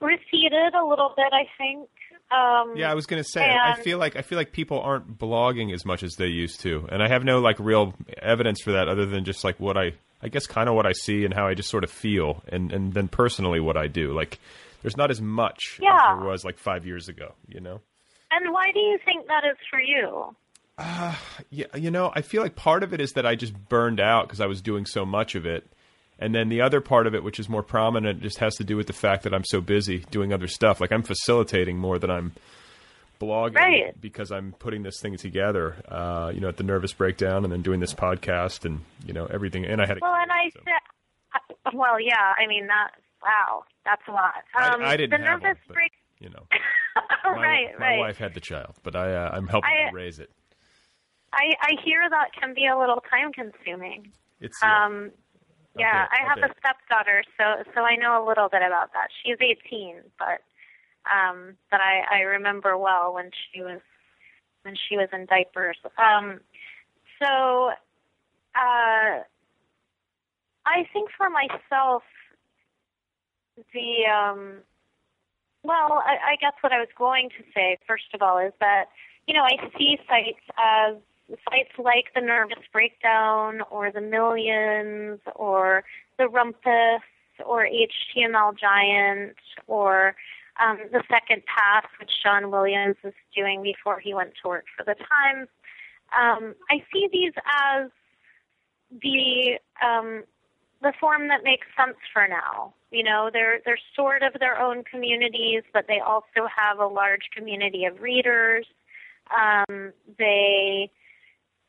receded 0.00 0.74
a 0.74 0.84
little 0.84 1.14
bit. 1.16 1.32
I 1.32 1.44
think. 1.56 1.88
Um, 2.32 2.76
yeah, 2.76 2.90
I 2.90 2.94
was 2.94 3.06
going 3.06 3.22
to 3.22 3.28
say. 3.28 3.40
I 3.40 3.80
feel 3.80 3.98
like 3.98 4.16
I 4.16 4.22
feel 4.22 4.36
like 4.36 4.50
people 4.50 4.80
aren't 4.80 5.16
blogging 5.16 5.72
as 5.72 5.84
much 5.84 6.02
as 6.02 6.16
they 6.16 6.26
used 6.26 6.58
to, 6.62 6.88
and 6.90 7.00
I 7.00 7.08
have 7.08 7.22
no 7.22 7.38
like 7.38 7.60
real 7.60 7.94
evidence 8.20 8.60
for 8.60 8.72
that 8.72 8.88
other 8.88 9.06
than 9.06 9.24
just 9.24 9.44
like 9.44 9.60
what 9.60 9.76
I 9.76 9.92
I 10.20 10.28
guess 10.28 10.48
kind 10.48 10.68
of 10.68 10.74
what 10.74 10.86
I 10.86 10.92
see 10.92 11.24
and 11.24 11.32
how 11.32 11.46
I 11.46 11.54
just 11.54 11.70
sort 11.70 11.84
of 11.84 11.90
feel, 11.90 12.42
and 12.48 12.72
and 12.72 12.92
then 12.92 13.06
personally 13.06 13.60
what 13.60 13.76
I 13.76 13.86
do. 13.86 14.12
Like, 14.12 14.40
there's 14.82 14.96
not 14.96 15.12
as 15.12 15.20
much 15.20 15.78
yeah. 15.80 15.94
as 15.94 16.18
there 16.18 16.28
was 16.28 16.44
like 16.44 16.58
five 16.58 16.84
years 16.84 17.08
ago, 17.08 17.34
you 17.46 17.60
know. 17.60 17.80
And 18.32 18.52
why 18.52 18.72
do 18.74 18.80
you 18.80 18.98
think 19.04 19.28
that 19.28 19.44
is 19.44 19.58
for 19.70 19.80
you? 19.80 20.34
Uh, 20.78 21.14
yeah, 21.50 21.66
you 21.76 21.92
know, 21.92 22.10
I 22.12 22.22
feel 22.22 22.42
like 22.42 22.56
part 22.56 22.82
of 22.82 22.92
it 22.92 23.00
is 23.00 23.12
that 23.12 23.24
I 23.24 23.36
just 23.36 23.52
burned 23.68 24.00
out 24.00 24.26
because 24.26 24.40
I 24.40 24.46
was 24.46 24.62
doing 24.62 24.84
so 24.84 25.04
much 25.06 25.36
of 25.36 25.46
it. 25.46 25.64
And 26.22 26.34
then 26.34 26.48
the 26.48 26.60
other 26.60 26.80
part 26.80 27.06
of 27.06 27.14
it, 27.14 27.24
which 27.24 27.40
is 27.40 27.48
more 27.48 27.62
prominent, 27.62 28.22
just 28.22 28.38
has 28.38 28.54
to 28.56 28.64
do 28.64 28.76
with 28.76 28.86
the 28.86 28.92
fact 28.92 29.24
that 29.24 29.34
I'm 29.34 29.44
so 29.44 29.60
busy 29.60 30.04
doing 30.10 30.32
other 30.32 30.46
stuff. 30.46 30.80
Like 30.80 30.92
I'm 30.92 31.02
facilitating 31.02 31.76
more 31.76 31.98
than 31.98 32.10
I'm 32.10 32.32
blogging 33.20 33.56
right. 33.56 34.00
because 34.00 34.30
I'm 34.30 34.52
putting 34.58 34.82
this 34.82 35.00
thing 35.00 35.16
together. 35.16 35.76
Uh, 35.88 36.30
you 36.32 36.40
know, 36.40 36.48
at 36.48 36.56
the 36.56 36.62
nervous 36.62 36.92
breakdown, 36.92 37.44
and 37.44 37.52
then 37.52 37.62
doing 37.62 37.80
this 37.80 37.94
podcast, 37.94 38.64
and 38.64 38.80
you 39.04 39.12
know 39.12 39.26
everything. 39.26 39.64
And 39.64 39.80
I 39.80 39.86
had 39.86 39.98
a 39.98 40.00
well, 40.00 40.14
kid, 40.14 40.22
and 40.22 40.32
I 40.32 40.50
so. 40.50 40.60
said, 40.64 41.74
well, 41.74 42.00
yeah. 42.00 42.34
I 42.38 42.46
mean 42.46 42.68
that. 42.68 42.90
Wow, 43.22 43.64
that's 43.84 44.02
a 44.08 44.12
lot. 44.12 44.34
Um, 44.60 44.82
I, 44.82 44.92
I 44.92 44.96
didn't 44.96 45.20
the 45.20 45.26
have 45.26 45.42
nervous 45.42 45.58
one, 45.58 45.68
but, 45.68 45.74
break. 45.74 45.92
You 46.18 46.30
know, 46.30 46.46
my, 47.24 47.32
right, 47.32 47.78
my 47.78 47.86
right. 47.86 47.98
wife 47.98 48.18
had 48.18 48.34
the 48.34 48.40
child, 48.40 48.74
but 48.82 48.94
I 48.94 49.14
uh, 49.14 49.30
I'm 49.32 49.48
helping 49.48 49.70
I, 49.70 49.90
to 49.90 49.96
raise 49.96 50.18
it. 50.18 50.30
I 51.32 51.52
I 51.60 51.72
hear 51.84 52.08
that 52.08 52.30
can 52.38 52.54
be 52.54 52.66
a 52.66 52.78
little 52.78 53.02
time 53.10 53.32
consuming. 53.32 54.12
It's 54.40 54.60
Um, 54.62 55.04
yeah, 55.04 55.21
bet, 55.76 56.08
I 56.10 56.24
I 56.24 56.28
have 56.28 56.40
bet. 56.40 56.50
a 56.50 56.54
stepdaughter, 56.58 57.24
so 57.38 57.62
so 57.74 57.82
I 57.82 57.96
know 57.96 58.22
a 58.22 58.26
little 58.26 58.48
bit 58.48 58.62
about 58.62 58.92
that. 58.92 59.08
She's 59.22 59.36
18, 59.40 59.96
but 60.18 60.42
um, 61.10 61.54
but 61.70 61.80
I 61.80 62.02
I 62.10 62.20
remember 62.20 62.76
well 62.76 63.14
when 63.14 63.30
she 63.32 63.62
was 63.62 63.80
when 64.62 64.74
she 64.76 64.96
was 64.96 65.08
in 65.12 65.26
diapers. 65.26 65.78
Um, 65.98 66.40
so 67.22 67.70
uh, 68.54 69.22
I 70.66 70.86
think 70.92 71.10
for 71.16 71.28
myself, 71.30 72.02
the 73.72 74.06
um, 74.12 74.58
well, 75.64 76.02
I, 76.04 76.32
I 76.32 76.36
guess 76.40 76.54
what 76.60 76.72
I 76.72 76.78
was 76.78 76.88
going 76.98 77.30
to 77.30 77.44
say 77.54 77.78
first 77.86 78.12
of 78.14 78.22
all 78.22 78.38
is 78.38 78.52
that 78.60 78.86
you 79.26 79.34
know 79.34 79.44
I 79.44 79.56
see 79.78 79.98
sites 80.08 80.44
as 80.58 80.96
sites 81.48 81.72
like 81.78 82.06
the 82.14 82.20
Nervous 82.20 82.64
Breakdown 82.72 83.60
or 83.70 83.90
the 83.90 84.00
Millions 84.00 85.20
or 85.34 85.84
the 86.18 86.24
Rumpus 86.24 87.00
or 87.44 87.66
HTML 87.66 88.58
Giant 88.58 89.36
or 89.66 90.14
um, 90.60 90.78
the 90.92 91.02
Second 91.10 91.42
Pass, 91.46 91.86
which 91.98 92.10
John 92.22 92.50
Williams 92.50 92.96
was 93.02 93.14
doing 93.34 93.62
before 93.62 93.98
he 93.98 94.14
went 94.14 94.32
to 94.42 94.48
work 94.48 94.64
for 94.76 94.84
the 94.84 94.94
Times. 94.94 95.48
Um, 96.12 96.54
I 96.70 96.84
see 96.92 97.08
these 97.10 97.32
as 97.72 97.90
the 98.90 99.58
um, 99.84 100.24
the 100.82 100.92
form 101.00 101.28
that 101.28 101.44
makes 101.44 101.66
sense 101.76 101.96
for 102.12 102.26
now. 102.28 102.74
You 102.90 103.04
know, 103.04 103.30
they're 103.32 103.60
they're 103.64 103.78
sort 103.96 104.22
of 104.22 104.34
their 104.38 104.60
own 104.60 104.84
communities, 104.84 105.62
but 105.72 105.86
they 105.88 106.00
also 106.00 106.46
have 106.54 106.78
a 106.78 106.86
large 106.86 107.30
community 107.34 107.86
of 107.86 108.00
readers. 108.02 108.66
Um, 109.34 109.92
they 110.18 110.90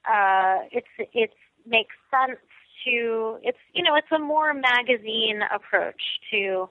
uh, 0.10 0.60
it's 0.72 0.88
it's 1.14 1.34
makes 1.66 1.96
sense 2.12 2.40
to 2.86 3.38
it's 3.44 3.58
you 3.74 3.84
know 3.84 3.96
it's 3.96 4.12
a 4.12 4.20
more 4.20 4.54
magazine 4.54 5.42
approach 5.54 6.02
to 6.32 6.70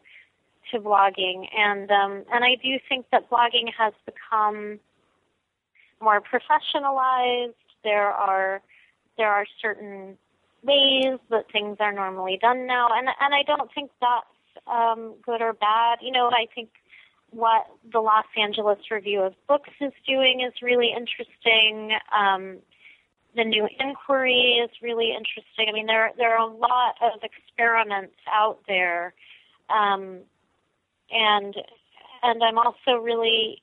to 0.70 0.78
blogging 0.78 1.47
and 1.57 1.91
um, 1.91 2.24
and 2.33 2.45
I 2.45 2.57
do 2.62 2.78
think 2.89 3.07
that 3.11 3.30
blogging 3.30 3.68
has 3.78 3.93
become 4.05 4.78
more 6.01 6.20
professionalized. 6.20 7.55
There 7.85 8.11
are 8.11 8.61
there 9.16 9.30
are 9.30 9.47
certain 9.61 10.18
ways 10.62 11.18
that 11.30 11.51
things 11.53 11.76
are 11.80 11.93
normally 11.93 12.39
done 12.41 12.66
now, 12.66 12.89
and 12.93 13.09
and 13.09 13.35
I 13.35 13.43
don't 13.47 13.70
think 13.74 13.91
that's 14.01 14.26
um, 14.66 15.14
good 15.24 15.41
or 15.41 15.53
bad. 15.53 15.99
You 16.03 16.12
know, 16.12 16.28
I 16.28 16.47
think 16.55 16.70
what 17.30 17.66
the 17.91 18.01
Los 18.01 18.26
Angeles 18.37 18.78
Review 18.91 19.22
of 19.22 19.35
Books 19.49 19.70
is 19.80 19.93
doing 20.07 20.41
is 20.41 20.53
really 20.62 20.93
interesting. 20.95 21.97
Um, 22.16 22.59
the 23.35 23.45
new 23.45 23.68
inquiry 23.78 24.61
is 24.62 24.70
really 24.83 25.12
interesting. 25.12 25.68
I 25.68 25.72
mean, 25.72 25.87
there 25.87 26.11
there 26.16 26.37
are 26.37 26.49
a 26.49 26.53
lot 26.53 26.97
of 27.01 27.22
experiments 27.22 28.16
out 28.33 28.59
there, 28.68 29.14
um, 29.70 30.18
and 31.11 31.55
and 32.22 32.43
I'm 32.43 32.59
also 32.59 32.97
really 33.01 33.62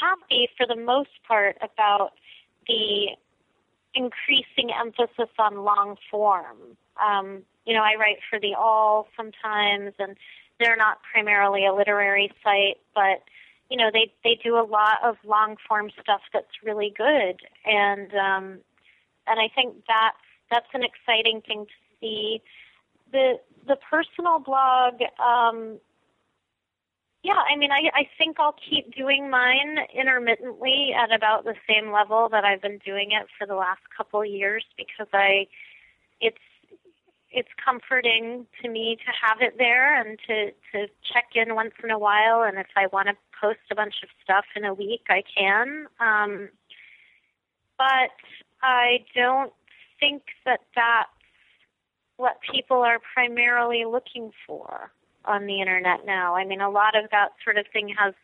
happy 0.00 0.48
for 0.56 0.66
the 0.66 0.80
most 0.80 1.10
part 1.26 1.56
about 1.62 2.12
the 2.68 3.08
increasing 3.94 4.70
emphasis 4.78 5.30
on 5.38 5.64
long 5.64 5.96
form. 6.10 6.76
Um, 7.02 7.42
you 7.64 7.74
know, 7.74 7.82
I 7.82 7.94
write 7.98 8.18
for 8.28 8.38
the 8.38 8.54
Awl 8.54 9.08
sometimes, 9.16 9.94
and 9.98 10.16
they're 10.60 10.76
not 10.76 10.98
primarily 11.10 11.66
a 11.66 11.74
literary 11.74 12.30
site, 12.42 12.78
but 12.94 13.22
you 13.70 13.76
know, 13.76 13.90
they 13.92 14.12
they 14.22 14.38
do 14.42 14.56
a 14.56 14.62
lot 14.62 14.98
of 15.04 15.16
long 15.24 15.56
form 15.66 15.90
stuff 16.00 16.20
that's 16.32 16.62
really 16.62 16.94
good, 16.96 17.40
and 17.64 18.14
um, 18.14 18.58
and 19.26 19.40
I 19.40 19.48
think 19.54 19.74
that's 19.88 20.16
that's 20.50 20.66
an 20.74 20.82
exciting 20.82 21.42
thing 21.42 21.66
to 21.66 21.72
see. 22.00 22.42
The 23.12 23.40
the 23.66 23.76
personal 23.90 24.38
blog, 24.38 24.94
um, 25.18 25.78
yeah, 27.22 27.42
I 27.52 27.56
mean, 27.56 27.70
I 27.72 27.90
I 27.94 28.08
think 28.18 28.38
I'll 28.38 28.56
keep 28.68 28.94
doing 28.94 29.30
mine 29.30 29.78
intermittently 29.94 30.94
at 30.94 31.14
about 31.14 31.44
the 31.44 31.54
same 31.68 31.92
level 31.92 32.28
that 32.30 32.44
I've 32.44 32.62
been 32.62 32.78
doing 32.84 33.12
it 33.12 33.26
for 33.38 33.46
the 33.46 33.54
last 33.54 33.82
couple 33.96 34.20
of 34.20 34.28
years 34.28 34.64
because 34.76 35.08
I, 35.12 35.46
it's 36.20 36.38
it's 37.30 37.48
comforting 37.62 38.46
to 38.62 38.68
me 38.68 38.96
to 39.04 39.12
have 39.20 39.38
it 39.40 39.58
there 39.58 40.00
and 40.00 40.18
to 40.26 40.52
to 40.72 40.86
check 41.12 41.26
in 41.34 41.54
once 41.54 41.74
in 41.82 41.90
a 41.90 41.98
while 41.98 42.42
and 42.42 42.58
if 42.58 42.68
I 42.76 42.86
want 42.86 43.08
to 43.08 43.14
post 43.40 43.60
a 43.70 43.74
bunch 43.74 43.96
of 44.02 44.08
stuff 44.22 44.44
in 44.54 44.64
a 44.64 44.72
week 44.72 45.06
I 45.08 45.22
can 45.36 45.86
um 46.00 46.48
but 47.76 48.14
I 48.62 49.04
don't 49.14 49.52
think 50.00 50.22
that 50.44 50.60
that's 50.74 51.08
what 52.16 52.38
people 52.52 52.78
are 52.78 52.98
primarily 53.14 53.84
looking 53.84 54.30
for 54.46 54.90
on 55.24 55.46
the 55.46 55.60
internet 55.60 56.06
now. 56.06 56.34
I 56.36 56.44
mean, 56.44 56.60
a 56.60 56.70
lot 56.70 56.96
of 56.96 57.10
that 57.10 57.30
sort 57.44 57.58
of 57.58 57.66
thing 57.72 57.92
has 57.98 58.14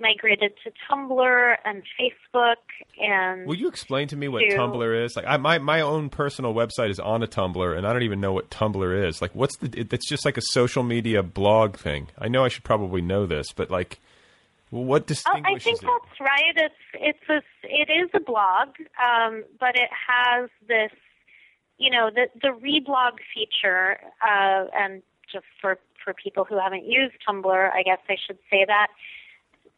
migrated 0.00 0.52
to 0.64 0.72
Tumblr 0.90 1.56
and 1.64 1.82
Facebook 2.00 2.56
and 3.00 3.46
Will 3.46 3.54
you 3.56 3.68
explain 3.68 4.08
to 4.08 4.16
me 4.16 4.28
what 4.28 4.40
to- 4.40 4.56
Tumblr 4.56 5.04
is? 5.04 5.14
Like 5.16 5.26
I, 5.28 5.36
my 5.36 5.58
my 5.58 5.80
own 5.80 6.08
personal 6.08 6.54
website 6.54 6.90
is 6.90 6.98
on 6.98 7.22
a 7.22 7.26
Tumblr 7.26 7.76
and 7.76 7.86
I 7.86 7.92
don't 7.92 8.02
even 8.02 8.20
know 8.20 8.32
what 8.32 8.50
Tumblr 8.50 9.06
is. 9.06 9.22
Like 9.22 9.34
what's 9.34 9.56
the 9.58 9.66
it, 9.78 9.92
it's 9.92 10.08
just 10.08 10.24
like 10.24 10.36
a 10.36 10.42
social 10.42 10.82
media 10.82 11.22
blog 11.22 11.76
thing. 11.76 12.08
I 12.18 12.28
know 12.28 12.44
I 12.44 12.48
should 12.48 12.64
probably 12.64 13.00
know 13.00 13.26
this, 13.26 13.52
but 13.54 13.70
like 13.70 14.00
what 14.72 15.06
Oh, 15.26 15.32
distinguishes 15.36 15.38
I 15.44 15.60
think 15.62 15.80
it? 15.82 15.86
that's 15.86 16.20
right. 16.20 16.56
It's 16.56 16.84
it's 16.94 17.28
a 17.30 17.42
it 17.64 17.90
is 17.92 18.10
a 18.14 18.20
blog, 18.20 18.70
um, 18.98 19.44
but 19.60 19.76
it 19.76 19.90
has 19.92 20.50
this, 20.68 20.92
you 21.78 21.90
know, 21.90 22.10
the 22.14 22.28
the 22.42 22.48
reblog 22.50 23.18
feature, 23.34 23.98
uh, 24.22 24.66
and 24.74 25.02
just 25.32 25.46
for 25.60 25.78
for 26.04 26.14
people 26.14 26.44
who 26.44 26.58
haven't 26.58 26.86
used 26.86 27.14
Tumblr, 27.28 27.70
I 27.74 27.82
guess 27.84 28.00
I 28.10 28.16
should 28.26 28.38
say 28.50 28.64
that 28.66 28.88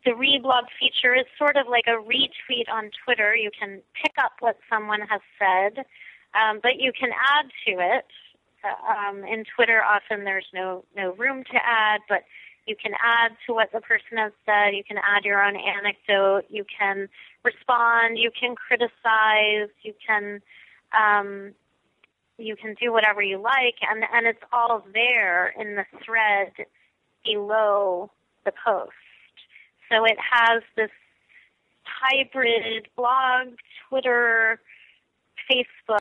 the 0.05 0.13
reblog 0.13 0.65
feature 0.81 1.15
is 1.15 1.27
sort 1.39 1.57
of 1.57 1.67
like 1.69 1.87
a 1.89 2.01
retweet 2.03 2.69
on 2.73 2.91
Twitter. 3.05 3.35
You 3.37 3.51
can 3.59 3.83
pick 4.03 4.15
up 4.23 4.33
what 4.41 4.59
someone 4.71 5.01
has 5.03 5.21
said, 5.39 5.85
um, 6.35 6.61
but 6.63 6.81
you 6.81 6.93
can 6.99 7.11
add 7.11 7.47
to 7.67 7.73
it. 7.81 8.07
Uh, 8.65 8.93
um, 9.11 9.25
in 9.25 9.45
Twitter, 9.57 9.83
often 9.83 10.25
there's 10.25 10.47
no 10.55 10.85
no 10.97 11.15
room 11.15 11.45
to 11.45 11.59
add, 11.65 12.01
but 12.09 12.25
you 12.67 12.77
can 12.77 12.93
add 13.03 13.33
to 13.47 13.53
what 13.53 13.73
the 13.73 13.81
person 13.81 14.17
has 14.17 14.33
said. 14.47 14.75
You 14.75 14.85
can 14.85 14.97
add 14.99 15.25
your 15.25 15.43
own 15.43 15.57
anecdote. 15.57 16.45
You 16.49 16.65
can 16.79 17.09
respond. 17.43 18.19
You 18.19 18.31
can 18.39 18.55
criticize. 18.55 19.69
You 19.83 19.95
can 20.07 20.41
um, 20.99 21.53
you 22.39 22.57
can 22.57 22.75
do 22.81 22.93
whatever 22.93 23.23
you 23.23 23.39
like, 23.39 23.77
and 23.83 24.05
and 24.13 24.27
it's 24.27 24.43
all 24.53 24.85
there 24.93 25.49
in 25.59 25.77
the 25.77 25.85
thread 26.05 26.53
below 27.25 28.11
the 28.45 28.53
post. 28.65 28.93
So 29.91 30.05
it 30.05 30.17
has 30.19 30.63
this 30.77 30.91
hybrid 31.85 32.89
blog, 32.97 33.49
Twitter, 33.89 34.61
Facebook 35.51 35.99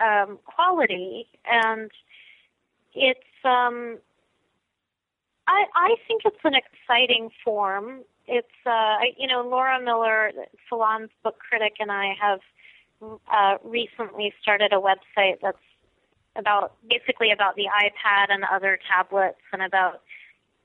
um, 0.00 0.38
quality, 0.44 1.26
and 1.44 1.90
it's 2.94 3.20
um, 3.44 3.98
I, 5.46 5.64
I 5.74 5.94
think 6.06 6.22
it's 6.24 6.36
an 6.44 6.54
exciting 6.54 7.30
form. 7.44 8.00
It's 8.26 8.46
uh, 8.66 8.70
I- 8.70 9.14
you 9.18 9.26
know 9.26 9.42
Laura 9.42 9.80
Miller, 9.82 10.30
Salon's 10.68 11.10
book 11.22 11.38
critic, 11.38 11.74
and 11.80 11.90
I 11.90 12.14
have 12.20 12.40
uh, 13.32 13.58
recently 13.64 14.32
started 14.40 14.72
a 14.72 14.76
website 14.80 15.38
that's 15.42 15.58
about 16.36 16.74
basically 16.88 17.30
about 17.32 17.56
the 17.56 17.64
iPad 17.64 18.26
and 18.30 18.44
other 18.44 18.78
tablets 18.90 19.40
and 19.52 19.60
about 19.62 20.00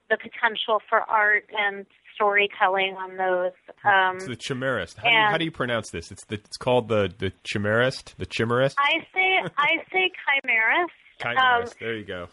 the 0.10 0.18
potential 0.18 0.82
for 0.88 1.02
art 1.02 1.46
and 1.58 1.86
storytelling 2.16 2.96
on 2.96 3.18
those. 3.18 3.52
Um, 3.84 4.16
It's 4.18 4.26
the 4.28 4.36
Chimerist. 4.38 4.96
How 4.98 5.04
do, 5.04 5.10
you, 5.10 5.22
how 5.32 5.38
do 5.38 5.46
you 5.46 5.52
pronounce 5.52 5.90
this? 5.90 6.12
It's 6.12 6.24
the 6.26 6.36
it's 6.36 6.58
called 6.58 6.88
the 6.88 7.12
the 7.18 7.32
Chimerist, 7.44 8.16
the 8.18 8.26
Chimerist. 8.26 8.76
I 8.78 9.06
say 9.14 9.42
I 9.58 9.84
say 9.92 10.12
chimerist. 10.24 10.88
Chimerist. 11.20 11.66
Um, 11.66 11.70
there 11.80 11.96
you 11.96 12.06
go. 12.06 12.28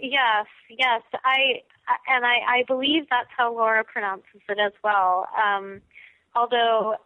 Yes, 0.00 0.46
yes. 0.68 1.02
I 1.24 1.62
and 2.08 2.24
I, 2.24 2.38
I 2.48 2.64
believe 2.66 3.04
that's 3.10 3.28
how 3.36 3.52
Laura 3.54 3.84
pronounces 3.84 4.40
it 4.48 4.58
as 4.58 4.72
well. 4.82 5.28
Um, 5.36 5.80
although 6.34 6.96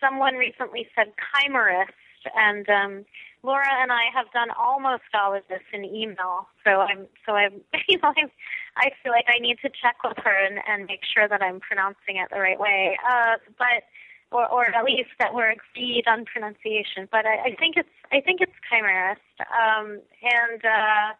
someone 0.00 0.34
recently 0.34 0.88
said 0.94 1.12
chimerist, 1.18 1.92
and 2.36 2.68
um, 2.68 3.04
Laura 3.42 3.68
and 3.80 3.92
I 3.92 4.04
have 4.14 4.30
done 4.32 4.48
almost 4.50 5.04
all 5.14 5.34
of 5.34 5.42
this 5.48 5.62
in 5.72 5.84
email. 5.84 6.48
So 6.64 6.80
I'm 6.80 7.06
so 7.24 7.32
I'm 7.32 7.60
you 7.88 7.98
know 8.02 8.12
I'm, 8.16 8.30
I 8.76 8.90
feel 9.02 9.12
like 9.12 9.26
I 9.28 9.38
need 9.38 9.58
to 9.62 9.70
check 9.70 9.96
with 10.04 10.18
her 10.24 10.46
and, 10.46 10.58
and 10.68 10.86
make 10.86 11.02
sure 11.04 11.28
that 11.28 11.42
I'm 11.42 11.60
pronouncing 11.60 12.16
it 12.16 12.28
the 12.32 12.40
right 12.40 12.58
way. 12.58 12.98
Uh, 13.08 13.36
but 13.58 13.84
or 14.30 14.46
or 14.50 14.74
at 14.74 14.84
least 14.84 15.10
that 15.18 15.34
we're 15.34 15.52
agreed 15.52 16.04
on 16.08 16.24
pronunciation. 16.24 17.08
But 17.10 17.26
I, 17.26 17.50
I 17.50 17.56
think 17.58 17.76
it's 17.76 17.88
I 18.12 18.20
think 18.20 18.40
it's 18.40 18.52
chimerist. 18.70 19.16
Um, 19.54 20.00
and 20.22 20.64
uh, 20.64 21.12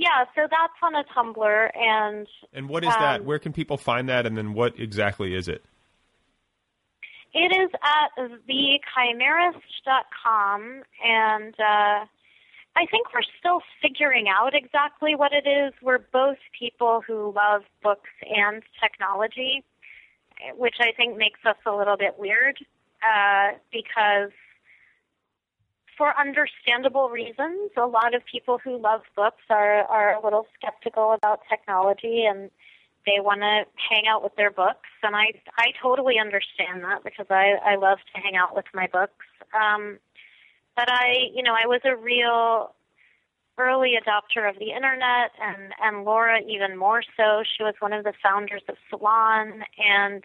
yeah, 0.00 0.24
so 0.34 0.48
that's 0.50 0.72
on 0.82 0.94
a 0.94 1.04
Tumblr, 1.14 1.70
and 1.76 2.26
And 2.54 2.70
what 2.70 2.82
is 2.84 2.88
that? 2.88 3.20
um, 3.20 3.26
Where 3.26 3.38
can 3.38 3.52
people 3.52 3.76
find 3.76 4.08
that? 4.08 4.24
And 4.24 4.34
then 4.34 4.54
what 4.54 4.80
exactly 4.80 5.34
is 5.34 5.46
it? 5.46 5.62
it 7.34 7.52
is 7.52 7.68
at 7.82 8.08
thechimerist.com, 8.48 10.82
and 11.04 11.54
uh, 11.60 12.06
I 12.76 12.86
think 12.90 13.12
we're 13.12 13.20
still 13.38 13.60
figuring 13.82 14.28
out 14.28 14.54
exactly 14.54 15.14
what 15.14 15.34
it 15.34 15.46
is. 15.46 15.74
We're 15.82 15.98
both 15.98 16.38
people 16.58 17.02
who 17.06 17.34
love 17.36 17.64
books 17.82 18.08
and 18.22 18.62
technology, 18.82 19.62
which 20.56 20.76
I 20.80 20.92
think 20.96 21.18
makes 21.18 21.40
us 21.44 21.56
a 21.66 21.72
little 21.76 21.98
bit 21.98 22.18
weird 22.18 22.56
uh, 23.02 23.50
because 23.70 24.30
for 26.00 26.18
understandable 26.18 27.10
reasons, 27.10 27.72
a 27.76 27.84
lot 27.84 28.14
of 28.14 28.24
people 28.24 28.56
who 28.56 28.78
love 28.78 29.02
books 29.14 29.42
are, 29.50 29.82
are 29.82 30.14
a 30.14 30.24
little 30.24 30.46
skeptical 30.58 31.12
about 31.12 31.40
technology 31.46 32.24
and 32.24 32.50
they 33.04 33.20
want 33.20 33.42
to 33.42 33.64
hang 33.76 34.04
out 34.08 34.22
with 34.22 34.34
their 34.34 34.50
books. 34.50 34.88
And 35.02 35.14
I, 35.14 35.34
I 35.58 35.74
totally 35.82 36.18
understand 36.18 36.82
that 36.84 37.04
because 37.04 37.26
I, 37.28 37.56
I 37.62 37.76
love 37.76 37.98
to 38.14 38.20
hang 38.22 38.34
out 38.34 38.56
with 38.56 38.64
my 38.72 38.86
books. 38.86 39.26
Um, 39.52 39.98
but 40.74 40.90
I, 40.90 41.28
you 41.34 41.42
know, 41.42 41.52
I 41.52 41.66
was 41.66 41.82
a 41.84 41.94
real 41.94 42.74
early 43.58 43.92
adopter 43.92 44.48
of 44.48 44.58
the 44.58 44.70
internet 44.70 45.32
and, 45.38 45.74
and 45.82 46.06
Laura 46.06 46.40
even 46.48 46.78
more 46.78 47.02
so. 47.14 47.42
She 47.44 47.62
was 47.62 47.74
one 47.78 47.92
of 47.92 48.04
the 48.04 48.14
founders 48.22 48.62
of 48.70 48.76
Salon 48.88 49.64
and 49.76 50.24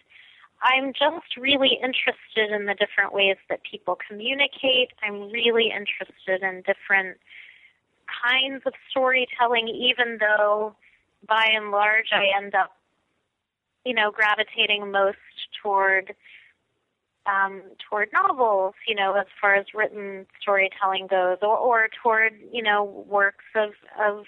I'm 0.62 0.94
just 0.94 1.38
really 1.38 1.78
interested 1.82 2.52
in 2.52 2.66
the 2.66 2.74
different 2.74 3.14
ways 3.14 3.38
that 3.50 3.62
people 3.70 3.98
communicate. 4.08 4.90
I'm 5.04 5.32
really 5.32 5.72
interested 5.76 6.42
in 6.42 6.64
different 6.64 7.18
kinds 8.24 8.64
of 8.66 8.74
storytelling, 8.90 9.68
even 9.68 10.18
though 10.20 10.76
by 11.28 11.48
and 11.54 11.72
large 11.72 12.10
I 12.12 12.26
end 12.36 12.56
up, 12.56 12.72
you 13.86 13.94
know, 13.94 14.12
gravitating 14.12 14.92
most 14.92 15.18
toward 15.62 16.16
um, 17.28 17.64
toward 17.90 18.10
novels, 18.14 18.76
you 18.88 18.94
know, 18.94 19.16
as 19.16 19.26
far 19.42 19.56
as 19.56 19.66
written 19.74 20.28
storytelling 20.40 21.08
goes, 21.08 21.40
or, 21.42 21.58
or 21.58 21.90
toward, 22.04 22.34
you 22.52 22.62
know, 22.62 23.04
works 23.08 23.46
of 23.56 23.72
of 24.00 24.26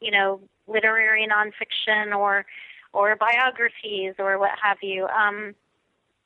you 0.00 0.10
know, 0.10 0.40
literary 0.66 1.26
nonfiction 1.26 2.16
or 2.16 2.46
or 2.92 3.16
biographies 3.16 4.14
or 4.18 4.38
what 4.38 4.52
have 4.62 4.78
you. 4.82 5.06
Um, 5.06 5.54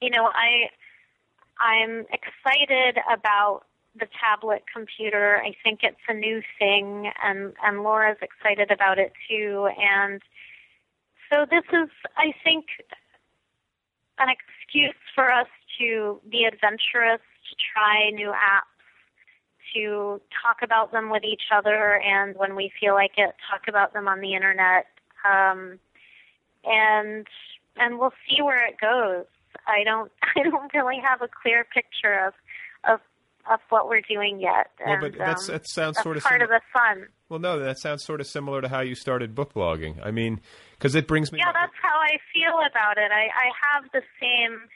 you 0.00 0.10
know, 0.10 0.30
I 0.32 0.70
I'm 1.60 2.06
excited 2.12 2.98
about 3.12 3.62
the 3.98 4.06
tablet 4.18 4.64
computer. 4.72 5.40
I 5.44 5.54
think 5.62 5.80
it's 5.82 5.96
a 6.08 6.14
new 6.14 6.42
thing, 6.58 7.10
and 7.22 7.52
and 7.64 7.82
Laura's 7.82 8.18
excited 8.22 8.70
about 8.70 8.98
it 8.98 9.12
too. 9.28 9.68
And 9.78 10.22
so 11.30 11.46
this 11.48 11.64
is, 11.72 11.88
I 12.16 12.32
think, 12.44 12.66
an 14.18 14.28
excuse 14.28 14.94
for 15.14 15.30
us 15.30 15.48
to 15.78 16.20
be 16.30 16.44
adventurous, 16.44 17.20
to 17.48 17.56
try 17.72 18.10
new 18.10 18.30
apps, 18.30 18.72
to 19.74 20.20
talk 20.42 20.58
about 20.62 20.92
them 20.92 21.10
with 21.10 21.24
each 21.24 21.44
other, 21.54 22.00
and 22.00 22.36
when 22.36 22.56
we 22.56 22.72
feel 22.78 22.94
like 22.94 23.12
it, 23.16 23.34
talk 23.50 23.68
about 23.68 23.92
them 23.92 24.08
on 24.08 24.20
the 24.20 24.34
internet. 24.34 24.86
Um, 25.24 25.78
and 26.64 27.26
and 27.76 27.98
we'll 27.98 28.12
see 28.28 28.42
where 28.42 28.66
it 28.66 28.76
goes. 28.80 29.26
I 29.66 29.84
don't 29.84 30.10
I 30.36 30.42
don't 30.42 30.72
really 30.74 31.00
have 31.02 31.22
a 31.22 31.28
clear 31.28 31.64
picture 31.64 32.26
of 32.26 32.34
of 32.84 33.00
of 33.50 33.60
what 33.70 33.88
we're 33.88 34.02
doing 34.02 34.40
yet. 34.40 34.70
Well, 34.84 34.94
and, 34.94 35.00
but 35.00 35.18
that's 35.18 35.48
um, 35.48 35.54
that 35.54 35.66
sounds 35.66 35.96
that's 35.96 36.04
sort 36.04 36.16
of 36.16 36.22
part 36.22 36.40
simi- 36.40 36.44
of 36.44 36.50
the 36.50 36.60
fun. 36.72 37.06
well, 37.28 37.40
no, 37.40 37.58
that 37.58 37.78
sounds 37.78 38.04
sort 38.04 38.20
of 38.20 38.26
similar 38.26 38.60
to 38.60 38.68
how 38.68 38.80
you 38.80 38.94
started 38.94 39.34
book 39.34 39.54
blogging. 39.54 40.04
I 40.04 40.10
mean, 40.10 40.40
because 40.78 40.94
it 40.94 41.06
brings 41.08 41.32
me. 41.32 41.38
Yeah, 41.38 41.52
that's 41.52 41.74
how 41.80 41.98
I 41.98 42.18
feel 42.32 42.58
about 42.70 42.98
it. 42.98 43.10
I, 43.10 43.28
I 43.34 43.50
have 43.72 43.90
the 43.92 44.02
same 44.20 44.68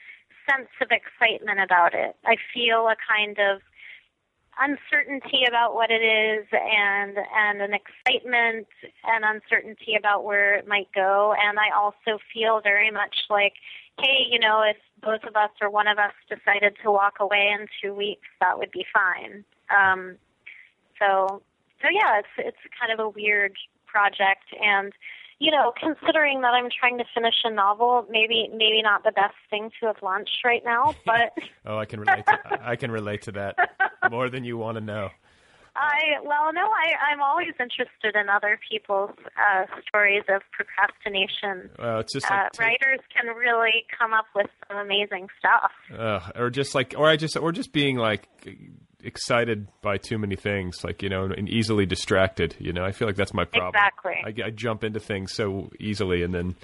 sense 0.49 0.69
of 0.81 0.89
excitement 0.91 1.59
about 1.59 1.93
it. 1.93 2.15
I 2.25 2.35
feel 2.53 2.87
a 2.87 2.95
kind 3.09 3.37
of 3.39 3.61
uncertainty 4.59 5.45
about 5.47 5.73
what 5.75 5.89
it 5.91 6.01
is 6.03 6.45
and 6.51 7.17
and 7.17 7.61
an 7.61 7.73
excitement 7.73 8.67
and 9.05 9.23
uncertainty 9.23 9.95
about 9.97 10.23
where 10.23 10.55
it 10.55 10.67
might 10.67 10.91
go. 10.93 11.33
And 11.37 11.59
I 11.59 11.75
also 11.75 12.19
feel 12.33 12.61
very 12.61 12.91
much 12.91 13.15
like 13.29 13.53
hey 13.99 14.25
you 14.29 14.39
know 14.39 14.61
if 14.61 14.77
both 15.01 15.23
of 15.27 15.35
us 15.35 15.51
or 15.61 15.69
one 15.69 15.87
of 15.87 15.97
us 15.97 16.13
decided 16.29 16.75
to 16.83 16.91
walk 16.91 17.15
away 17.19 17.53
in 17.53 17.67
2 17.81 17.93
weeks 17.93 18.27
that 18.41 18.57
would 18.57 18.71
be 18.71 18.85
fine. 18.93 19.43
Um 19.69 20.17
so 20.99 21.41
so 21.81 21.87
yeah 21.91 22.19
it's 22.19 22.35
it's 22.37 22.75
kind 22.79 22.91
of 22.91 22.99
a 22.99 23.09
weird 23.09 23.55
project. 23.85 24.45
And 24.61 24.93
you 25.39 25.51
know, 25.51 25.71
considering 25.79 26.41
that 26.41 26.53
I'm 26.53 26.69
trying 26.79 26.97
to 26.97 27.05
finish 27.13 27.35
a 27.43 27.51
novel, 27.51 28.05
maybe 28.09 28.49
maybe 28.51 28.81
not 28.81 29.03
the 29.03 29.11
best 29.11 29.35
thing 29.49 29.69
to 29.79 29.87
have 29.87 29.97
launched 30.01 30.37
right 30.43 30.63
now, 30.65 30.95
but 31.05 31.33
Oh, 31.65 31.77
I 31.77 31.85
can 31.85 31.99
relate. 31.99 32.25
To, 32.25 32.39
I 32.61 32.75
can 32.75 32.91
relate 32.91 33.21
to 33.23 33.31
that 33.33 33.55
more 34.11 34.29
than 34.29 34.43
you 34.43 34.57
want 34.57 34.77
to 34.77 34.81
know. 34.83 35.09
I 35.79 35.99
well, 36.23 36.51
no, 36.53 36.61
I 36.63 37.11
I'm 37.11 37.21
always 37.21 37.53
interested 37.59 38.15
in 38.19 38.29
other 38.29 38.59
people's 38.67 39.11
uh, 39.37 39.65
stories 39.87 40.23
of 40.27 40.41
procrastination. 40.51 41.69
Well, 41.77 41.99
it's 41.99 42.13
just 42.13 42.25
Uh, 42.31 42.33
like 42.35 42.51
take- 42.53 42.59
writers 42.61 42.99
can 43.15 43.27
really 43.35 43.85
come 43.97 44.11
up 44.13 44.25
with 44.35 44.47
some 44.67 44.77
amazing 44.77 45.27
stuff. 45.37 45.71
uh, 45.95 46.31
or 46.35 46.49
just 46.49 46.73
like, 46.73 46.95
or 46.97 47.07
I 47.07 47.15
just, 47.15 47.37
or 47.37 47.51
just 47.51 47.73
being 47.73 47.97
like 47.97 48.27
excited 49.03 49.67
by 49.81 49.97
too 49.97 50.17
many 50.17 50.35
things, 50.35 50.83
like 50.83 51.01
you 51.01 51.09
know, 51.09 51.25
and 51.25 51.49
easily 51.49 51.85
distracted. 51.85 52.55
You 52.59 52.73
know, 52.73 52.83
I 52.83 52.91
feel 52.91 53.07
like 53.07 53.17
that's 53.17 53.33
my 53.33 53.45
problem. 53.45 53.75
Exactly. 53.75 54.43
I, 54.43 54.47
I 54.47 54.49
jump 54.49 54.83
into 54.83 54.99
things 54.99 55.33
so 55.33 55.71
easily, 55.79 56.23
and 56.23 56.33
then 56.33 56.55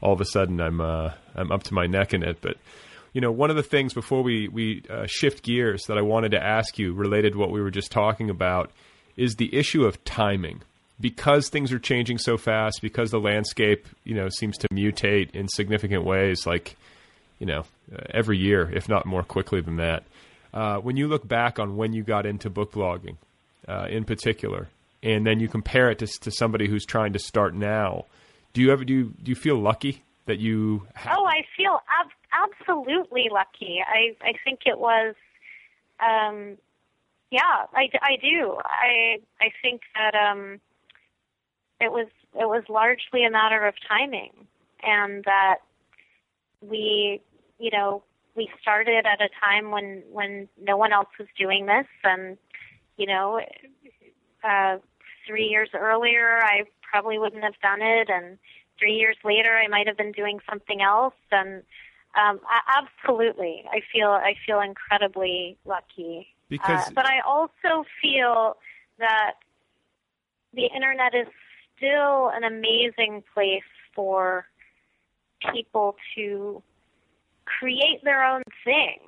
all 0.00 0.12
of 0.12 0.20
a 0.20 0.24
sudden 0.24 0.60
I'm 0.60 0.80
uh, 0.80 1.12
I'm 1.34 1.52
up 1.52 1.62
to 1.64 1.74
my 1.74 1.86
neck 1.86 2.14
in 2.14 2.22
it. 2.22 2.38
But 2.40 2.56
you 3.12 3.20
know, 3.20 3.32
one 3.32 3.50
of 3.50 3.56
the 3.56 3.62
things 3.62 3.94
before 3.94 4.22
we 4.22 4.48
we 4.48 4.82
uh, 4.90 5.06
shift 5.06 5.42
gears 5.42 5.84
that 5.86 5.98
I 5.98 6.02
wanted 6.02 6.32
to 6.32 6.42
ask 6.42 6.78
you, 6.78 6.92
related 6.92 7.32
to 7.32 7.38
what 7.38 7.50
we 7.50 7.60
were 7.60 7.70
just 7.70 7.90
talking 7.90 8.30
about, 8.30 8.70
is 9.16 9.36
the 9.36 9.54
issue 9.54 9.84
of 9.84 10.02
timing. 10.04 10.62
Because 10.98 11.50
things 11.50 11.72
are 11.72 11.78
changing 11.78 12.16
so 12.16 12.38
fast, 12.38 12.80
because 12.80 13.10
the 13.10 13.20
landscape, 13.20 13.86
you 14.04 14.14
know, 14.14 14.30
seems 14.30 14.56
to 14.56 14.68
mutate 14.68 15.30
in 15.32 15.46
significant 15.46 16.04
ways, 16.04 16.46
like, 16.46 16.74
you 17.38 17.44
know, 17.44 17.66
uh, 17.94 17.98
every 18.14 18.38
year, 18.38 18.70
if 18.74 18.88
not 18.88 19.04
more 19.04 19.22
quickly 19.22 19.60
than 19.60 19.76
that. 19.76 20.04
Uh, 20.56 20.78
when 20.78 20.96
you 20.96 21.06
look 21.06 21.28
back 21.28 21.58
on 21.58 21.76
when 21.76 21.92
you 21.92 22.02
got 22.02 22.24
into 22.24 22.48
book 22.48 22.72
blogging, 22.72 23.16
uh, 23.68 23.86
in 23.90 24.04
particular, 24.04 24.68
and 25.02 25.26
then 25.26 25.38
you 25.38 25.48
compare 25.48 25.90
it 25.90 25.98
to, 25.98 26.06
to 26.06 26.30
somebody 26.30 26.66
who's 26.66 26.86
trying 26.86 27.12
to 27.12 27.18
start 27.18 27.54
now, 27.54 28.06
do 28.54 28.62
you 28.62 28.72
ever 28.72 28.82
do 28.82 28.94
you, 28.94 29.04
do 29.22 29.30
you 29.30 29.34
feel 29.34 29.60
lucky 29.60 30.02
that 30.24 30.38
you? 30.38 30.86
Have, 30.94 31.14
Oh, 31.18 31.26
I 31.26 31.42
feel 31.58 31.78
ab- 32.00 32.50
absolutely 32.50 33.28
lucky. 33.30 33.80
I 33.86 34.16
I 34.26 34.32
think 34.44 34.60
it 34.64 34.78
was, 34.78 35.14
um, 36.00 36.56
yeah, 37.30 37.66
I, 37.74 37.90
I 38.00 38.16
do. 38.22 38.56
I 38.64 39.18
I 39.38 39.50
think 39.60 39.82
that 39.94 40.14
um, 40.14 40.58
it 41.82 41.92
was 41.92 42.06
it 42.32 42.46
was 42.48 42.64
largely 42.70 43.26
a 43.26 43.30
matter 43.30 43.66
of 43.66 43.74
timing, 43.86 44.32
and 44.82 45.22
that 45.24 45.56
we, 46.62 47.20
you 47.58 47.70
know, 47.70 48.02
we 48.36 48.48
started 48.60 49.06
at 49.06 49.20
a 49.20 49.28
time 49.44 49.70
when 49.70 50.02
when 50.10 50.48
no 50.60 50.76
one 50.76 50.92
else 50.92 51.08
was 51.18 51.28
doing 51.38 51.66
this, 51.66 51.86
and 52.04 52.36
you 52.96 53.06
know, 53.06 53.40
uh, 54.44 54.76
three 55.26 55.46
years 55.46 55.70
earlier, 55.74 56.40
I 56.42 56.64
probably 56.82 57.18
wouldn't 57.18 57.42
have 57.42 57.58
done 57.62 57.80
it, 57.82 58.08
and 58.10 58.38
three 58.78 58.94
years 58.94 59.16
later, 59.24 59.56
I 59.56 59.68
might 59.68 59.86
have 59.86 59.96
been 59.96 60.12
doing 60.12 60.38
something 60.48 60.82
else, 60.82 61.14
and 61.32 61.62
um, 62.14 62.40
I, 62.48 62.82
absolutely, 62.82 63.64
I 63.70 63.80
feel 63.92 64.10
I 64.10 64.34
feel 64.46 64.60
incredibly 64.60 65.56
lucky. 65.64 66.28
Because- 66.48 66.88
uh, 66.88 66.92
but 66.94 67.06
I 67.06 67.20
also 67.20 67.84
feel 68.00 68.56
that 68.98 69.32
the 70.54 70.66
internet 70.74 71.14
is 71.14 71.26
still 71.76 72.28
an 72.28 72.44
amazing 72.44 73.22
place 73.34 73.62
for 73.94 74.46
people 75.52 75.96
to 76.14 76.62
create 77.46 78.04
their 78.04 78.24
own 78.24 78.42
thing. 78.64 78.98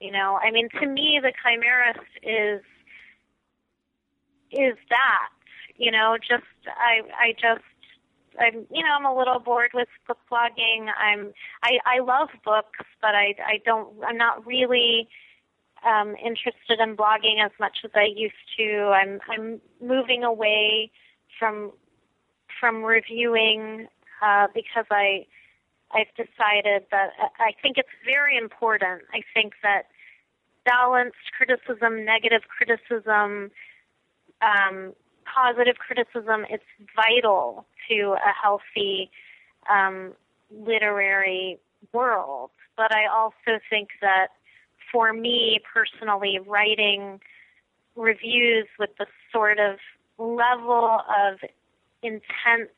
You 0.00 0.12
know, 0.12 0.38
I 0.42 0.50
mean, 0.50 0.68
to 0.80 0.86
me, 0.86 1.20
the 1.22 1.32
chimerist 1.32 2.04
is 2.22 2.62
is 4.52 4.76
that. 4.90 5.28
You 5.76 5.90
know, 5.90 6.16
just 6.18 6.44
I 6.66 7.00
I 7.18 7.32
just 7.32 7.64
I'm 8.38 8.66
you 8.70 8.82
know 8.82 8.92
I'm 8.98 9.06
a 9.06 9.16
little 9.16 9.38
bored 9.38 9.70
with 9.74 9.88
book 10.06 10.18
blogging. 10.30 10.88
I'm 10.98 11.32
I 11.62 11.78
I 11.86 12.00
love 12.00 12.28
books, 12.44 12.84
but 13.00 13.14
I 13.14 13.34
I 13.46 13.60
don't 13.64 13.88
I'm 14.06 14.16
not 14.16 14.46
really 14.46 15.08
um, 15.86 16.14
interested 16.16 16.80
in 16.80 16.96
blogging 16.96 17.44
as 17.44 17.52
much 17.60 17.78
as 17.84 17.90
I 17.94 18.08
used 18.14 18.34
to. 18.58 18.92
I'm 18.94 19.20
I'm 19.28 19.60
moving 19.80 20.24
away 20.24 20.90
from 21.38 21.72
from 22.60 22.82
reviewing 22.82 23.86
uh, 24.22 24.46
because 24.54 24.86
I 24.90 25.26
I've 25.92 26.12
decided 26.16 26.86
that 26.90 27.10
I 27.38 27.52
think 27.62 27.78
it's 27.78 27.88
very 28.04 28.36
important. 28.36 29.02
I 29.12 29.22
think 29.34 29.54
that 29.62 29.84
balanced 30.64 31.32
criticism, 31.36 32.04
negative 32.04 32.42
criticism, 32.48 33.50
um, 34.42 34.92
positive 35.24 35.76
criticism, 35.76 36.44
it's 36.50 36.64
vital 36.94 37.66
to 37.88 38.16
a 38.16 38.32
healthy 38.42 39.10
um, 39.70 40.12
literary 40.50 41.58
world. 41.92 42.50
But 42.76 42.94
I 42.94 43.06
also 43.06 43.60
think 43.70 43.90
that 44.00 44.28
for 44.92 45.12
me 45.12 45.60
personally, 45.72 46.38
writing 46.44 47.20
reviews 47.94 48.66
with 48.78 48.90
the 48.98 49.06
sort 49.32 49.58
of 49.58 49.78
level 50.18 51.00
of 51.08 51.38
intense 52.02 52.70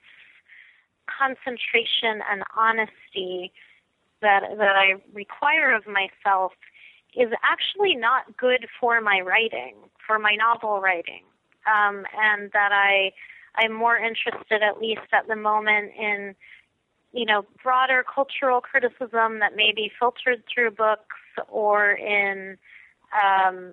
concentration 1.19 2.23
and 2.31 2.43
honesty 2.57 3.53
that 4.21 4.43
that 4.59 4.77
I 4.77 4.95
require 5.13 5.75
of 5.75 5.85
myself 5.87 6.53
is 7.17 7.31
actually 7.43 7.95
not 7.95 8.37
good 8.37 8.67
for 8.81 9.01
my 9.01 9.21
writing, 9.21 9.75
for 10.07 10.19
my 10.19 10.35
novel 10.35 10.81
writing, 10.81 11.23
um, 11.67 12.05
and 12.17 12.51
that 12.53 12.71
I 12.73 13.13
I'm 13.57 13.73
more 13.73 13.97
interested, 13.97 14.63
at 14.63 14.81
least 14.81 15.09
at 15.13 15.27
the 15.27 15.37
moment, 15.37 15.93
in 15.99 16.35
you 17.13 17.25
know 17.25 17.45
broader 17.63 18.05
cultural 18.13 18.61
criticism 18.61 19.41
that 19.41 19.57
may 19.57 19.73
be 19.75 19.91
filtered 19.99 20.43
through 20.53 20.73
books 20.73 21.17
or 21.49 21.93
in 21.93 22.59
um, 23.15 23.73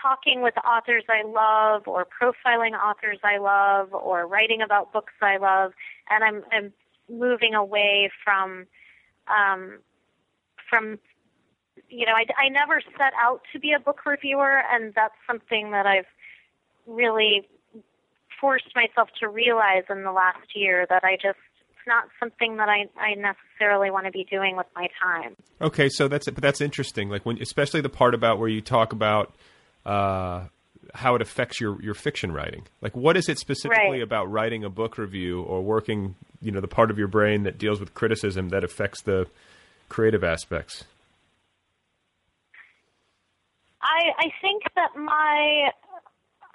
talking 0.00 0.42
with 0.42 0.54
authors 0.58 1.04
I 1.08 1.22
love 1.26 1.86
or 1.86 2.06
profiling 2.06 2.72
authors 2.72 3.18
I 3.22 3.38
love 3.38 3.92
or 3.92 4.26
writing 4.26 4.62
about 4.62 4.92
books 4.92 5.12
I 5.20 5.36
love 5.36 5.72
and 6.10 6.24
I'm, 6.24 6.42
I'm 6.52 6.72
moving 7.10 7.54
away 7.54 8.10
from 8.24 8.66
um, 9.28 9.78
from 10.68 10.98
you 11.88 12.06
know 12.06 12.12
I, 12.12 12.24
I 12.40 12.48
never 12.48 12.80
set 12.98 13.12
out 13.20 13.42
to 13.52 13.60
be 13.60 13.72
a 13.72 13.80
book 13.80 14.04
reviewer 14.06 14.62
and 14.72 14.94
that's 14.94 15.14
something 15.26 15.70
that 15.72 15.86
I've 15.86 16.06
really 16.86 17.48
forced 18.40 18.74
myself 18.74 19.08
to 19.20 19.28
realize 19.28 19.84
in 19.88 20.02
the 20.02 20.12
last 20.12 20.54
year 20.54 20.86
that 20.88 21.04
I 21.04 21.16
just 21.16 21.38
it's 21.82 21.88
not 21.88 22.04
something 22.20 22.56
that 22.58 22.68
I, 22.68 22.86
I 23.00 23.14
necessarily 23.14 23.90
want 23.90 24.06
to 24.06 24.12
be 24.12 24.24
doing 24.30 24.56
with 24.56 24.66
my 24.76 24.88
time. 25.02 25.36
Okay, 25.60 25.88
so 25.88 26.06
that's 26.06 26.26
but 26.26 26.42
that's 26.42 26.60
interesting. 26.60 27.08
Like 27.08 27.26
when, 27.26 27.40
especially 27.42 27.80
the 27.80 27.88
part 27.88 28.14
about 28.14 28.38
where 28.38 28.48
you 28.48 28.60
talk 28.60 28.92
about 28.92 29.34
uh, 29.84 30.44
how 30.94 31.14
it 31.14 31.22
affects 31.22 31.60
your 31.60 31.80
your 31.82 31.94
fiction 31.94 32.32
writing. 32.32 32.66
Like, 32.80 32.96
what 32.96 33.16
is 33.16 33.28
it 33.28 33.38
specifically 33.38 33.98
Right. 33.98 34.02
about 34.02 34.30
writing 34.30 34.64
a 34.64 34.70
book 34.70 34.98
review 34.98 35.42
or 35.42 35.62
working, 35.62 36.14
you 36.40 36.50
know, 36.50 36.60
the 36.60 36.68
part 36.68 36.90
of 36.90 36.98
your 36.98 37.08
brain 37.08 37.44
that 37.44 37.58
deals 37.58 37.80
with 37.80 37.94
criticism 37.94 38.50
that 38.50 38.64
affects 38.64 39.02
the 39.02 39.26
creative 39.88 40.24
aspects? 40.24 40.84
I 43.80 44.12
I 44.18 44.32
think 44.40 44.62
that 44.74 44.96
my 44.96 45.70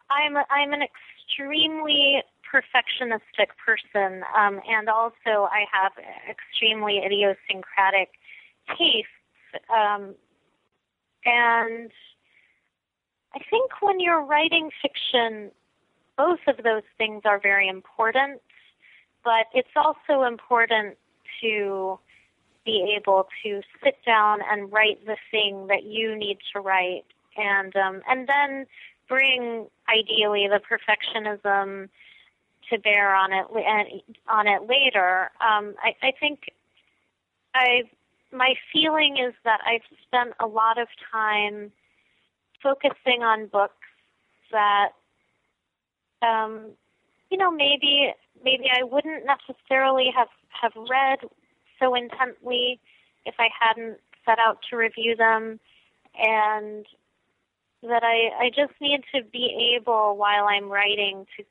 I'm 0.10 0.38
I'm 0.50 0.74
an 0.74 0.82
extremely 0.82 2.24
perfectionistic 2.54 3.50
person, 3.66 4.24
um, 4.38 4.62
and 4.68 4.88
also 4.88 5.50
I 5.52 5.66
have 5.72 5.92
extremely 6.30 7.00
idiosyncratic 7.06 8.10
tastes, 8.70 9.10
um, 9.70 10.16
and 11.26 11.92
I 13.36 13.40
think 13.50 13.82
when 13.82 14.00
you're 14.00 14.24
writing 14.24 14.70
fiction, 14.82 15.52
both 16.18 16.40
of 16.48 16.64
those 16.64 16.84
things 16.98 17.22
are 17.26 17.40
very 17.40 17.68
important, 17.68 18.42
but 19.24 19.48
it's 19.54 19.76
also 19.76 20.24
important 20.24 20.98
to 21.42 22.00
be 22.66 22.96
able 23.00 23.28
to 23.44 23.62
sit 23.84 23.98
down 24.06 24.40
and 24.52 24.72
write 24.72 25.06
the 25.06 25.18
thing 25.32 25.68
that 25.68 25.84
you 25.84 26.16
need 26.16 26.38
to 26.54 26.60
write, 26.60 27.06
and 27.38 27.76
um, 27.76 28.02
and 28.10 28.28
then 28.28 28.66
bring 29.08 29.68
ideally 29.90 30.48
the 30.48 30.60
perfectionism 30.60 31.88
to 32.70 32.80
bear 32.80 33.16
on 33.16 33.32
it 33.32 33.46
on 34.28 34.48
it 34.48 34.68
later. 34.68 35.32
Um, 35.40 35.76
I, 35.82 35.96
I 36.04 36.12
think 36.20 36.52
I 37.54 37.84
my 38.32 38.56
feeling 38.74 39.18
is 39.18 39.34
that 39.44 39.62
I've 39.66 39.82
spent 40.06 40.34
a 40.40 40.48
lot 40.48 40.78
of 40.78 40.88
time 41.12 41.72
focusing 42.68 43.24
on 43.24 43.47
books 43.47 43.74
that 44.51 44.89
um, 46.22 46.72
you 47.30 47.38
know 47.38 47.51
maybe 47.51 48.11
maybe 48.43 48.65
I 48.70 48.84
wouldn't 48.84 49.24
necessarily 49.26 50.11
have 50.15 50.28
have 50.61 50.74
read 50.76 51.20
so 51.80 51.95
intently 51.95 52.80
if 53.26 53.36
I 53.39 53.47
hadn't 53.57 53.99
set 54.26 54.39
out 54.39 54.57
to 54.70 54.76
review 54.76 55.15
them 55.15 55.59
and 56.18 56.86
that 57.84 58.03
I, 58.03 58.45
I 58.45 58.49
just 58.49 58.74
need 58.82 59.01
to 59.15 59.24
be 59.24 59.76
able 59.78 60.18
while 60.18 60.45
I'm 60.45 60.70
writing 60.70 61.26
to 61.38 61.43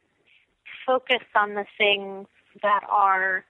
focus 0.84 1.24
on 1.34 1.54
the 1.54 1.64
things 1.78 2.26
that 2.62 2.80
are 2.90 3.44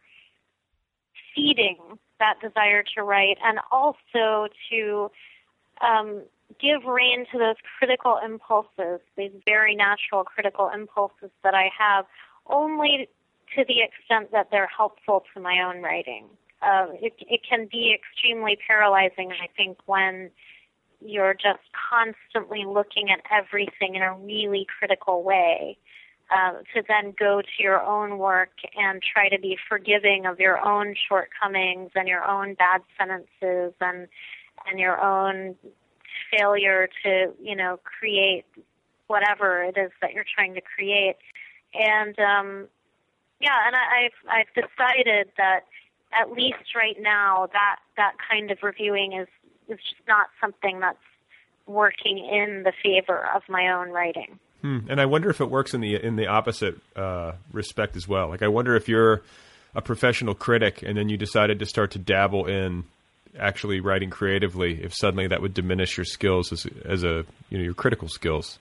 feeding 1.35 1.79
that 2.19 2.35
desire 2.41 2.85
to 2.95 3.03
write 3.03 3.39
and 3.43 3.59
also 3.71 4.49
to 4.71 5.11
um, 5.81 6.23
give 6.61 6.85
rein 6.85 7.27
to 7.33 7.39
those 7.39 7.57
critical 7.79 8.19
impulses, 8.25 9.01
these 9.17 9.33
very 9.45 9.75
natural 9.75 10.25
critical 10.25 10.71
impulses 10.73 11.31
that 11.43 11.55
I 11.55 11.71
have, 11.77 12.07
only 12.47 13.09
to 13.55 13.65
the 13.67 13.83
extent 13.83 14.33
that 14.33 14.49
they're 14.51 14.71
helpful 14.75 15.25
to 15.35 15.41
my 15.41 15.61
own 15.61 15.83
writing. 15.83 16.27
Uh, 16.63 16.87
it, 17.01 17.15
it 17.21 17.41
can 17.49 17.69
be 17.71 17.95
extremely 17.95 18.59
paralyzing, 18.67 19.33
I 19.33 19.49
think, 19.57 19.79
when 19.87 20.31
you're 21.01 21.35
just 21.35 21.61
constantly 21.91 22.65
looking 22.67 23.11
at 23.11 23.21
everything 23.31 23.95
in 23.95 24.03
a 24.03 24.15
really 24.15 24.67
critical 24.79 25.23
way 25.23 25.77
um, 26.35 26.63
to 26.75 26.83
then 26.89 27.15
go 27.19 27.41
to 27.41 27.63
your 27.63 27.83
own 27.83 28.19
work 28.19 28.51
and 28.77 29.03
try 29.03 29.29
to 29.29 29.39
be 29.39 29.57
forgiving 29.69 30.27
of 30.27 30.41
your 30.41 30.65
own 30.67 30.95
shortcomings 31.09 31.91
and 31.95 32.09
your 32.09 32.25
own 32.25 32.55
bad 32.55 32.83
sentences 32.99 33.75
and 33.81 34.09
and 34.69 34.81
your 34.81 35.01
own 35.01 35.55
failure 36.37 36.89
to 37.03 37.33
you 37.43 37.57
know 37.57 37.79
create 37.85 38.45
whatever 39.07 39.63
it 39.63 39.77
is 39.77 39.91
that 40.01 40.13
you're 40.13 40.25
trying 40.35 40.55
to 40.55 40.61
create 40.61 41.17
and 41.75 42.19
um 42.19 42.67
yeah 43.41 43.67
and 43.67 43.77
I, 43.77 44.05
i've 44.05 44.41
i've 44.41 44.55
decided 44.55 45.29
that 45.37 45.61
at 46.13 46.33
least 46.33 46.75
right 46.75 46.97
now 47.01 47.49
that 47.53 47.77
that 47.97 48.13
kind 48.31 48.51
of 48.51 48.59
reviewing 48.63 49.13
is 49.13 49.29
is 49.69 49.79
just 49.79 50.09
not 50.09 50.27
something 50.41 50.81
that's 50.81 50.99
working 51.67 52.19
in 52.19 52.63
the 52.63 52.73
favor 52.83 53.29
of 53.35 53.43
my 53.49 53.69
own 53.73 53.91
writing 53.91 54.39
Hmm. 54.63 54.79
And 54.89 55.01
I 55.01 55.07
wonder 55.07 55.29
if 55.31 55.41
it 55.41 55.51
works 55.51 55.75
in 55.75 55.81
the 55.81 55.95
in 55.95 56.17
the 56.17 56.27
opposite 56.27 56.77
uh, 56.97 57.33
respect 57.53 57.95
as 57.95 58.09
well. 58.09 58.29
Like 58.29 58.43
I 58.43 58.49
wonder 58.49 58.75
if 58.75 58.89
you're 58.89 59.23
a 59.75 59.83
professional 59.83 60.35
critic 60.35 60.83
and 60.83 60.97
then 60.97 61.09
you 61.09 61.17
decided 61.17 61.59
to 61.59 61.67
start 61.67 61.91
to 61.93 61.99
dabble 61.99 62.47
in 62.47 62.85
actually 63.39 63.81
writing 63.81 64.11
creatively, 64.11 64.83
if 64.83 64.95
suddenly 64.95 65.27
that 65.29 65.43
would 65.43 65.55
diminish 65.55 65.97
your 65.97 66.05
skills 66.05 66.53
as 66.53 66.67
as 66.85 67.05
a 67.05 67.25
you 67.51 67.59
know 67.59 67.65
your 67.65 67.75
critical 67.75 68.09
skills. 68.09 68.59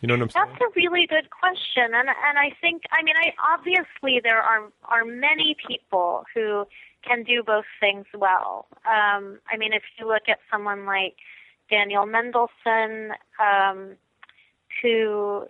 You 0.00 0.08
know 0.08 0.14
what 0.14 0.22
I'm 0.22 0.30
saying? 0.30 0.46
That's 0.48 0.62
a 0.62 0.72
really 0.74 1.06
good 1.06 1.30
question, 1.30 1.94
and 1.94 2.08
and 2.08 2.38
I 2.38 2.50
think 2.60 2.82
I 2.90 3.02
mean 3.02 3.14
I 3.16 3.32
obviously 3.54 4.20
there 4.22 4.40
are 4.40 4.68
are 4.84 5.04
many 5.04 5.56
people 5.68 6.24
who 6.34 6.66
can 7.06 7.24
do 7.24 7.42
both 7.42 7.64
things 7.80 8.06
well. 8.14 8.66
Um, 8.86 9.38
I 9.50 9.56
mean, 9.56 9.72
if 9.72 9.82
you 9.98 10.06
look 10.06 10.28
at 10.28 10.38
someone 10.50 10.86
like 10.86 11.16
Daniel 11.70 12.06
Mendelsohn, 12.06 13.12
um, 13.40 13.96
who, 14.80 15.46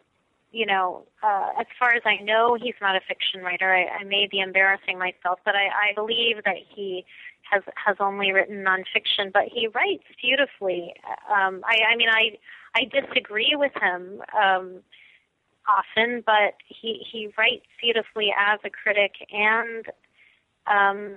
you 0.52 0.66
know, 0.66 1.04
uh, 1.22 1.48
as 1.58 1.66
far 1.78 1.94
as 1.94 2.02
I 2.04 2.22
know, 2.22 2.56
he's 2.60 2.74
not 2.80 2.94
a 2.94 3.00
fiction 3.00 3.40
writer. 3.40 3.74
I, 3.74 4.00
I 4.00 4.04
may 4.04 4.28
be 4.30 4.38
embarrassing 4.38 4.98
myself, 4.98 5.40
but 5.44 5.54
I, 5.56 5.90
I 5.90 5.94
believe 5.94 6.44
that 6.44 6.56
he 6.74 7.04
has 7.50 7.62
has 7.74 7.96
only 8.00 8.32
written 8.32 8.64
nonfiction, 8.64 9.32
but 9.32 9.44
he 9.52 9.68
writes 9.68 10.04
beautifully. 10.20 10.94
Um, 11.28 11.62
I, 11.64 11.92
I 11.92 11.96
mean, 11.96 12.08
I 12.10 12.38
I 12.74 12.84
disagree 12.84 13.54
with 13.54 13.72
him 13.80 14.22
um, 14.38 14.80
often, 15.66 16.22
but 16.24 16.54
he 16.68 17.04
he 17.10 17.32
writes 17.38 17.66
beautifully 17.80 18.32
as 18.38 18.60
a 18.64 18.70
critic 18.70 19.12
and 19.32 19.86
um, 20.66 21.16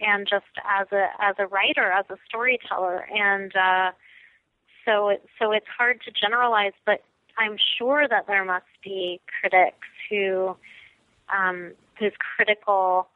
and 0.00 0.26
just 0.28 0.46
as 0.68 0.88
a 0.92 1.06
as 1.20 1.36
a 1.38 1.46
writer, 1.46 1.90
as 1.92 2.06
a 2.10 2.16
storyteller, 2.28 3.06
and 3.14 3.54
uh, 3.56 3.90
so 4.84 5.10
it, 5.10 5.24
so 5.38 5.52
it's 5.52 5.66
hard 5.76 6.00
to 6.02 6.10
generalize, 6.10 6.72
but 6.84 7.02
I'm 7.38 7.56
sure 7.78 8.06
that 8.08 8.26
there 8.26 8.44
must 8.44 8.66
be 8.82 9.20
critics 9.40 9.86
who 10.10 10.56
um, 11.28 11.72
whose 11.98 12.12
critical 12.36 13.08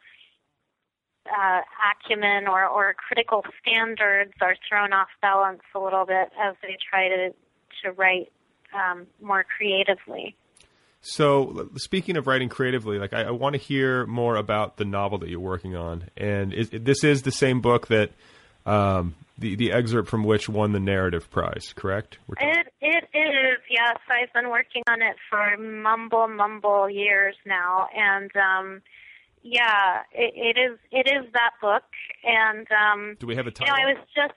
uh, 1.26 1.60
acumen 1.92 2.48
or, 2.48 2.66
or 2.66 2.94
critical 2.94 3.44
standards 3.60 4.32
are 4.40 4.56
thrown 4.68 4.92
off 4.92 5.08
balance 5.20 5.62
a 5.74 5.78
little 5.78 6.04
bit 6.04 6.30
as 6.40 6.54
they 6.62 6.76
try 6.90 7.08
to 7.08 7.34
to 7.82 7.92
write 7.92 8.30
um, 8.74 9.06
more 9.20 9.44
creatively. 9.44 10.36
So, 11.00 11.68
speaking 11.76 12.16
of 12.16 12.28
writing 12.28 12.48
creatively, 12.48 12.98
like 12.98 13.12
I, 13.12 13.22
I 13.22 13.30
want 13.32 13.54
to 13.54 13.60
hear 13.60 14.06
more 14.06 14.36
about 14.36 14.76
the 14.76 14.84
novel 14.84 15.18
that 15.18 15.28
you're 15.28 15.40
working 15.40 15.74
on, 15.74 16.04
and 16.16 16.52
is, 16.52 16.70
this 16.70 17.02
is 17.02 17.22
the 17.22 17.32
same 17.32 17.60
book 17.60 17.88
that 17.88 18.10
um, 18.66 19.16
the 19.38 19.56
the 19.56 19.72
excerpt 19.72 20.08
from 20.08 20.24
which 20.24 20.48
won 20.48 20.72
the 20.72 20.80
narrative 20.80 21.30
prize, 21.30 21.72
correct? 21.74 22.18
It 22.38 22.66
it 22.80 23.04
is 23.14 23.58
yes. 23.70 23.96
I've 24.08 24.32
been 24.32 24.50
working 24.50 24.82
on 24.88 25.02
it 25.02 25.16
for 25.30 25.56
mumble 25.56 26.28
mumble 26.28 26.88
years 26.88 27.36
now, 27.46 27.88
and 27.96 28.30
um, 28.36 28.82
yeah, 29.42 30.02
it, 30.12 30.56
it 30.56 30.60
is 30.60 30.78
it 30.90 31.08
is 31.08 31.32
that 31.32 31.52
book. 31.60 31.84
And 32.24 32.66
um, 32.70 33.16
do 33.18 33.26
we 33.26 33.36
have 33.36 33.46
a 33.46 33.50
title? 33.50 33.74
You 33.76 33.84
know, 33.84 33.90
I 33.90 33.94
was 33.94 34.04
just 34.14 34.34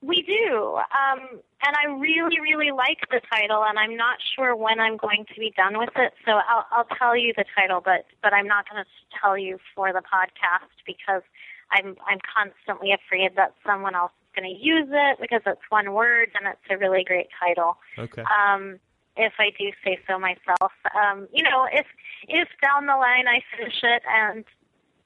we 0.00 0.22
do, 0.22 0.76
um, 0.76 1.40
and 1.66 1.76
I 1.76 1.90
really 1.98 2.40
really 2.40 2.70
like 2.70 3.00
the 3.10 3.20
title, 3.32 3.64
and 3.64 3.78
I'm 3.78 3.96
not 3.96 4.18
sure 4.36 4.54
when 4.54 4.78
I'm 4.78 4.96
going 4.96 5.26
to 5.34 5.40
be 5.40 5.52
done 5.56 5.76
with 5.76 5.90
it. 5.96 6.12
So 6.24 6.32
I'll 6.32 6.66
I'll 6.70 6.96
tell 6.98 7.16
you 7.16 7.32
the 7.36 7.44
title, 7.56 7.80
but 7.84 8.06
but 8.22 8.32
I'm 8.32 8.46
not 8.46 8.68
going 8.70 8.84
to 8.84 8.90
tell 9.20 9.36
you 9.36 9.58
for 9.74 9.92
the 9.92 10.00
podcast 10.00 10.70
because 10.86 11.22
I'm 11.70 11.96
I'm 12.06 12.18
constantly 12.24 12.92
afraid 12.92 13.36
that 13.36 13.54
someone 13.66 13.94
else 13.94 14.12
is 14.22 14.40
going 14.40 14.54
to 14.54 14.60
use 14.60 14.88
it 14.90 15.18
because 15.20 15.42
it's 15.46 15.60
one 15.68 15.92
word 15.92 16.30
and 16.34 16.48
it's 16.48 16.66
a 16.70 16.78
really 16.78 17.04
great 17.04 17.28
title. 17.38 17.78
Okay. 17.98 18.22
Um, 18.22 18.78
if 19.16 19.32
I 19.38 19.50
do 19.58 19.70
say 19.84 19.98
so 20.06 20.18
myself, 20.18 20.72
um, 20.94 21.28
you 21.32 21.42
know, 21.42 21.66
if 21.72 21.86
if 22.28 22.48
down 22.62 22.86
the 22.86 22.96
line 22.96 23.26
I 23.28 23.42
finish 23.56 23.80
it 23.82 24.02
and 24.08 24.44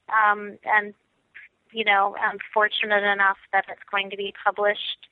um, 0.09 0.59
and 0.65 0.95
you 1.73 1.85
know 1.85 2.17
I'm 2.21 2.39
fortunate 2.53 3.03
enough 3.03 3.39
that 3.53 3.65
it's 3.69 3.83
going 3.91 4.11
to 4.11 4.17
be 4.17 4.35
published, 4.45 5.09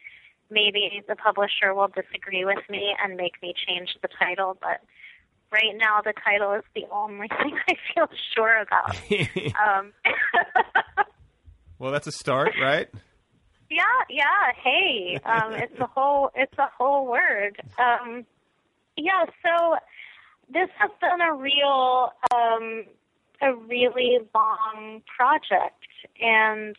maybe 0.50 1.02
the 1.08 1.16
publisher 1.16 1.74
will 1.74 1.88
disagree 1.88 2.44
with 2.44 2.68
me 2.68 2.94
and 3.02 3.16
make 3.16 3.40
me 3.42 3.54
change 3.66 3.96
the 4.02 4.08
title, 4.18 4.56
but 4.60 4.82
right 5.52 5.76
now 5.76 6.00
the 6.02 6.12
title 6.24 6.52
is 6.54 6.62
the 6.74 6.84
only 6.92 7.28
thing 7.42 7.58
I 7.68 7.74
feel 7.94 8.08
sure 8.34 8.60
about. 8.60 8.96
um, 9.66 9.92
well, 11.80 11.90
that's 11.90 12.06
a 12.06 12.12
start, 12.12 12.52
right? 12.60 12.88
Yeah, 13.72 13.84
yeah. 14.08 14.50
Hey, 14.64 15.20
um, 15.24 15.52
it's 15.52 15.78
a 15.78 15.86
whole 15.86 16.32
it's 16.34 16.58
a 16.58 16.66
whole 16.76 17.06
word. 17.06 17.56
Um, 17.78 18.26
yeah. 18.96 19.26
So 19.44 19.76
this 20.52 20.68
has 20.76 20.90
been 21.00 21.20
a 21.20 21.32
real 21.32 22.10
um, 22.34 22.84
a 23.40 23.54
really 23.54 24.18
long 24.34 25.02
project, 25.16 25.84
and 26.20 26.74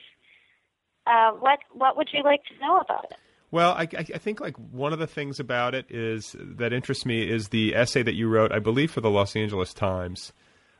uh, 1.07 1.31
what 1.31 1.59
what 1.71 1.95
would 1.95 2.09
you 2.11 2.23
like 2.23 2.43
to 2.43 2.59
know 2.59 2.79
about 2.79 3.05
it? 3.05 3.17
Well, 3.51 3.71
I, 3.71 3.87
I, 3.97 4.03
think 4.03 4.41
like 4.41 4.57
one 4.57 4.91
of 4.91 4.99
the 4.99 5.07
things 5.07 5.39
about 5.39 5.75
it 5.75 5.85
is 5.89 6.35
that 6.39 6.71
interests 6.73 7.05
me 7.05 7.29
is 7.29 7.49
the 7.49 7.75
essay 7.75 8.01
that 8.03 8.15
you 8.15 8.29
wrote, 8.29 8.51
I 8.53 8.59
believe, 8.59 8.91
for 8.91 9.01
the 9.01 9.09
Los 9.09 9.35
Angeles 9.35 9.73
Times 9.73 10.31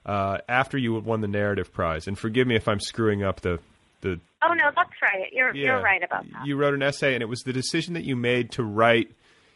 uh, 0.06 0.38
after 0.48 0.78
you 0.78 0.94
won 0.94 1.20
the 1.20 1.28
narrative 1.28 1.74
prize. 1.74 2.08
And 2.08 2.18
forgive 2.18 2.48
me 2.48 2.56
if 2.56 2.70
I'm 2.70 2.80
screwing 2.80 3.24
up 3.24 3.42
the 3.42 3.60
the 4.02 4.20
Oh 4.44 4.54
no, 4.54 4.72
that's 4.76 4.90
right. 5.02 5.32
You're 5.32 5.56
yeah, 5.56 5.68
you're 5.68 5.82
right 5.82 6.04
about 6.04 6.26
that. 6.32 6.46
You 6.46 6.58
wrote 6.58 6.74
an 6.74 6.84
essay 6.84 7.14
and 7.14 7.22
it 7.22 7.28
was 7.28 7.42
the 7.42 7.54
decision 7.54 7.94
that 7.94 8.04
you 8.04 8.16
made 8.16 8.52
to 8.52 8.64
write 8.64 9.12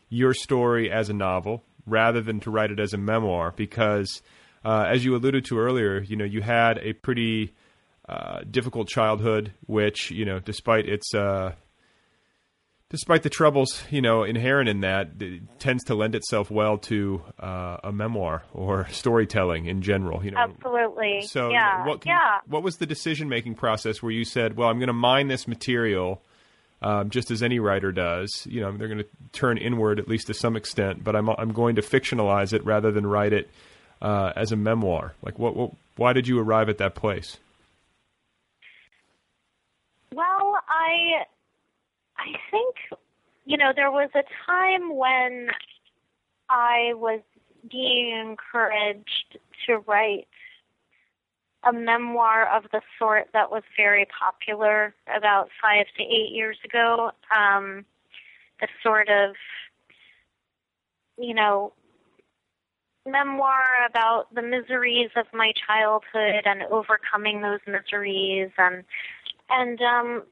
your 0.10 0.34
story 0.34 0.91
as 0.91 1.10
a 1.10 1.14
novel 1.14 1.64
rather 1.86 2.22
than 2.22 2.39
to 2.41 2.52
write 2.52 2.72
it 2.72 2.80
as 2.80 2.93
a 2.93 2.98
memoir 2.98 3.54
because 3.56 4.22
uh, 4.64 4.86
as 4.88 5.06
you 5.06 5.16
alluded 5.16 5.46
to 5.46 5.60
earlier, 5.60 6.00
you 6.02 6.16
know, 6.16 6.26
you 6.26 6.41
had 6.41 6.80
a 6.80 6.93
pretty 6.93 7.54
uh, 8.10 8.41
difficult 8.50 8.88
childhood 8.88 9.54
which, 9.66 10.12
you 10.12 10.26
know, 10.26 10.39
despite 10.39 10.88
its 10.88 11.14
uh, 11.14 11.54
despite 12.96 13.24
the 13.24 13.30
troubles, 13.30 13.84
you 13.91 14.02
know, 14.02 14.24
inherent 14.24 14.70
in 14.70 14.80
that, 14.80 15.10
it 15.20 15.41
tends 15.60 15.84
to 15.84 15.93
lend 15.93 16.16
itself 16.16 16.50
well 16.50 16.78
to 16.78 17.22
uh, 17.41 17.76
a 17.84 17.91
memoir 17.91 18.43
or 18.54 18.88
storytelling 18.89 19.66
in 19.66 19.82
general. 19.82 20.24
You 20.24 20.32
know, 20.32 20.38
Absolutely. 20.38 21.24
So, 21.24 21.50
yeah. 21.50 21.86
what 21.86 22.00
can, 22.00 22.12
yeah. 22.12 22.39
what 22.48 22.64
was 22.64 22.78
the 22.78 22.86
decision 22.86 23.28
making 23.28 23.56
process 23.56 24.02
where 24.02 24.14
you 24.14 24.24
said, 24.24 24.56
"Well, 24.56 24.70
I'm 24.70 24.78
going 24.78 24.88
to 24.88 24.93
mine 24.93 25.28
this 25.28 25.46
material"? 25.46 26.22
Um, 26.82 27.10
just 27.10 27.32
as 27.32 27.43
any 27.43 27.60
writer 27.60 27.91
does, 27.91 28.48
you 28.50 28.62
know, 28.62 28.72
they're 28.72 28.88
going 28.88 29.00
to 29.00 29.08
turn 29.34 29.58
inward 29.58 30.00
at 30.00 30.08
least 30.08 30.28
to 30.28 30.34
some 30.34 30.56
extent, 30.56 31.04
but 31.04 31.18
I'm 31.18 31.30
I'm 31.30 31.52
going 31.52 31.76
to 31.76 31.82
fictionalize 31.82 32.54
it 32.54 32.64
rather 32.64 32.93
than 32.93 33.06
write 33.06 33.34
it 33.34 33.50
uh, 34.02 34.32
as 34.38 34.54
a 34.54 34.56
memoir. 34.56 35.16
Like, 35.22 35.38
what, 35.38 35.54
what? 35.54 35.72
Why 35.98 36.14
did 36.14 36.30
you 36.30 36.39
arrive 36.39 36.70
at 36.70 36.78
that 36.78 36.96
place? 36.96 37.38
Well, 40.14 40.56
I 40.70 41.26
I 42.18 42.34
think 42.51 42.76
you 43.45 43.57
know 43.57 43.72
there 43.76 43.91
was 43.91 44.09
a 44.16 44.24
time 44.45 44.95
when 44.95 45.49
I 46.49 46.93
was 46.95 47.22
being 47.70 48.18
encouraged 48.18 49.39
to 49.66 49.78
write 49.88 50.28
a 51.63 51.74
memoir 51.74 52.47
of 52.47 52.63
the 52.72 52.82
sort 52.99 53.30
that 53.34 53.49
was 53.51 53.63
very 53.76 54.07
popular 54.20 54.93
about 55.16 55.49
five 55.61 55.88
to 55.97 56.03
eight 56.03 56.32
years 56.32 56.57
ago. 56.63 57.11
Um, 57.36 57.86
the 58.61 58.68
sort 58.84 59.09
of, 59.09 59.36
you 61.18 61.34
know, 61.34 61.74
memoir 63.05 63.63
about 63.88 64.34
the 64.34 64.41
miseries 64.41 65.09
of 65.16 65.26
my 65.34 65.53
childhood 65.68 66.43
and 66.45 66.63
overcoming 66.63 67.41
those 67.41 67.59
miseries 67.68 68.49
and 68.57 68.84
and 69.49 69.80
um 69.82 70.24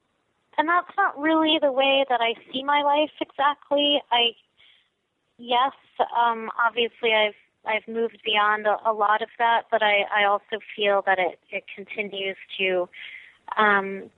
and 0.57 0.67
that's 0.67 0.95
not 0.97 1.19
really 1.19 1.57
the 1.61 1.71
way 1.71 2.05
that 2.09 2.21
I 2.21 2.33
see 2.51 2.63
my 2.63 2.81
life 2.81 3.11
exactly. 3.21 4.01
I 4.11 4.31
yes, 5.37 5.73
um 6.15 6.49
obviously 6.63 7.13
I've 7.13 7.35
I've 7.65 7.87
moved 7.87 8.19
beyond 8.25 8.67
a, 8.67 8.77
a 8.85 8.91
lot 8.91 9.21
of 9.21 9.29
that, 9.39 9.63
but 9.71 9.81
I, 9.81 10.03
I 10.13 10.25
also 10.25 10.59
feel 10.75 11.01
that 11.05 11.17
it, 11.19 11.39
it 11.49 11.63
continues 11.73 12.37
to 12.57 12.89
um, 13.57 14.09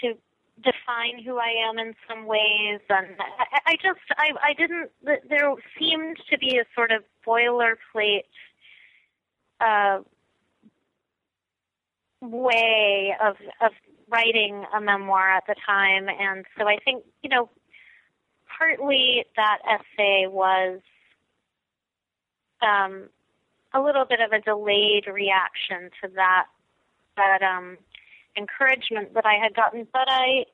to 0.00 0.14
define 0.62 1.22
who 1.24 1.38
I 1.38 1.68
am 1.68 1.78
in 1.78 1.94
some 2.08 2.26
ways, 2.26 2.80
and 2.88 3.16
I, 3.18 3.72
I 3.72 3.76
just 3.76 4.00
I, 4.16 4.50
I 4.50 4.52
didn't. 4.54 4.90
There 5.02 5.54
seemed 5.78 6.18
to 6.30 6.38
be 6.38 6.58
a 6.58 6.64
sort 6.74 6.90
of 6.90 7.02
boilerplate 7.26 8.24
uh, 9.60 10.00
way 12.20 13.14
of 13.22 13.36
of 13.60 13.72
writing 14.12 14.64
a 14.74 14.80
memoir 14.80 15.30
at 15.30 15.44
the 15.46 15.54
time, 15.66 16.08
and 16.08 16.44
so 16.58 16.66
I 16.68 16.76
think 16.84 17.04
you 17.22 17.30
know 17.30 17.48
partly 18.58 19.24
that 19.36 19.58
essay 19.66 20.26
was 20.28 20.80
um, 22.60 23.08
a 23.74 23.80
little 23.80 24.04
bit 24.04 24.20
of 24.20 24.32
a 24.32 24.40
delayed 24.40 25.06
reaction 25.06 25.90
to 26.02 26.08
that 26.14 26.46
that 27.16 27.42
um, 27.42 27.76
encouragement 28.36 29.14
that 29.14 29.26
I 29.26 29.34
had 29.42 29.54
gotten. 29.54 29.86
But 29.92 30.08
I 30.08 30.44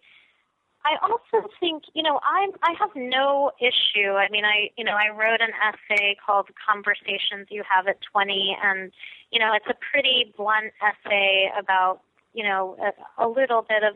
I 0.85 0.97
also 1.03 1.49
think 1.61 1.85
you 1.95 2.03
know 2.03 2.21
I'm 2.25 2.51
I 2.63 2.75
have 2.79 2.91
no 2.95 3.53
issue. 3.61 4.13
I 4.13 4.29
mean 4.31 4.45
I 4.45 4.71
you 4.77 4.85
know 4.85 4.95
I 4.95 5.15
wrote 5.15 5.41
an 5.41 5.53
essay 5.61 6.17
called 6.25 6.49
Conversations 6.69 7.49
You 7.51 7.63
Have 7.69 7.89
at 7.89 7.99
20, 8.13 8.57
and 8.63 8.93
you 9.31 9.39
know 9.41 9.53
it's 9.55 9.67
a 9.69 9.77
pretty 9.91 10.33
blunt 10.37 10.73
essay 10.81 11.51
about 11.59 12.01
you 12.39 12.45
know 12.45 12.77
a, 12.89 13.25
a 13.25 13.29
little 13.29 13.63
bit 13.69 13.83
of 13.83 13.95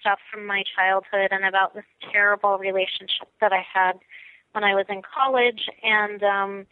stuff 0.00 0.18
from 0.30 0.46
my 0.46 0.62
childhood 0.74 1.28
and 1.30 1.44
about 1.44 1.74
this 1.74 1.84
terrible 2.12 2.56
relationship 2.58 3.28
that 3.40 3.52
I 3.52 3.62
had 3.74 3.98
when 4.52 4.64
I 4.64 4.74
was 4.74 4.86
in 4.88 5.02
college 5.02 5.62
and 5.82 6.22
um 6.22 6.66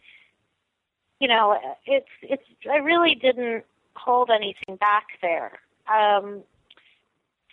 you 1.19 1.27
know, 1.27 1.57
it's 1.85 2.09
it's 2.21 2.43
I 2.71 2.77
really 2.77 3.15
didn't 3.15 3.63
hold 3.95 4.29
anything 4.29 4.75
back 4.75 5.05
there. 5.21 5.53
Um, 5.87 6.43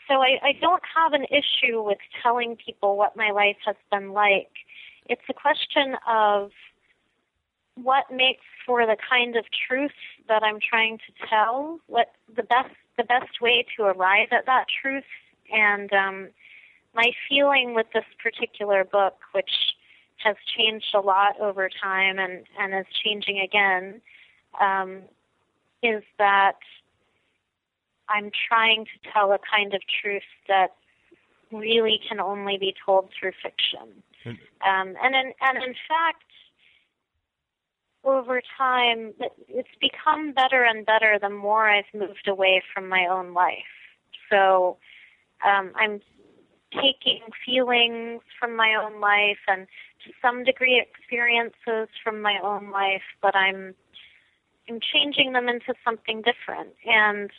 so 0.09 0.15
I, 0.15 0.39
I 0.43 0.53
don't 0.61 0.83
have 0.97 1.13
an 1.13 1.25
issue 1.31 1.83
with 1.83 1.99
telling 2.23 2.57
people 2.57 2.97
what 2.97 3.17
my 3.17 3.31
life 3.31 3.57
has 3.65 3.77
been 3.91 4.13
like. 4.13 4.51
It's 5.09 5.23
a 5.29 5.35
question 5.35 5.95
of 6.09 6.51
what 7.75 8.05
makes 8.11 8.45
for 8.67 8.87
the 8.87 8.97
kind 9.09 9.37
of 9.37 9.45
truth 9.67 9.93
that 10.29 10.43
I'm 10.43 10.59
trying 10.61 10.99
to 10.99 11.27
tell. 11.29 11.81
What 11.87 12.13
the 12.35 12.43
best 12.43 12.75
the 12.97 13.05
best 13.05 13.41
way 13.41 13.65
to 13.77 13.85
arrive 13.85 14.29
at 14.33 14.47
that 14.47 14.67
truth. 14.83 15.05
And 15.53 15.93
um, 15.93 16.29
my 16.95 17.13
feeling 17.29 17.75
with 17.75 17.87
this 17.95 18.05
particular 18.23 18.85
book, 18.85 19.17
which 19.33 19.51
has 20.19 20.37
changed 20.57 20.95
a 20.95 21.01
lot 21.01 21.41
over 21.41 21.69
time 21.69 22.19
and, 22.19 22.45
and 22.59 22.75
is 22.75 22.87
changing 23.05 23.41
again 23.41 24.01
um, 24.61 25.03
is 25.83 26.03
that 26.19 26.59
I'm 28.09 28.31
trying 28.49 28.85
to 28.85 29.11
tell 29.13 29.33
a 29.33 29.39
kind 29.39 29.75
of 29.75 29.81
truth 30.03 30.23
that 30.49 30.75
really 31.51 32.01
can 32.09 32.21
only 32.21 32.59
be 32.59 32.75
told 32.85 33.11
through 33.19 33.33
fiction. 33.43 34.03
Um, 34.65 34.95
and 35.03 35.15
in, 35.15 35.33
and 35.41 35.63
in 35.63 35.75
fact, 35.89 36.32
over 38.05 38.43
time, 38.59 39.15
it's 39.49 39.69
become 39.81 40.33
better 40.33 40.65
and 40.65 40.85
better 40.85 41.19
the 41.21 41.31
more 41.31 41.69
I've 41.69 41.85
moved 41.95 42.27
away 42.27 42.63
from 42.75 42.89
my 42.89 43.07
own 43.07 43.33
life. 43.33 43.59
So 44.31 44.79
um, 45.47 45.73
I'm 45.77 46.01
taking 46.73 47.21
feelings 47.45 48.23
from 48.41 48.57
my 48.57 48.75
own 48.75 49.01
life 49.01 49.39
and 49.47 49.67
to 50.05 50.11
some 50.21 50.43
degree 50.43 50.81
experiences 50.81 51.89
from 52.03 52.23
my 52.23 52.39
own 52.43 52.71
life, 52.71 53.03
but 53.21 53.37
I'm 53.37 53.75
I'm 54.69 54.79
changing 54.81 55.33
them 55.33 55.49
into 55.49 55.75
something 55.85 56.23
different. 56.23 56.71
And 56.87 57.31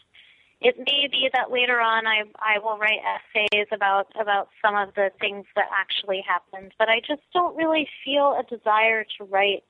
it 0.62 0.78
may 0.78 1.08
be 1.12 1.30
that 1.34 1.52
later 1.52 1.80
on 1.82 2.06
I 2.08 2.24
I 2.38 2.60
will 2.60 2.78
write 2.78 3.00
essays 3.04 3.68
about 3.72 4.08
about 4.20 4.50
some 4.62 4.76
of 4.76 4.94
the 4.96 5.10
things 5.20 5.46
that 5.56 5.66
actually 5.76 6.24
happened, 6.26 6.74
but 6.78 6.90
I 6.90 7.00
just 7.00 7.24
don't 7.34 7.56
really 7.56 7.88
feel 8.06 8.38
a 8.40 8.44
desire 8.44 9.04
to 9.18 9.24
write 9.26 9.64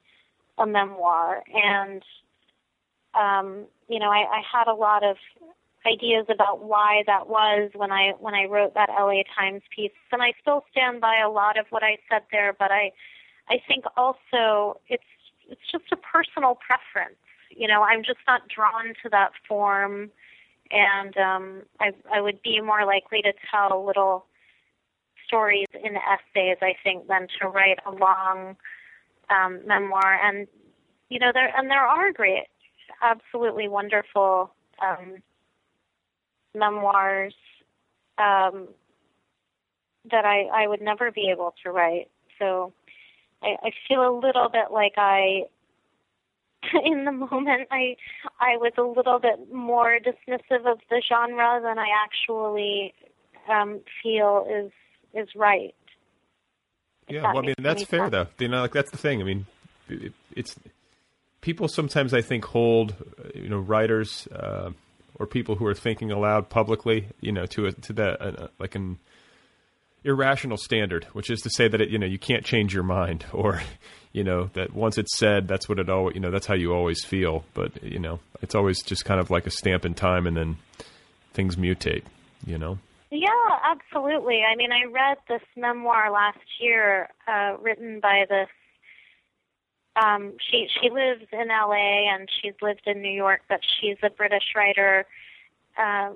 a 0.58 0.66
memoir. 0.66 1.44
And 1.54 2.04
um, 3.14 3.66
you 3.88 4.00
know, 4.00 4.10
I, 4.10 4.26
I 4.26 4.42
had 4.52 4.68
a 4.68 4.74
lot 4.74 5.04
of 5.04 5.18
ideas 5.86 6.26
about 6.30 6.64
why 6.64 7.04
that 7.08 7.28
was 7.28 7.72
when 7.76 7.92
I 7.92 8.14
when 8.20 8.34
I 8.34 8.46
wrote 8.46 8.74
that 8.74 8.90
LA 8.90 9.24
Times 9.38 9.62
piece, 9.76 9.92
and 10.12 10.22
I 10.22 10.34
still 10.42 10.64
stand 10.72 11.02
by 11.02 11.20
a 11.20 11.30
lot 11.30 11.58
of 11.58 11.66
what 11.70 11.84
I 11.84 11.98
said 12.10 12.24
there. 12.32 12.54
But 12.58 12.72
I 12.72 12.92
I 13.50 13.62
think 13.68 13.86
also 13.98 14.80
it's 14.88 15.04
it's 15.50 15.62
just 15.72 15.86
a 15.92 15.98
personal 15.98 16.56
preference. 16.56 17.18
You 17.50 17.68
know, 17.68 17.84
I'm 17.84 18.04
just 18.04 18.20
not 18.28 18.48
drawn 18.48 18.94
to 19.04 19.10
that 19.10 19.32
form, 19.48 20.10
and 20.72 21.16
um, 21.18 21.62
I 21.80 21.92
I 22.12 22.22
would 22.22 22.42
be 22.42 22.62
more 22.62 22.86
likely 22.86 23.22
to 23.22 23.34
tell 23.52 23.86
little 23.86 24.26
stories 25.28 25.68
in 25.74 25.98
essays, 25.98 26.58
I 26.62 26.76
think, 26.84 27.08
than 27.08 27.28
to 27.42 27.48
write 27.48 27.80
a 27.86 27.92
long 27.92 28.56
um, 29.34 29.62
memoir. 29.66 30.20
And 30.24 30.48
you 31.10 31.20
know, 31.20 31.32
there 31.34 31.52
and 31.58 31.70
there 31.70 31.86
are 31.86 32.12
great, 32.12 32.46
absolutely 33.02 33.68
wonderful. 33.68 34.54
Um, 34.82 35.22
memoirs 36.56 37.34
um, 38.18 38.68
that 40.12 40.26
I, 40.26 40.44
I 40.54 40.68
would 40.68 40.82
never 40.82 41.12
be 41.12 41.30
able 41.32 41.54
to 41.64 41.72
write. 41.72 42.10
So 42.40 42.74
I, 43.42 43.56
I 43.64 43.72
feel 43.88 44.08
a 44.08 44.16
little 44.18 44.50
bit 44.50 44.72
like 44.72 44.94
I, 44.98 45.44
in 46.86 47.06
the 47.06 47.12
moment, 47.12 47.68
I 47.72 47.96
I 48.40 48.58
was 48.58 48.74
a 48.78 48.84
little 48.84 49.20
bit 49.20 49.54
more 49.54 50.00
dismissive 50.00 50.66
of 50.66 50.80
the 50.90 51.02
genre 51.08 51.60
than 51.62 51.78
I 51.78 51.88
actually 52.04 52.94
um, 53.50 53.82
feel 54.02 54.46
is 54.50 54.72
is 55.14 55.30
right. 55.36 55.76
Yeah, 57.08 57.24
well, 57.34 57.40
I 57.40 57.48
mean 57.48 57.56
that's 57.60 57.84
fair 57.84 58.10
though. 58.10 58.28
You 58.40 58.48
know, 58.48 58.62
like 58.62 58.74
that's 58.74 58.92
the 58.92 58.98
thing. 58.98 59.22
I 59.22 59.26
mean, 59.26 59.46
it, 59.90 60.14
it's 60.36 60.56
people 61.42 61.68
sometimes 61.68 62.14
I 62.14 62.22
think 62.22 62.46
hold 62.46 62.96
you 63.36 63.50
know 63.50 63.60
writers. 63.60 64.28
Uh, 64.28 64.72
or 65.16 65.28
people 65.28 65.56
who 65.56 65.66
are 65.66 65.76
thinking 65.76 66.12
aloud 66.12 66.50
publicly, 66.50 67.08
you 67.22 67.32
know, 67.32 67.46
to 67.46 67.68
a, 67.68 67.72
to 67.72 67.94
that 67.94 68.22
uh, 68.22 68.48
like 68.60 68.76
an 68.76 68.98
irrational 70.04 70.58
standard, 70.58 71.06
which 71.14 71.30
is 71.30 71.42
to 71.42 71.50
say 71.50 71.68
that 71.68 71.82
it, 71.82 71.90
you 71.90 71.98
know 71.98 72.06
you 72.06 72.20
can't 72.20 72.44
change 72.44 72.74
your 72.74 72.84
mind, 72.84 73.26
or 73.34 73.62
you 74.12 74.24
know 74.24 74.50
that 74.54 74.74
once 74.74 74.98
it's 74.98 75.18
said, 75.18 75.48
that's 75.48 75.70
what 75.70 75.80
it 75.80 75.90
always 75.90 76.16
you 76.16 76.22
know 76.22 76.32
that's 76.32 76.48
how 76.48 76.56
you 76.56 76.74
always 76.74 77.04
feel. 77.04 77.46
But 77.54 77.84
you 77.84 78.00
know, 78.00 78.20
it's 78.42 78.56
always 78.56 78.82
just 78.82 79.06
kind 79.06 79.20
of 79.20 79.30
like 79.30 79.48
a 79.48 79.52
stamp 79.52 79.86
in 79.86 79.94
time, 79.94 80.28
and 80.28 80.36
then 80.36 80.58
things 81.34 81.56
mutate. 81.56 82.04
You 82.46 82.58
know. 82.58 82.80
Absolutely. 83.64 84.44
I 84.44 84.56
mean, 84.56 84.72
I 84.72 84.86
read 84.86 85.18
this 85.28 85.42
memoir 85.56 86.12
last 86.12 86.40
year, 86.60 87.10
uh, 87.28 87.58
written 87.60 88.00
by 88.00 88.26
this 88.30 88.50
um, 89.96 90.34
she 90.40 90.68
she 90.82 90.90
lives 90.90 91.26
in 91.32 91.50
LA 91.50 92.12
and 92.14 92.28
she's 92.42 92.54
lived 92.62 92.84
in 92.86 93.02
New 93.02 93.12
York, 93.12 93.42
but 93.48 93.60
she's 93.64 93.98
a 94.02 94.10
British 94.10 94.54
writer 94.56 95.06
uh, 95.78 96.12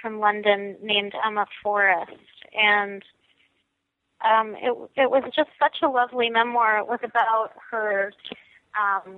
from 0.00 0.20
London 0.20 0.76
named 0.82 1.14
Emma 1.24 1.46
Forrest, 1.62 2.12
and 2.54 3.02
um, 4.22 4.54
it 4.56 4.76
it 4.96 5.10
was 5.10 5.24
just 5.34 5.50
such 5.58 5.78
a 5.82 5.88
lovely 5.88 6.28
memoir. 6.28 6.78
It 6.78 6.86
was 6.86 7.00
about 7.02 7.52
her 7.70 8.12
um, 8.78 9.16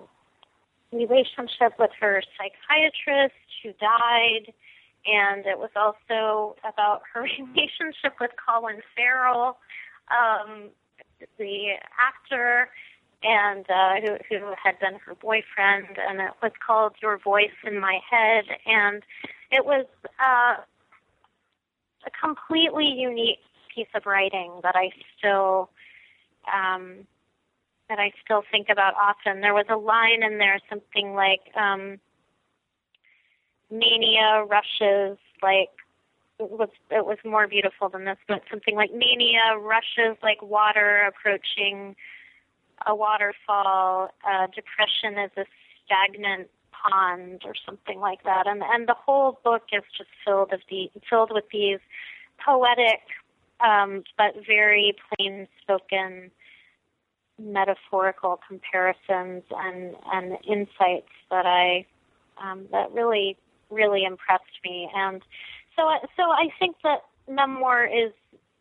relationship 0.92 1.72
with 1.78 1.90
her 2.01 2.22
psychiatrist 2.36 3.34
who 3.62 3.72
died, 3.80 4.53
and 5.07 5.46
it 5.46 5.59
was 5.59 5.70
also 5.76 6.57
about 6.64 7.03
her 7.12 7.22
relationship 7.22 8.14
with 8.20 8.30
Colin 8.36 8.80
Farrell, 8.96 9.59
um, 10.11 10.70
the 11.38 11.74
actor, 11.99 12.70
and 13.22 13.66
uh, 13.68 14.01
who 14.01 14.16
who 14.28 14.55
had 14.62 14.78
been 14.78 14.99
her 15.05 15.14
boyfriend, 15.14 15.99
and 15.99 16.20
it 16.20 16.32
was 16.42 16.53
called 16.64 16.94
Your 17.03 17.18
Voice 17.18 17.57
in 17.64 17.80
My 17.80 18.01
Head, 18.09 18.44
and 18.66 19.03
it 19.51 19.64
was 19.64 19.86
uh, 20.20 20.62
a 22.07 22.11
completely 22.22 22.86
unique 22.86 23.40
piece 23.74 23.88
of 23.94 24.07
writing 24.07 24.61
that 24.62 24.76
I 24.76 24.90
still 25.16 25.70
um, 26.53 27.07
that 27.88 27.99
I 27.99 28.12
still 28.24 28.42
think 28.51 28.68
about 28.70 28.94
often. 28.94 29.40
There 29.40 29.55
was 29.55 29.66
a 29.68 29.76
line 29.76 30.22
in 30.22 30.38
there, 30.38 30.59
something 30.68 31.14
like 31.14 31.40
um, 31.57 31.99
"Mania 33.70 34.44
rushes 34.46 35.18
like." 35.42 35.70
It 36.40 36.50
was 36.50 36.68
it 36.90 37.04
was 37.04 37.18
more 37.24 37.48
beautiful 37.48 37.88
than 37.88 38.04
this, 38.04 38.18
but 38.28 38.42
something 38.48 38.76
like 38.76 38.92
mania 38.92 39.58
rushes 39.58 40.16
like 40.22 40.40
water 40.40 41.02
approaching 41.02 41.96
a 42.86 42.94
waterfall. 42.94 44.10
Uh, 44.24 44.46
depression 44.46 45.18
is 45.18 45.32
a 45.36 45.44
stagnant 45.84 46.48
pond, 46.70 47.42
or 47.44 47.54
something 47.66 47.98
like 47.98 48.22
that. 48.24 48.46
And 48.46 48.62
and 48.62 48.88
the 48.88 48.94
whole 48.94 49.40
book 49.42 49.62
is 49.72 49.82
just 49.96 50.10
filled 50.24 50.52
of 50.52 50.60
the 50.70 50.90
filled 51.08 51.32
with 51.32 51.44
these 51.50 51.80
poetic 52.44 53.00
um, 53.60 54.04
but 54.16 54.34
very 54.46 54.96
plain 55.08 55.48
spoken 55.60 56.30
metaphorical 57.40 58.40
comparisons 58.46 59.44
and 59.50 59.94
and 60.12 60.38
insights 60.46 61.10
that 61.30 61.46
I 61.46 61.86
um, 62.42 62.66
that 62.72 62.92
really 62.92 63.36
really 63.70 64.04
impressed 64.04 64.44
me 64.64 64.88
and 64.94 65.22
so 65.76 65.82
I, 65.82 65.98
so 66.16 66.22
I 66.22 66.48
think 66.58 66.76
that 66.82 67.02
memoir 67.28 67.86
is 67.86 68.12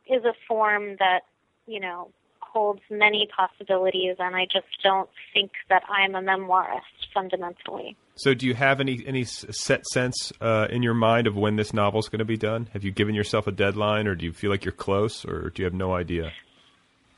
is 0.07 0.23
a 0.23 0.33
form 0.47 0.95
that 0.99 1.21
you 1.65 1.79
know 1.79 2.09
holds 2.39 2.81
many 2.89 3.27
possibilities 3.35 4.15
and 4.19 4.35
I 4.35 4.45
just 4.45 4.67
don't 4.83 5.09
think 5.33 5.51
that 5.69 5.83
I'm 5.89 6.15
a 6.15 6.21
memoirist 6.21 7.11
fundamentally. 7.13 7.95
So, 8.15 8.33
do 8.33 8.47
you 8.47 8.55
have 8.55 8.79
any 8.79 9.03
any 9.05 9.23
set 9.25 9.85
sense 9.85 10.31
uh, 10.41 10.67
in 10.69 10.81
your 10.81 10.95
mind 10.95 11.27
of 11.27 11.35
when 11.35 11.55
this 11.55 11.71
novel 11.73 11.99
is 11.99 12.09
going 12.09 12.19
to 12.19 12.25
be 12.25 12.37
done? 12.37 12.67
Have 12.73 12.83
you 12.83 12.91
given 12.91 13.13
yourself 13.13 13.45
a 13.45 13.51
deadline, 13.51 14.07
or 14.07 14.15
do 14.15 14.25
you 14.25 14.33
feel 14.33 14.49
like 14.49 14.65
you're 14.65 14.71
close, 14.71 15.23
or 15.23 15.51
do 15.51 15.61
you 15.61 15.65
have 15.65 15.75
no 15.75 15.93
idea? 15.93 16.31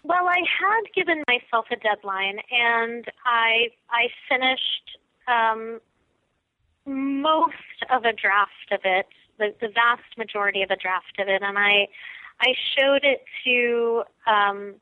Well, 0.03 0.27
I 0.27 0.39
had 0.59 0.93
given 0.93 1.23
myself 1.27 1.65
a 1.71 1.77
deadline, 1.77 2.39
and 2.51 3.05
I 3.25 3.69
I 3.89 4.07
finished 4.27 4.97
um, 5.27 5.79
most 6.89 7.53
of 7.89 8.03
a 8.03 8.13
draft 8.13 8.71
of 8.71 8.81
it, 8.83 9.07
the, 9.37 9.53
the 9.61 9.67
vast 9.67 10.17
majority 10.17 10.63
of 10.63 10.71
a 10.71 10.75
draft 10.75 11.19
of 11.19 11.27
it, 11.27 11.41
and 11.41 11.57
I 11.57 11.87
I 12.41 12.53
showed 12.77 13.03
it 13.03 13.25
to 13.45 14.03
um, 14.25 14.75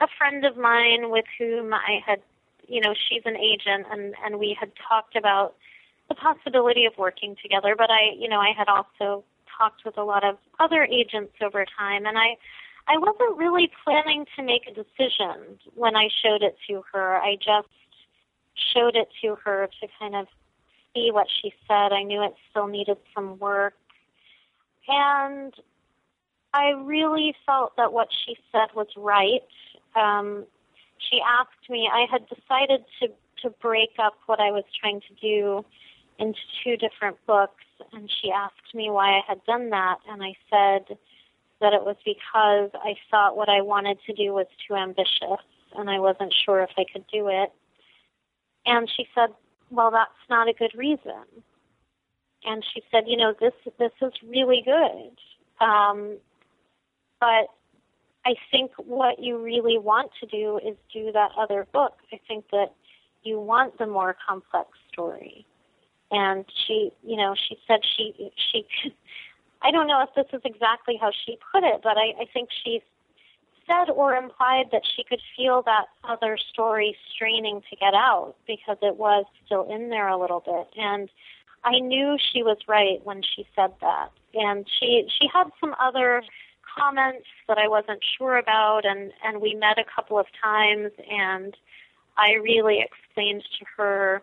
a 0.00 0.06
friend 0.16 0.44
of 0.44 0.56
mine 0.56 1.10
with 1.10 1.24
whom 1.38 1.74
I 1.74 2.00
had 2.06 2.20
you 2.68 2.80
know, 2.80 2.94
she's 3.08 3.22
an 3.24 3.36
agent 3.36 3.86
and, 3.90 4.14
and 4.24 4.38
we 4.38 4.56
had 4.58 4.72
talked 4.88 5.16
about 5.16 5.54
the 6.08 6.14
possibility 6.14 6.84
of 6.84 6.92
working 6.98 7.36
together, 7.42 7.74
but 7.76 7.90
I, 7.90 8.12
you 8.18 8.28
know, 8.28 8.40
I 8.40 8.52
had 8.56 8.68
also 8.68 9.24
talked 9.58 9.84
with 9.84 9.96
a 9.96 10.02
lot 10.02 10.24
of 10.24 10.36
other 10.60 10.84
agents 10.84 11.32
over 11.42 11.64
time 11.78 12.06
and 12.06 12.18
I, 12.18 12.36
I 12.86 12.98
wasn't 12.98 13.36
really 13.36 13.70
planning 13.84 14.26
to 14.36 14.42
make 14.42 14.62
a 14.66 14.74
decision 14.74 15.58
when 15.74 15.96
I 15.96 16.08
showed 16.22 16.42
it 16.42 16.56
to 16.68 16.82
her. 16.92 17.16
I 17.16 17.36
just 17.36 17.68
showed 18.74 18.94
it 18.96 19.08
to 19.22 19.36
her 19.44 19.68
to 19.80 19.88
kind 19.98 20.14
of 20.14 20.26
see 20.94 21.10
what 21.12 21.26
she 21.42 21.52
said. 21.68 21.92
I 21.92 22.02
knew 22.02 22.22
it 22.22 22.34
still 22.50 22.66
needed 22.66 22.98
some 23.14 23.38
work. 23.38 23.74
And 24.88 25.52
I 26.52 26.70
really 26.70 27.34
felt 27.46 27.76
that 27.76 27.92
what 27.92 28.08
she 28.24 28.36
said 28.52 28.68
was 28.74 28.86
right. 28.96 29.42
Um, 29.96 30.46
she 31.10 31.20
asked 31.26 31.68
me, 31.68 31.88
I 31.92 32.06
had 32.10 32.26
decided 32.28 32.84
to, 33.00 33.08
to 33.42 33.50
break 33.60 33.90
up 33.98 34.14
what 34.26 34.40
I 34.40 34.50
was 34.50 34.64
trying 34.80 35.00
to 35.00 35.14
do 35.20 35.64
into 36.18 36.38
two 36.62 36.76
different 36.76 37.16
books, 37.26 37.64
and 37.92 38.08
she 38.08 38.30
asked 38.30 38.74
me 38.74 38.88
why 38.88 39.18
I 39.18 39.20
had 39.26 39.44
done 39.44 39.70
that, 39.70 39.98
and 40.08 40.22
I 40.22 40.34
said 40.48 40.96
that 41.60 41.72
it 41.72 41.82
was 41.82 41.96
because 42.04 42.70
I 42.74 42.94
thought 43.10 43.36
what 43.36 43.48
I 43.48 43.60
wanted 43.62 43.98
to 44.06 44.12
do 44.12 44.32
was 44.32 44.46
too 44.66 44.74
ambitious, 44.74 45.42
and 45.76 45.90
I 45.90 45.98
wasn't 45.98 46.32
sure 46.44 46.60
if 46.60 46.70
I 46.76 46.84
could 46.92 47.04
do 47.12 47.28
it. 47.28 47.52
And 48.66 48.88
she 48.96 49.08
said, 49.14 49.30
"Well, 49.70 49.90
that's 49.90 50.28
not 50.28 50.48
a 50.48 50.52
good 50.52 50.74
reason." 50.74 51.24
And 52.44 52.64
she 52.72 52.82
said, 52.90 53.04
"You 53.06 53.16
know, 53.16 53.34
this 53.40 53.54
this 53.78 53.92
is 54.02 54.12
really 54.22 54.62
good, 54.64 55.18
um, 55.64 56.18
but 57.20 57.48
I 58.26 58.34
think 58.50 58.72
what 58.78 59.18
you 59.18 59.38
really 59.38 59.78
want 59.78 60.10
to 60.20 60.26
do 60.26 60.58
is 60.58 60.76
do 60.92 61.12
that 61.12 61.32
other 61.36 61.66
book. 61.72 61.94
I 62.12 62.18
think 62.26 62.46
that 62.52 62.72
you 63.22 63.38
want 63.38 63.78
the 63.78 63.86
more 63.86 64.16
complex 64.26 64.68
story. 64.92 65.46
And 66.10 66.44
she, 66.66 66.92
you 67.02 67.16
know, 67.16 67.34
she 67.48 67.58
said 67.66 67.80
she, 67.96 68.30
she, 68.52 68.66
I 69.62 69.70
don't 69.70 69.86
know 69.86 70.02
if 70.02 70.14
this 70.14 70.26
is 70.32 70.42
exactly 70.44 70.96
how 71.00 71.10
she 71.24 71.38
put 71.52 71.64
it, 71.64 71.80
but 71.82 71.96
I, 71.98 72.22
I 72.22 72.26
think 72.32 72.48
she 72.64 72.82
said 73.66 73.90
or 73.90 74.14
implied 74.14 74.66
that 74.72 74.82
she 74.84 75.04
could 75.04 75.20
feel 75.36 75.62
that 75.62 75.86
other 76.04 76.36
story 76.36 76.96
straining 77.14 77.62
to 77.70 77.76
get 77.76 77.94
out 77.94 78.34
because 78.46 78.78
it 78.82 78.96
was 78.96 79.24
still 79.44 79.70
in 79.70 79.90
there 79.90 80.08
a 80.08 80.18
little 80.20 80.40
bit. 80.40 80.68
And 80.76 81.08
I 81.64 81.78
knew 81.78 82.16
she 82.32 82.42
was 82.42 82.58
right 82.68 83.00
when 83.04 83.22
she 83.22 83.46
said 83.56 83.72
that. 83.80 84.10
And 84.34 84.66
she, 84.78 85.08
she 85.18 85.28
had 85.32 85.50
some 85.60 85.74
other 85.80 86.22
comments 86.76 87.26
that 87.48 87.58
I 87.58 87.68
wasn't 87.68 88.02
sure 88.18 88.36
about, 88.36 88.84
and 88.84 89.12
and 89.24 89.40
we 89.40 89.54
met 89.54 89.78
a 89.78 89.84
couple 89.84 90.18
of 90.18 90.26
times, 90.42 90.90
and 91.10 91.56
I 92.16 92.32
really 92.34 92.80
explained 92.80 93.44
to 93.58 93.64
her 93.76 94.22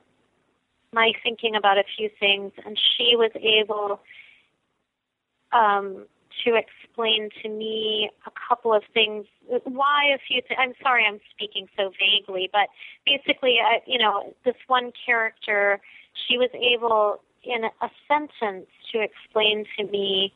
my 0.94 1.14
thinking 1.24 1.56
about 1.56 1.78
a 1.78 1.84
few 1.96 2.10
things, 2.20 2.52
and 2.66 2.78
she 2.78 3.16
was 3.16 3.32
able 3.36 4.02
um, 5.54 6.06
to 6.46 6.56
explain 6.56 7.30
to 7.42 7.50
me 7.50 8.10
a 8.26 8.32
couple 8.48 8.74
of 8.74 8.84
things. 8.94 9.26
Why 9.64 10.14
a 10.14 10.18
few? 10.28 10.42
I'm 10.58 10.74
sorry, 10.82 11.06
I'm 11.08 11.20
speaking 11.32 11.68
so 11.78 11.92
vaguely, 12.00 12.50
but 12.52 12.70
basically, 13.06 13.58
I, 13.64 13.82
you 13.86 14.00
know, 14.00 14.34
this 14.46 14.56
one 14.68 14.92
character, 15.06 15.80
she 16.28 16.38
was 16.38 16.50
able 16.54 17.22
in 17.44 17.66
a 17.66 17.90
sentence 18.08 18.68
to 18.92 19.02
explain 19.02 19.66
to 19.78 19.86
me 19.86 20.34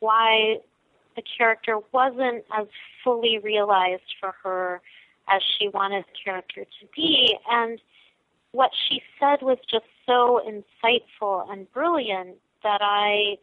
why 0.00 0.56
the 1.16 1.22
character 1.38 1.78
wasn't 1.92 2.44
as 2.56 2.66
fully 3.04 3.38
realized 3.42 4.14
for 4.20 4.34
her 4.42 4.80
as 5.28 5.42
she 5.58 5.68
wanted 5.68 6.04
the 6.04 6.18
character 6.24 6.64
to 6.64 6.86
be. 6.94 7.36
And 7.50 7.80
what 8.52 8.70
she 8.88 9.02
said 9.18 9.42
was 9.42 9.58
just 9.70 9.84
so 10.06 10.40
insightful 10.46 11.50
and 11.50 11.70
brilliant 11.72 12.36
that 12.62 12.80
I 12.82 13.38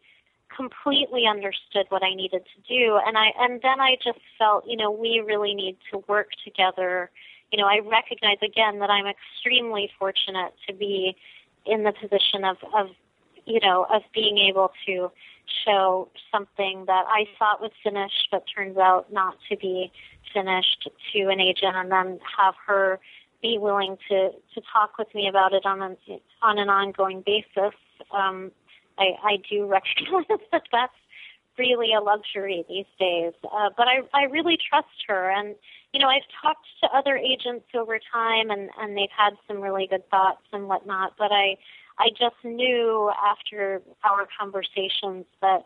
completely 0.54 1.26
understood 1.26 1.86
what 1.88 2.02
I 2.02 2.14
needed 2.14 2.42
to 2.44 2.60
do. 2.68 2.98
And 3.06 3.16
I 3.16 3.32
and 3.38 3.60
then 3.62 3.80
I 3.80 3.96
just 4.02 4.20
felt, 4.38 4.64
you 4.66 4.76
know, 4.76 4.90
we 4.90 5.22
really 5.24 5.54
need 5.54 5.76
to 5.92 6.02
work 6.08 6.28
together. 6.44 7.10
You 7.52 7.58
know, 7.58 7.66
I 7.66 7.80
recognize 7.80 8.38
again 8.42 8.78
that 8.80 8.90
I'm 8.90 9.06
extremely 9.06 9.90
fortunate 9.98 10.54
to 10.66 10.74
be 10.74 11.16
in 11.66 11.84
the 11.84 11.92
position 11.92 12.44
of, 12.44 12.56
of 12.74 12.88
you 13.46 13.60
know, 13.60 13.86
of 13.92 14.02
being 14.14 14.38
able 14.38 14.70
to 14.86 15.10
show 15.64 16.08
something 16.30 16.84
that 16.86 17.04
I 17.08 17.26
thought 17.38 17.60
was 17.60 17.70
finished 17.82 18.28
but 18.30 18.44
turns 18.54 18.76
out 18.76 19.12
not 19.12 19.36
to 19.48 19.56
be 19.56 19.90
finished 20.32 20.88
to 21.12 21.28
an 21.28 21.40
agent 21.40 21.74
and 21.74 21.90
then 21.90 22.20
have 22.38 22.54
her 22.66 23.00
be 23.40 23.56
willing 23.56 23.96
to, 24.08 24.30
to 24.54 24.60
talk 24.72 24.98
with 24.98 25.08
me 25.14 25.28
about 25.28 25.52
it 25.52 25.64
on 25.64 25.80
an, 25.80 25.96
on 26.42 26.58
an 26.58 26.68
ongoing 26.68 27.22
basis. 27.24 27.74
Um, 28.10 28.50
I, 28.98 29.16
I 29.22 29.36
do 29.50 29.66
recognize 29.78 30.40
that 30.52 30.62
that's 30.72 30.92
really 31.58 31.92
a 31.92 32.00
luxury 32.00 32.64
these 32.68 32.86
days. 33.00 33.32
Uh, 33.44 33.70
but 33.76 33.88
I, 33.88 34.00
I 34.14 34.24
really 34.24 34.56
trust 34.68 35.04
her. 35.08 35.30
And, 35.30 35.56
you 35.92 36.00
know, 36.00 36.08
I've 36.08 36.22
talked 36.40 36.66
to 36.82 36.96
other 36.96 37.16
agents 37.16 37.66
over 37.74 37.98
time 38.12 38.50
and, 38.50 38.70
and 38.78 38.96
they've 38.96 39.08
had 39.16 39.34
some 39.48 39.60
really 39.60 39.86
good 39.88 40.08
thoughts 40.10 40.42
and 40.52 40.68
whatnot, 40.68 41.14
but 41.18 41.32
I, 41.32 41.56
I 41.98 42.10
just 42.10 42.36
knew 42.44 43.10
after 43.24 43.82
our 44.04 44.28
conversations 44.38 45.26
that 45.42 45.64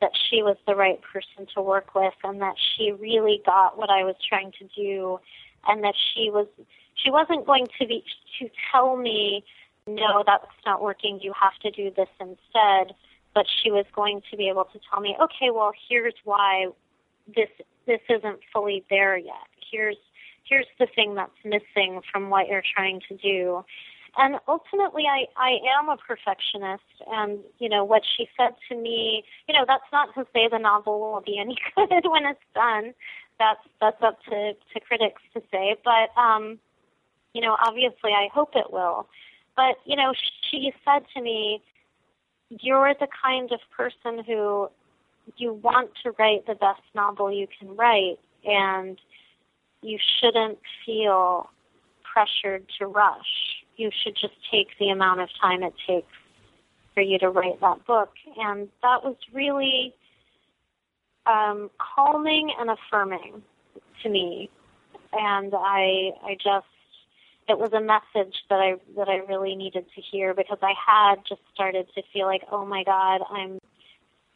that 0.00 0.12
she 0.30 0.44
was 0.44 0.56
the 0.64 0.76
right 0.76 1.00
person 1.02 1.44
to 1.52 1.60
work 1.60 1.92
with 1.94 2.14
and 2.22 2.40
that 2.40 2.54
she 2.56 2.92
really 2.92 3.42
got 3.44 3.76
what 3.76 3.90
I 3.90 4.04
was 4.04 4.14
trying 4.28 4.52
to 4.60 4.68
do 4.76 5.18
and 5.66 5.82
that 5.82 5.94
she 6.14 6.30
was 6.30 6.46
she 6.94 7.10
wasn't 7.10 7.46
going 7.46 7.66
to 7.80 7.86
be 7.86 8.04
to 8.38 8.48
tell 8.70 8.96
me 8.96 9.44
no 9.88 10.22
that's 10.26 10.46
not 10.66 10.82
working 10.82 11.18
you 11.22 11.32
have 11.38 11.54
to 11.60 11.70
do 11.70 11.90
this 11.96 12.08
instead 12.20 12.94
but 13.34 13.46
she 13.62 13.70
was 13.70 13.84
going 13.94 14.20
to 14.30 14.36
be 14.36 14.48
able 14.48 14.64
to 14.64 14.78
tell 14.90 15.00
me 15.00 15.16
okay 15.20 15.50
well 15.50 15.72
here's 15.88 16.14
why 16.24 16.66
this 17.34 17.48
this 17.88 18.00
isn't 18.08 18.40
fully 18.52 18.84
there 18.90 19.16
yet. 19.16 19.48
Here's 19.72 19.96
here's 20.44 20.66
the 20.78 20.86
thing 20.94 21.14
that's 21.14 21.32
missing 21.44 22.00
from 22.12 22.30
what 22.30 22.46
you're 22.48 22.62
trying 22.74 23.00
to 23.08 23.16
do. 23.16 23.64
And 24.16 24.36
ultimately, 24.48 25.04
I, 25.04 25.26
I 25.36 25.58
am 25.78 25.90
a 25.90 25.96
perfectionist. 25.96 26.82
And, 27.06 27.40
you 27.58 27.68
know, 27.68 27.84
what 27.84 28.02
she 28.16 28.26
said 28.36 28.54
to 28.68 28.74
me, 28.74 29.22
you 29.46 29.54
know, 29.54 29.64
that's 29.66 29.84
not 29.92 30.14
to 30.14 30.26
say 30.32 30.48
the 30.50 30.58
novel 30.58 30.98
will 30.98 31.20
be 31.20 31.38
any 31.38 31.56
good 31.76 32.10
when 32.10 32.24
it's 32.24 32.40
done. 32.54 32.94
That's, 33.38 33.60
that's 33.80 34.02
up 34.02 34.18
to, 34.24 34.54
to 34.54 34.80
critics 34.80 35.20
to 35.34 35.42
say. 35.52 35.76
But, 35.84 36.18
um, 36.18 36.58
you 37.34 37.42
know, 37.42 37.56
obviously 37.62 38.12
I 38.12 38.28
hope 38.32 38.52
it 38.56 38.72
will. 38.72 39.06
But, 39.58 39.80
you 39.84 39.96
know, 39.96 40.12
she 40.48 40.72
said 40.84 41.02
to 41.16 41.20
me, 41.20 41.60
you're 42.60 42.94
the 42.94 43.08
kind 43.24 43.50
of 43.50 43.58
person 43.76 44.22
who 44.24 44.68
you 45.36 45.54
want 45.54 45.90
to 46.04 46.12
write 46.16 46.46
the 46.46 46.54
best 46.54 46.80
novel 46.94 47.32
you 47.32 47.48
can 47.58 47.74
write. 47.76 48.20
And 48.44 49.00
you 49.82 49.98
shouldn't 50.20 50.58
feel 50.86 51.50
pressured 52.04 52.66
to 52.78 52.86
rush. 52.86 53.64
You 53.76 53.90
should 54.00 54.14
just 54.14 54.34
take 54.48 54.68
the 54.78 54.90
amount 54.90 55.22
of 55.22 55.28
time 55.42 55.64
it 55.64 55.74
takes 55.88 56.06
for 56.94 57.00
you 57.00 57.18
to 57.18 57.28
write 57.28 57.60
that 57.60 57.84
book. 57.84 58.10
And 58.36 58.68
that 58.82 59.02
was 59.02 59.16
really 59.34 59.92
um, 61.26 61.68
calming 61.96 62.52
and 62.60 62.70
affirming 62.70 63.42
to 64.04 64.08
me. 64.08 64.50
And 65.12 65.52
I, 65.52 66.12
I 66.24 66.34
just, 66.34 66.66
it 67.48 67.58
was 67.58 67.72
a 67.72 67.80
message 67.80 68.36
that 68.50 68.60
I 68.60 68.74
that 68.96 69.08
I 69.08 69.16
really 69.16 69.56
needed 69.56 69.86
to 69.94 70.00
hear 70.00 70.34
because 70.34 70.58
I 70.62 70.74
had 70.86 71.16
just 71.28 71.40
started 71.54 71.86
to 71.94 72.02
feel 72.12 72.26
like, 72.26 72.42
oh 72.52 72.64
my 72.66 72.84
God, 72.84 73.22
I'm 73.30 73.58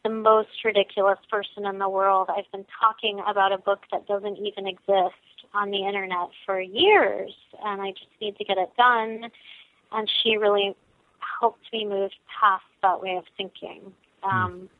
the 0.03 0.11
most 0.11 0.65
ridiculous 0.65 1.19
person 1.31 1.67
in 1.67 1.79
the 1.79 1.89
world. 1.89 2.29
I've 2.31 2.51
been 2.51 2.67
talking 2.81 3.21
about 3.27 3.53
a 3.53 3.59
book 3.59 3.81
that 3.93 4.07
doesn't 4.09 4.39
even 4.39 4.67
exist 4.67 5.15
on 5.55 5.71
the 5.71 5.87
internet 5.87 6.31
for 6.47 6.61
years, 6.61 7.33
and 7.63 7.81
I 7.83 7.91
just 7.91 8.11
need 8.21 8.37
to 8.39 8.45
get 8.45 8.57
it 8.59 8.71
done. 8.77 9.31
And 9.93 10.11
she 10.23 10.37
really 10.37 10.75
helped 11.41 11.65
me 11.73 11.85
move 11.85 12.11
past 12.41 12.65
that 12.83 13.03
way 13.03 13.17
of 13.17 13.25
thinking. 13.37 13.93
Um, 14.23 14.71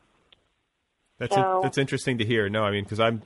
That's 1.19 1.35
so- 1.35 1.59
that's 1.61 1.77
interesting 1.77 2.17
to 2.17 2.25
hear. 2.25 2.49
No, 2.49 2.63
I 2.63 2.71
mean 2.71 2.83
because 2.83 2.99
I'm 2.99 3.21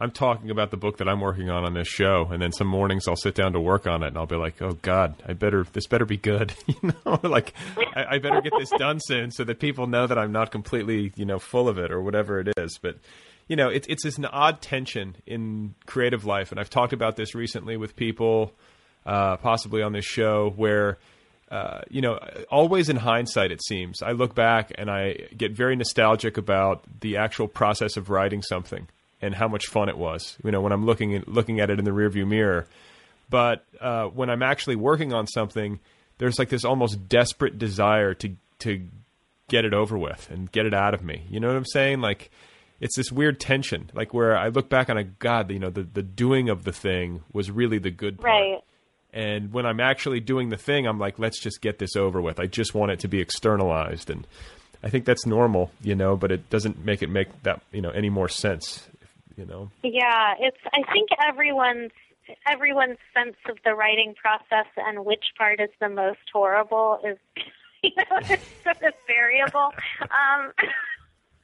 I'm 0.00 0.10
talking 0.10 0.50
about 0.50 0.70
the 0.70 0.76
book 0.76 0.98
that 0.98 1.08
I'm 1.08 1.20
working 1.20 1.50
on 1.50 1.64
on 1.64 1.74
this 1.74 1.86
show, 1.86 2.28
and 2.30 2.42
then 2.42 2.52
some 2.52 2.66
mornings 2.66 3.06
I'll 3.06 3.16
sit 3.16 3.34
down 3.34 3.52
to 3.52 3.60
work 3.60 3.86
on 3.86 4.02
it, 4.02 4.08
and 4.08 4.18
I'll 4.18 4.26
be 4.26 4.36
like, 4.36 4.60
"Oh 4.60 4.72
God, 4.82 5.14
I 5.26 5.34
better 5.34 5.64
this 5.72 5.86
better 5.86 6.04
be 6.04 6.16
good," 6.16 6.52
you 6.66 6.92
know, 7.04 7.20
like 7.22 7.54
I, 7.76 8.16
I 8.16 8.18
better 8.18 8.40
get 8.40 8.52
this 8.58 8.70
done 8.70 8.98
soon 9.00 9.30
so 9.30 9.44
that 9.44 9.60
people 9.60 9.86
know 9.86 10.06
that 10.06 10.18
I'm 10.18 10.32
not 10.32 10.50
completely 10.50 11.12
you 11.16 11.24
know 11.24 11.38
full 11.38 11.68
of 11.68 11.78
it 11.78 11.92
or 11.92 12.02
whatever 12.02 12.40
it 12.40 12.48
is. 12.56 12.78
But 12.82 12.98
you 13.46 13.56
know, 13.56 13.68
it's 13.68 13.86
it's 13.88 14.18
an 14.18 14.24
odd 14.26 14.60
tension 14.60 15.16
in 15.26 15.74
creative 15.86 16.24
life, 16.24 16.50
and 16.50 16.58
I've 16.58 16.70
talked 16.70 16.92
about 16.92 17.16
this 17.16 17.34
recently 17.34 17.76
with 17.76 17.94
people, 17.94 18.52
uh, 19.06 19.36
possibly 19.36 19.82
on 19.82 19.92
this 19.92 20.04
show, 20.04 20.52
where 20.56 20.98
uh, 21.50 21.82
you 21.88 22.00
know, 22.00 22.18
always 22.50 22.88
in 22.88 22.96
hindsight, 22.96 23.52
it 23.52 23.62
seems 23.62 24.02
I 24.02 24.10
look 24.10 24.34
back 24.34 24.72
and 24.76 24.90
I 24.90 25.28
get 25.36 25.52
very 25.52 25.76
nostalgic 25.76 26.36
about 26.36 26.82
the 27.00 27.18
actual 27.18 27.46
process 27.46 27.96
of 27.96 28.10
writing 28.10 28.42
something 28.42 28.88
and 29.24 29.34
how 29.34 29.48
much 29.48 29.66
fun 29.66 29.88
it 29.88 29.96
was. 29.96 30.36
You 30.44 30.50
know, 30.50 30.60
when 30.60 30.72
I'm 30.72 30.84
looking 30.84 31.14
at, 31.14 31.28
looking 31.28 31.60
at 31.60 31.70
it 31.70 31.78
in 31.78 31.84
the 31.84 31.90
rearview 31.90 32.26
mirror, 32.26 32.66
but 33.30 33.64
uh, 33.80 34.06
when 34.06 34.28
I'm 34.30 34.42
actually 34.42 34.76
working 34.76 35.12
on 35.12 35.26
something, 35.26 35.80
there's 36.18 36.38
like 36.38 36.50
this 36.50 36.64
almost 36.64 37.08
desperate 37.08 37.58
desire 37.58 38.14
to 38.14 38.36
to 38.60 38.82
get 39.48 39.64
it 39.64 39.74
over 39.74 39.96
with 39.98 40.28
and 40.30 40.50
get 40.52 40.66
it 40.66 40.74
out 40.74 40.94
of 40.94 41.02
me. 41.02 41.24
You 41.28 41.40
know 41.40 41.48
what 41.48 41.56
I'm 41.56 41.66
saying? 41.66 42.00
Like 42.00 42.30
it's 42.80 42.96
this 42.96 43.10
weird 43.10 43.40
tension, 43.40 43.90
like 43.94 44.12
where 44.12 44.36
I 44.36 44.48
look 44.48 44.68
back 44.68 44.90
on 44.90 44.98
a 44.98 45.04
God, 45.04 45.50
you 45.50 45.58
know, 45.58 45.70
the 45.70 45.82
the 45.82 46.02
doing 46.02 46.48
of 46.48 46.64
the 46.64 46.72
thing 46.72 47.22
was 47.32 47.50
really 47.50 47.78
the 47.78 47.90
good 47.90 48.18
part. 48.18 48.26
right. 48.26 48.60
And 49.12 49.52
when 49.52 49.64
I'm 49.64 49.78
actually 49.78 50.18
doing 50.18 50.48
the 50.48 50.56
thing, 50.56 50.88
I'm 50.88 50.98
like, 50.98 51.20
let's 51.20 51.40
just 51.40 51.60
get 51.60 51.78
this 51.78 51.94
over 51.94 52.20
with. 52.20 52.40
I 52.40 52.46
just 52.46 52.74
want 52.74 52.90
it 52.90 52.98
to 53.00 53.08
be 53.08 53.20
externalized, 53.20 54.10
and 54.10 54.26
I 54.82 54.90
think 54.90 55.04
that's 55.04 55.24
normal, 55.24 55.70
you 55.82 55.94
know. 55.94 56.16
But 56.16 56.32
it 56.32 56.50
doesn't 56.50 56.84
make 56.84 57.00
it 57.00 57.08
make 57.08 57.28
that 57.44 57.62
you 57.70 57.80
know 57.80 57.90
any 57.90 58.10
more 58.10 58.28
sense, 58.28 58.86
you 59.36 59.46
know. 59.46 59.70
Yeah, 59.82 60.34
it's. 60.38 60.58
I 60.72 60.82
think 60.92 61.10
everyone's 61.26 61.92
everyone's 62.50 62.98
sense 63.12 63.36
of 63.48 63.58
the 63.64 63.74
writing 63.74 64.14
process 64.14 64.66
and 64.76 65.04
which 65.04 65.24
part 65.36 65.60
is 65.60 65.68
the 65.80 65.88
most 65.88 66.20
horrible 66.32 66.98
is, 67.04 67.18
you 67.82 67.90
know, 67.96 68.18
it's 68.28 68.42
sort 68.62 68.82
of 68.82 68.94
variable. 69.06 69.70
Um, 70.02 70.52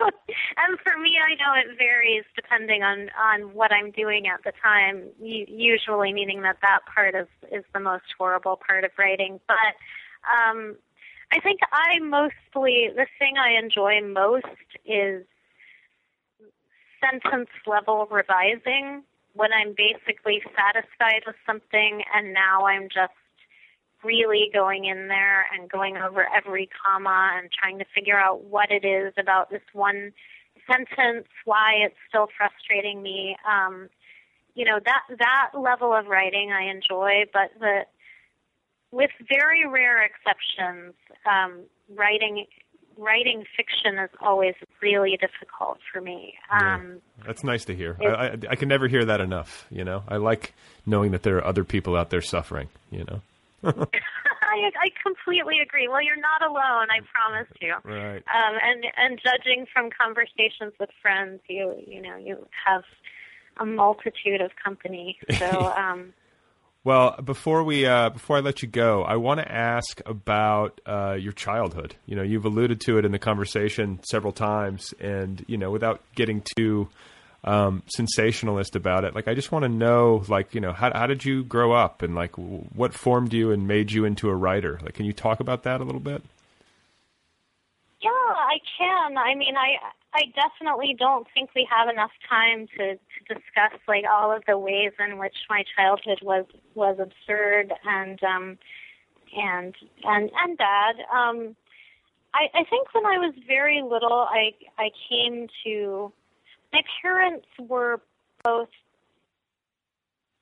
and 0.01 0.79
for 0.83 0.97
me, 0.99 1.19
I 1.21 1.35
know 1.35 1.53
it 1.55 1.77
varies 1.77 2.25
depending 2.35 2.83
on 2.83 3.11
on 3.19 3.55
what 3.55 3.73
I'm 3.73 3.91
doing 3.91 4.27
at 4.27 4.43
the 4.45 4.53
time. 4.63 5.09
Usually, 5.21 6.13
meaning 6.13 6.43
that 6.43 6.57
that 6.63 6.81
part 6.93 7.15
is 7.15 7.29
is 7.53 7.65
the 7.75 7.81
most 7.81 8.05
horrible 8.17 8.59
part 8.67 8.85
of 8.85 8.93
writing. 8.99 9.41
But 9.47 9.75
um, 10.25 10.77
I 11.33 11.41
think 11.41 11.61
I 11.73 11.99
mostly 12.01 12.89
the 12.95 13.07
thing 13.19 13.37
I 13.37 13.59
enjoy 13.59 14.01
most 14.03 14.47
is 14.87 15.25
sentence 17.01 17.51
level 17.67 18.07
revising 18.11 19.03
when 19.35 19.53
I'm 19.53 19.75
basically 19.77 20.43
satisfied 20.57 21.23
with 21.27 21.37
something 21.47 22.03
and 22.15 22.33
now 22.33 22.67
I'm 22.67 22.89
just 22.89 23.13
really 24.03 24.51
going 24.53 24.87
in 24.87 25.09
there 25.09 25.47
and 25.53 25.71
going 25.71 25.97
over 25.97 26.27
every 26.35 26.69
comma 26.85 27.33
and 27.39 27.51
trying 27.53 27.79
to 27.79 27.85
figure 27.95 28.19
out 28.19 28.45
what 28.45 28.71
it 28.71 28.85
is 28.85 29.13
about 29.19 29.51
this 29.51 29.63
one 29.73 30.13
sentence, 30.71 31.27
why 31.45 31.75
it's 31.85 31.97
still 32.09 32.29
frustrating 32.37 33.03
me. 33.03 33.37
Um, 33.49 33.89
you 34.55 34.65
know, 34.65 34.81
that 34.85 35.03
that 35.19 35.51
level 35.55 35.95
of 35.95 36.07
writing 36.07 36.53
I 36.53 36.71
enjoy, 36.71 37.25
but 37.33 37.51
the 37.59 37.83
with 38.93 39.11
very 39.29 39.67
rare 39.69 40.03
exceptions, 40.03 40.95
um, 41.25 41.61
writing 41.95 42.47
writing 43.01 43.45
fiction 43.57 43.99
is 43.99 44.11
always 44.21 44.55
really 44.83 45.17
difficult 45.17 45.79
for 45.93 46.01
me. 46.01 46.35
Um, 46.51 47.01
That's 47.27 47.43
nice 47.43 47.65
to 47.67 47.75
hear. 47.75 47.97
I, 48.01 48.05
I, 48.07 48.37
I 48.51 48.57
can 48.57 48.69
never 48.69 48.89
hear 48.89 49.05
that 49.05 49.21
enough. 49.21 49.67
You 49.71 49.85
know, 49.85 50.03
I 50.07 50.17
like 50.17 50.55
knowing 50.87 51.11
that 51.13 51.23
there 51.23 51.37
are 51.39 51.45
other 51.45 51.65
people 51.65 51.97
out 51.97 52.11
there 52.11 52.23
suffering. 52.23 52.69
You 52.91 53.05
know, 53.05 53.23
I, 53.65 54.71
I 54.77 54.91
completely 55.03 55.61
agree. 55.61 55.89
Well, 55.89 56.03
you're 56.03 56.17
not 56.17 56.43
alone. 56.43 56.89
I 56.91 57.01
promise 57.13 57.49
you. 57.61 57.75
right? 57.85 58.23
Um, 58.35 58.59
and 58.63 58.85
and 58.97 59.21
judging 59.23 59.67
from 59.73 59.91
conversations 59.91 60.73
with 60.79 60.91
friends, 61.01 61.41
you 61.49 61.75
you 61.87 62.03
know 62.03 62.17
you 62.17 62.47
have 62.67 62.83
a 63.59 63.67
multitude 63.67 64.41
of 64.41 64.51
company. 64.63 65.19
So 65.39 65.47
um, 65.77 66.13
Well, 66.83 67.17
before 67.23 67.63
we 67.63 67.85
uh, 67.85 68.09
before 68.09 68.39
I 68.39 68.41
let 68.41 68.63
you 68.63 68.69
go, 68.69 69.03
I 69.03 69.17
want 69.17 69.41
to 69.41 69.51
ask 69.51 70.01
about 70.07 70.81
uh, 70.87 71.13
your 71.13 71.33
childhood. 71.33 71.95
You 72.07 72.17
know, 72.17 72.23
you've 72.23 72.47
alluded 72.47 72.81
to 72.83 72.97
it 72.97 73.05
in 73.05 73.13
the 73.13 73.19
conversation 73.19 74.01
several 74.03 74.33
times, 74.33 74.95
and 74.99 75.45
you 75.47 75.59
know, 75.59 75.71
without 75.71 76.01
getting 76.15 76.43
too 76.57 76.89
um, 77.45 77.83
sensationalist 77.87 78.77
about 78.77 79.05
it, 79.05 79.15
like 79.15 79.29
I 79.29 79.35
just 79.35 79.53
want 79.53 79.65
to 79.65 79.69
know, 79.69 80.25
like 80.29 80.55
you 80.55 80.61
know, 80.63 80.73
how 80.73 80.91
how 80.95 81.07
did 81.07 81.23
you 81.23 81.45
grow 81.45 81.73
up, 81.73 82.01
and 82.01 82.15
like 82.15 82.33
w- 82.37 82.65
what 82.75 82.95
formed 82.95 83.35
you 83.35 83.51
and 83.53 83.69
made 83.69 83.93
you 83.93 84.07
into 84.07 84.31
a 84.31 84.35
writer? 84.35 84.81
Like, 84.83 84.95
can 84.95 85.05
you 85.05 85.13
talk 85.13 85.41
about 85.41 85.65
that 85.65 85.83
a 85.83 85.85
little 85.85 86.01
bit? 86.01 86.23
yeah, 88.01 88.11
I 88.11 88.59
can. 88.79 89.19
I 89.19 89.35
mean, 89.35 89.55
I 89.57 89.77
I 90.13 90.23
definitely 90.35 90.97
don't 90.99 91.27
think 91.33 91.51
we 91.55 91.69
have 91.71 91.89
enough 91.89 92.11
time 92.29 92.67
to 92.77 92.95
to 92.95 93.35
discuss 93.35 93.79
like 93.87 94.05
all 94.11 94.35
of 94.35 94.43
the 94.47 94.59
ways 94.59 94.93
in 94.99 95.19
which 95.19 95.37
my 95.49 95.65
childhood 95.77 96.19
was 96.23 96.47
was 96.75 96.99
absurd 96.99 97.73
and 97.85 98.23
um 98.25 98.59
and 99.37 99.75
and 100.05 100.31
and 100.37 100.59
bad. 100.59 100.97
Um, 101.15 101.55
I 102.35 102.49
I 102.55 102.65
think 102.69 102.93
when 102.93 103.07
I 103.07 103.19
was 103.19 103.35
very 103.47 103.83
little, 103.83 104.27
I 104.31 104.53
I 104.79 104.91
came 105.09 105.47
to 105.65 106.13
my 106.73 106.83
parents 107.03 107.47
were 107.59 108.01
both 108.45 108.69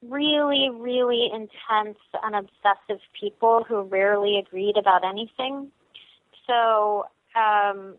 really, 0.07 0.70
really 0.73 1.28
intense 1.32 1.99
and 2.23 2.35
obsessive 2.36 3.03
people 3.19 3.65
who 3.69 3.82
rarely 3.82 4.39
agreed 4.39 4.77
about 4.77 5.05
anything. 5.05 5.70
So 6.47 7.07
um, 7.35 7.95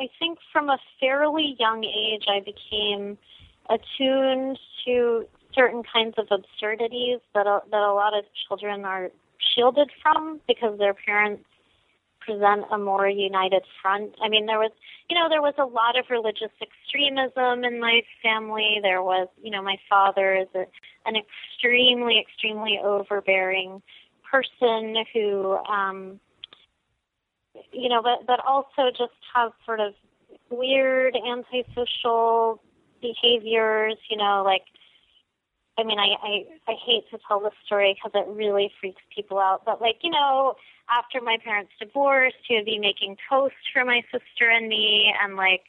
I 0.00 0.08
think 0.18 0.38
from 0.52 0.70
a 0.70 0.78
fairly 0.98 1.56
young 1.58 1.84
age, 1.84 2.24
I 2.26 2.40
became 2.40 3.18
attuned 3.68 4.58
to 4.86 5.26
certain 5.54 5.82
kinds 5.82 6.14
of 6.16 6.26
absurdities 6.30 7.20
that 7.34 7.46
a, 7.46 7.60
that 7.70 7.82
a 7.82 7.92
lot 7.92 8.16
of 8.16 8.24
children 8.48 8.84
are 8.84 9.10
shielded 9.54 9.90
from 10.02 10.40
because 10.48 10.78
their 10.78 10.94
parents 10.94 11.44
present 12.20 12.64
a 12.70 12.78
more 12.78 13.08
united 13.08 13.62
front. 13.82 14.14
I 14.22 14.28
mean, 14.28 14.46
there 14.46 14.58
was, 14.58 14.70
you 15.08 15.18
know, 15.18 15.28
there 15.28 15.42
was 15.42 15.54
a 15.58 15.64
lot 15.64 15.98
of 15.98 16.06
religious 16.10 16.52
extremism 16.62 17.64
in 17.64 17.80
my 17.80 18.02
family. 18.22 18.78
There 18.82 19.02
was, 19.02 19.28
you 19.42 19.50
know, 19.50 19.62
my 19.62 19.76
father 19.88 20.34
is 20.34 20.48
a, 20.54 20.64
an 21.06 21.14
extremely, 21.16 22.18
extremely 22.20 22.78
overbearing 22.82 23.82
person 24.30 24.96
who, 25.12 25.56
um, 25.68 26.20
you 27.72 27.88
know, 27.88 28.02
but 28.02 28.26
but 28.26 28.40
also 28.44 28.90
just 28.90 29.12
have 29.34 29.52
sort 29.64 29.80
of 29.80 29.94
weird 30.50 31.16
antisocial 31.16 32.62
behaviors, 33.00 33.96
you 34.08 34.16
know, 34.16 34.42
like 34.44 34.62
I 35.78 35.84
mean, 35.84 35.98
I, 35.98 36.14
I 36.22 36.44
I 36.68 36.74
hate 36.84 37.08
to 37.10 37.18
tell 37.26 37.40
this 37.40 37.54
story 37.64 37.96
because 37.96 38.12
it 38.14 38.30
really 38.30 38.70
freaks 38.80 39.02
people 39.14 39.38
out. 39.38 39.64
But 39.64 39.80
like, 39.80 39.98
you 40.02 40.10
know, 40.10 40.54
after 40.90 41.20
my 41.20 41.38
parents 41.42 41.72
divorced, 41.80 42.36
he 42.46 42.56
would 42.56 42.66
be 42.66 42.78
making 42.78 43.16
toast 43.28 43.54
for 43.72 43.84
my 43.84 44.02
sister 44.12 44.50
and 44.50 44.68
me, 44.68 45.12
and 45.22 45.36
like, 45.36 45.62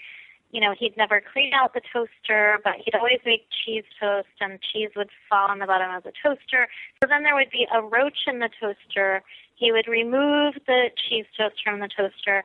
you 0.51 0.59
know, 0.59 0.73
he'd 0.77 0.97
never 0.97 1.21
clean 1.21 1.53
out 1.53 1.73
the 1.73 1.81
toaster, 1.93 2.59
but 2.63 2.73
he'd 2.83 2.95
always 2.95 3.19
make 3.25 3.47
cheese 3.63 3.85
toast, 3.99 4.27
and 4.41 4.59
cheese 4.61 4.89
would 4.95 5.09
fall 5.29 5.49
on 5.49 5.59
the 5.59 5.65
bottom 5.65 5.95
of 5.95 6.03
the 6.03 6.11
toaster. 6.21 6.67
So 7.01 7.07
then 7.07 7.23
there 7.23 7.35
would 7.35 7.51
be 7.51 7.67
a 7.73 7.81
roach 7.81 8.27
in 8.27 8.39
the 8.39 8.49
toaster. 8.59 9.23
He 9.61 9.71
would 9.71 9.87
remove 9.87 10.55
the 10.65 10.89
cheese 10.97 11.27
toast 11.37 11.61
from 11.63 11.81
the 11.81 11.87
toaster, 11.87 12.43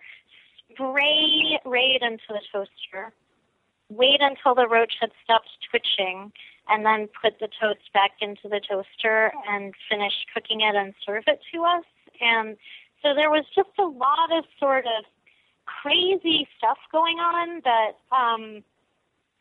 spray 0.71 1.59
right 1.65 2.03
into 2.03 2.29
the 2.29 2.43
toaster, 2.53 3.11
wait 3.89 4.21
until 4.21 4.55
the 4.55 4.69
roach 4.69 4.93
had 5.01 5.13
stopped 5.25 5.49
twitching, 5.71 6.31
and 6.69 6.85
then 6.85 7.09
put 7.23 7.39
the 7.41 7.49
toast 7.59 7.91
back 7.95 8.11
into 8.21 8.51
the 8.51 8.61
toaster 8.61 9.33
and 9.49 9.73
finish 9.89 10.13
cooking 10.35 10.61
it 10.61 10.75
and 10.75 10.93
serve 11.07 11.25
it 11.27 11.41
to 11.55 11.65
us. 11.65 11.85
And 12.21 12.59
so 13.03 13.15
there 13.15 13.31
was 13.31 13.47
just 13.55 13.71
a 13.79 13.87
lot 13.87 14.37
of 14.37 14.45
sort 14.61 14.85
of 14.85 15.07
crazy 15.65 16.47
stuff 16.59 16.79
going 16.93 17.17
on 17.17 17.63
that 17.65 17.93
um 18.15 18.63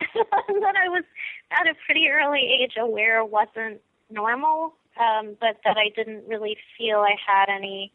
that 0.00 0.74
I 0.82 0.88
was 0.88 1.04
at 1.50 1.66
a 1.66 1.74
pretty 1.84 2.08
early 2.08 2.40
age 2.40 2.76
aware 2.80 3.22
wasn't 3.22 3.82
normal, 4.10 4.72
um, 4.98 5.36
but 5.40 5.58
that 5.64 5.76
I 5.76 5.90
didn't 5.94 6.26
really 6.26 6.56
feel 6.76 6.98
I 6.98 7.14
had 7.26 7.48
any 7.48 7.92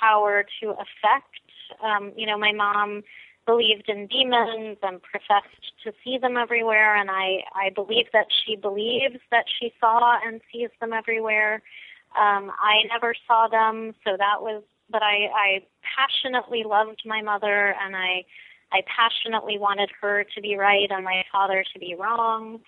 power 0.00 0.44
to 0.60 0.70
affect. 0.70 1.40
Um, 1.82 2.12
you 2.16 2.26
know, 2.26 2.38
my 2.38 2.52
mom 2.52 3.02
believed 3.46 3.88
in 3.88 4.06
demons 4.06 4.78
and 4.82 5.02
professed 5.02 5.72
to 5.84 5.92
see 6.04 6.18
them 6.18 6.36
everywhere, 6.36 6.94
and 6.96 7.10
I 7.10 7.44
I 7.54 7.70
believe 7.74 8.06
that 8.12 8.26
she 8.44 8.56
believes 8.56 9.18
that 9.30 9.46
she 9.58 9.72
saw 9.80 10.18
and 10.24 10.40
sees 10.52 10.70
them 10.80 10.92
everywhere. 10.92 11.62
Um, 12.18 12.50
I 12.60 12.82
never 12.88 13.14
saw 13.26 13.48
them, 13.48 13.94
so 14.04 14.16
that 14.16 14.42
was. 14.42 14.62
But 14.90 15.02
I 15.02 15.28
I 15.34 15.62
passionately 15.82 16.64
loved 16.64 17.02
my 17.06 17.22
mother, 17.22 17.74
and 17.80 17.96
I 17.96 18.24
I 18.72 18.82
passionately 18.86 19.58
wanted 19.58 19.90
her 20.00 20.24
to 20.34 20.40
be 20.40 20.56
right 20.56 20.90
and 20.90 21.04
my 21.04 21.24
father 21.32 21.64
to 21.72 21.78
be 21.78 21.94
wrong. 21.94 22.60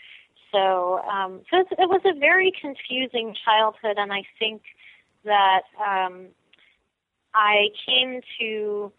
So, 0.53 1.01
um, 1.11 1.41
so 1.51 1.61
it, 1.61 1.89
was 1.89 2.03
a 2.05 2.19
very 2.19 2.53
confusing 2.61 3.35
childhood, 3.45 3.97
and 3.97 4.13
I 4.13 4.23
think 4.39 4.63
that 5.25 5.63
um, 5.81 6.27
I 7.35 7.69
came 7.87 8.21
to 8.39 8.93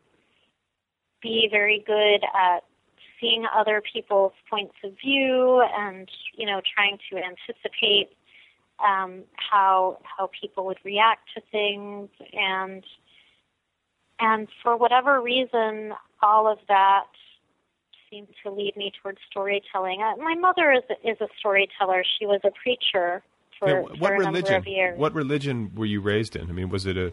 be 1.22 1.48
very 1.52 1.84
good 1.86 2.24
at 2.36 2.64
seeing 3.22 3.46
other 3.56 3.82
people's 3.82 4.34
points 4.50 4.74
of 4.84 4.94
view 5.00 5.64
and 5.78 6.10
you 6.36 6.46
know 6.46 6.60
trying 6.76 6.98
to 7.10 7.18
anticipate 7.18 8.10
um, 8.84 9.24
how 9.36 10.00
how 10.04 10.30
people 10.42 10.66
would 10.66 10.80
react 10.84 11.30
to 11.36 11.42
things. 11.52 12.10
And 12.34 12.84
and 14.20 14.48
for 14.64 14.76
whatever 14.76 15.22
reason 15.22 15.94
all 16.22 16.52
of 16.52 16.58
that 16.68 17.06
seemed 18.14 18.28
to 18.44 18.52
lead 18.52 18.76
me 18.78 18.92
towards 19.02 19.18
storytelling. 19.30 20.02
Uh, 20.02 20.16
my 20.18 20.36
mother 20.36 20.72
is 20.72 20.84
is 21.04 21.20
a 21.22 21.28
storyteller. 21.40 22.04
She 22.20 22.26
was 22.26 22.42
a 22.44 22.52
preacher 22.52 23.24
for, 23.60 23.82
what 23.82 23.98
for 23.98 24.14
a 24.14 24.24
number 24.24 24.40
religion? 24.40 24.56
of 24.56 24.68
years. 24.68 25.00
What 25.00 25.14
religion 25.14 25.72
were 25.76 25.86
you 25.86 26.02
raised 26.02 26.36
in? 26.36 26.50
I 26.50 26.54
mean, 26.54 26.70
was 26.70 26.86
it 26.86 26.98
a 26.98 27.12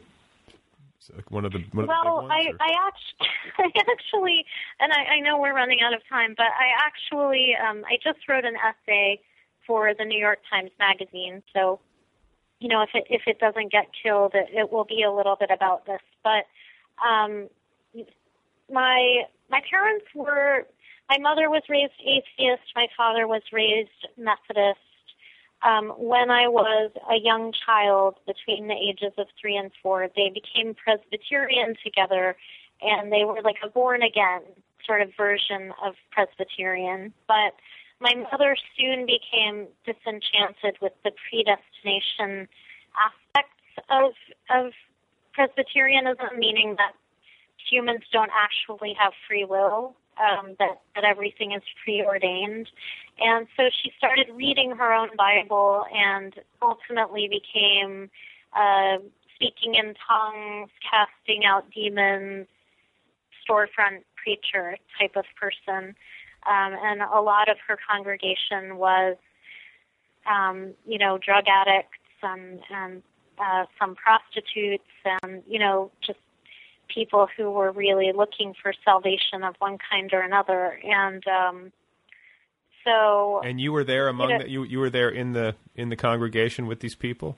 one 1.29 1.45
of 1.45 1.53
the 1.53 1.65
one 1.73 1.87
well, 1.87 1.99
of 1.99 2.05
the 2.05 2.29
ones? 2.29 2.57
I, 2.61 2.65
I 2.65 2.73
actually, 2.87 3.29
I 3.59 3.81
actually, 3.91 4.45
and 4.79 4.93
I, 4.93 5.15
I 5.17 5.21
know 5.21 5.39
we're 5.39 5.55
running 5.55 5.79
out 5.83 5.95
of 5.95 6.01
time, 6.09 6.35
but 6.37 6.47
I 6.47 6.71
actually, 6.85 7.55
um, 7.57 7.85
I 7.85 7.97
just 8.03 8.29
wrote 8.29 8.45
an 8.45 8.55
essay 8.57 9.21
for 9.67 9.93
the 9.97 10.05
New 10.05 10.19
York 10.19 10.41
Times 10.51 10.71
Magazine. 10.79 11.43
So, 11.55 11.81
you 12.59 12.69
know, 12.69 12.83
if 12.83 12.91
it 12.95 13.05
if 13.09 13.23
it 13.27 13.39
doesn't 13.39 13.73
get 13.73 13.87
killed, 14.03 14.33
it, 14.35 14.49
it 14.53 14.73
will 14.73 14.85
be 14.85 15.03
a 15.03 15.13
little 15.13 15.37
bit 15.37 15.51
about 15.51 15.87
this. 15.87 16.01
But 16.23 16.45
um, 17.05 17.49
my 18.71 19.23
my 19.51 19.61
parents 19.71 20.07
were. 20.15 20.67
My 21.11 21.19
mother 21.19 21.51
was 21.51 21.63
raised 21.69 21.99
atheist. 21.99 22.63
My 22.77 22.87
father 22.97 23.27
was 23.27 23.43
raised 23.53 24.07
Methodist. 24.17 24.79
Um, 25.63 25.89
when 25.99 26.31
I 26.31 26.47
was 26.47 26.93
a 27.11 27.17
young 27.17 27.53
child, 27.67 28.15
between 28.29 28.69
the 28.69 28.75
ages 28.75 29.13
of 29.19 29.27
three 29.39 29.57
and 29.57 29.73
four, 29.83 30.09
they 30.15 30.31
became 30.31 30.73
Presbyterian 30.73 31.75
together, 31.85 32.37
and 32.81 33.11
they 33.11 33.25
were 33.25 33.43
like 33.43 33.57
a 33.65 33.69
born 33.69 34.03
again 34.03 34.43
sort 34.87 35.03
of 35.03 35.11
version 35.17 35.75
of 35.85 35.95
Presbyterian. 36.13 37.13
But 37.27 37.59
my 37.99 38.15
mother 38.31 38.57
soon 38.79 39.05
became 39.05 39.67
disenchanted 39.85 40.79
with 40.81 40.93
the 41.03 41.11
predestination 41.27 42.47
aspects 42.95 43.59
of 43.91 44.13
of 44.49 44.73
Presbyterianism, 45.33 46.39
meaning 46.39 46.77
that 46.79 46.93
humans 47.69 48.03
don't 48.13 48.31
actually 48.33 48.95
have 48.99 49.13
free 49.27 49.45
will, 49.45 49.97
um, 50.21 50.55
that, 50.59 50.81
that 50.95 51.05
everything 51.05 51.53
is 51.53 51.63
preordained. 51.85 52.69
And 53.19 53.47
so 53.57 53.65
she 53.83 53.93
started 53.97 54.27
reading 54.35 54.73
her 54.73 54.93
own 54.93 55.11
Bible 55.17 55.85
and 55.95 56.35
ultimately 56.61 57.29
became 57.29 58.11
uh, 58.55 58.99
speaking 59.35 59.75
in 59.75 59.95
tongues, 60.09 60.71
casting 60.89 61.45
out 61.45 61.71
demons, 61.75 62.47
storefront 63.49 64.03
preacher 64.23 64.77
type 64.99 65.17
of 65.17 65.25
person. 65.41 65.95
Um, 66.47 66.75
and 66.83 67.03
a 67.03 67.21
lot 67.21 67.49
of 67.49 67.57
her 67.67 67.79
congregation 67.91 68.77
was, 68.77 69.17
um, 70.31 70.73
you 70.87 70.99
know, 70.99 71.19
drug 71.19 71.45
addicts 71.49 71.99
and, 72.23 72.61
and 72.71 73.03
uh, 73.39 73.65
some 73.79 73.95
prostitutes 73.95 74.85
and, 75.05 75.43
you 75.49 75.59
know, 75.59 75.91
just 76.07 76.19
people 76.93 77.29
who 77.37 77.51
were 77.51 77.73
really 77.73 78.13
looking 78.15 78.55
for 78.61 78.73
salvation 78.85 79.43
of 79.45 79.55
one 79.59 79.79
kind 79.91 80.11
or 80.13 80.21
another. 80.21 80.79
And 80.85 81.23
um, 81.27 81.73
so, 82.85 83.41
and 83.45 83.61
you 83.61 83.73
were 83.73 83.85
there 83.85 84.09
among 84.09 84.31
you 84.31 84.39
know- 84.39 84.45
the, 84.45 84.51
you 84.51 84.63
you 84.65 84.79
were 84.79 84.91
there 84.91 85.11
in 85.11 85.33
the 85.33 85.55
in 85.75 85.89
the 85.89 85.97
congregation 85.97 86.67
with 86.67 86.81
these 86.81 86.95
people. 86.95 87.37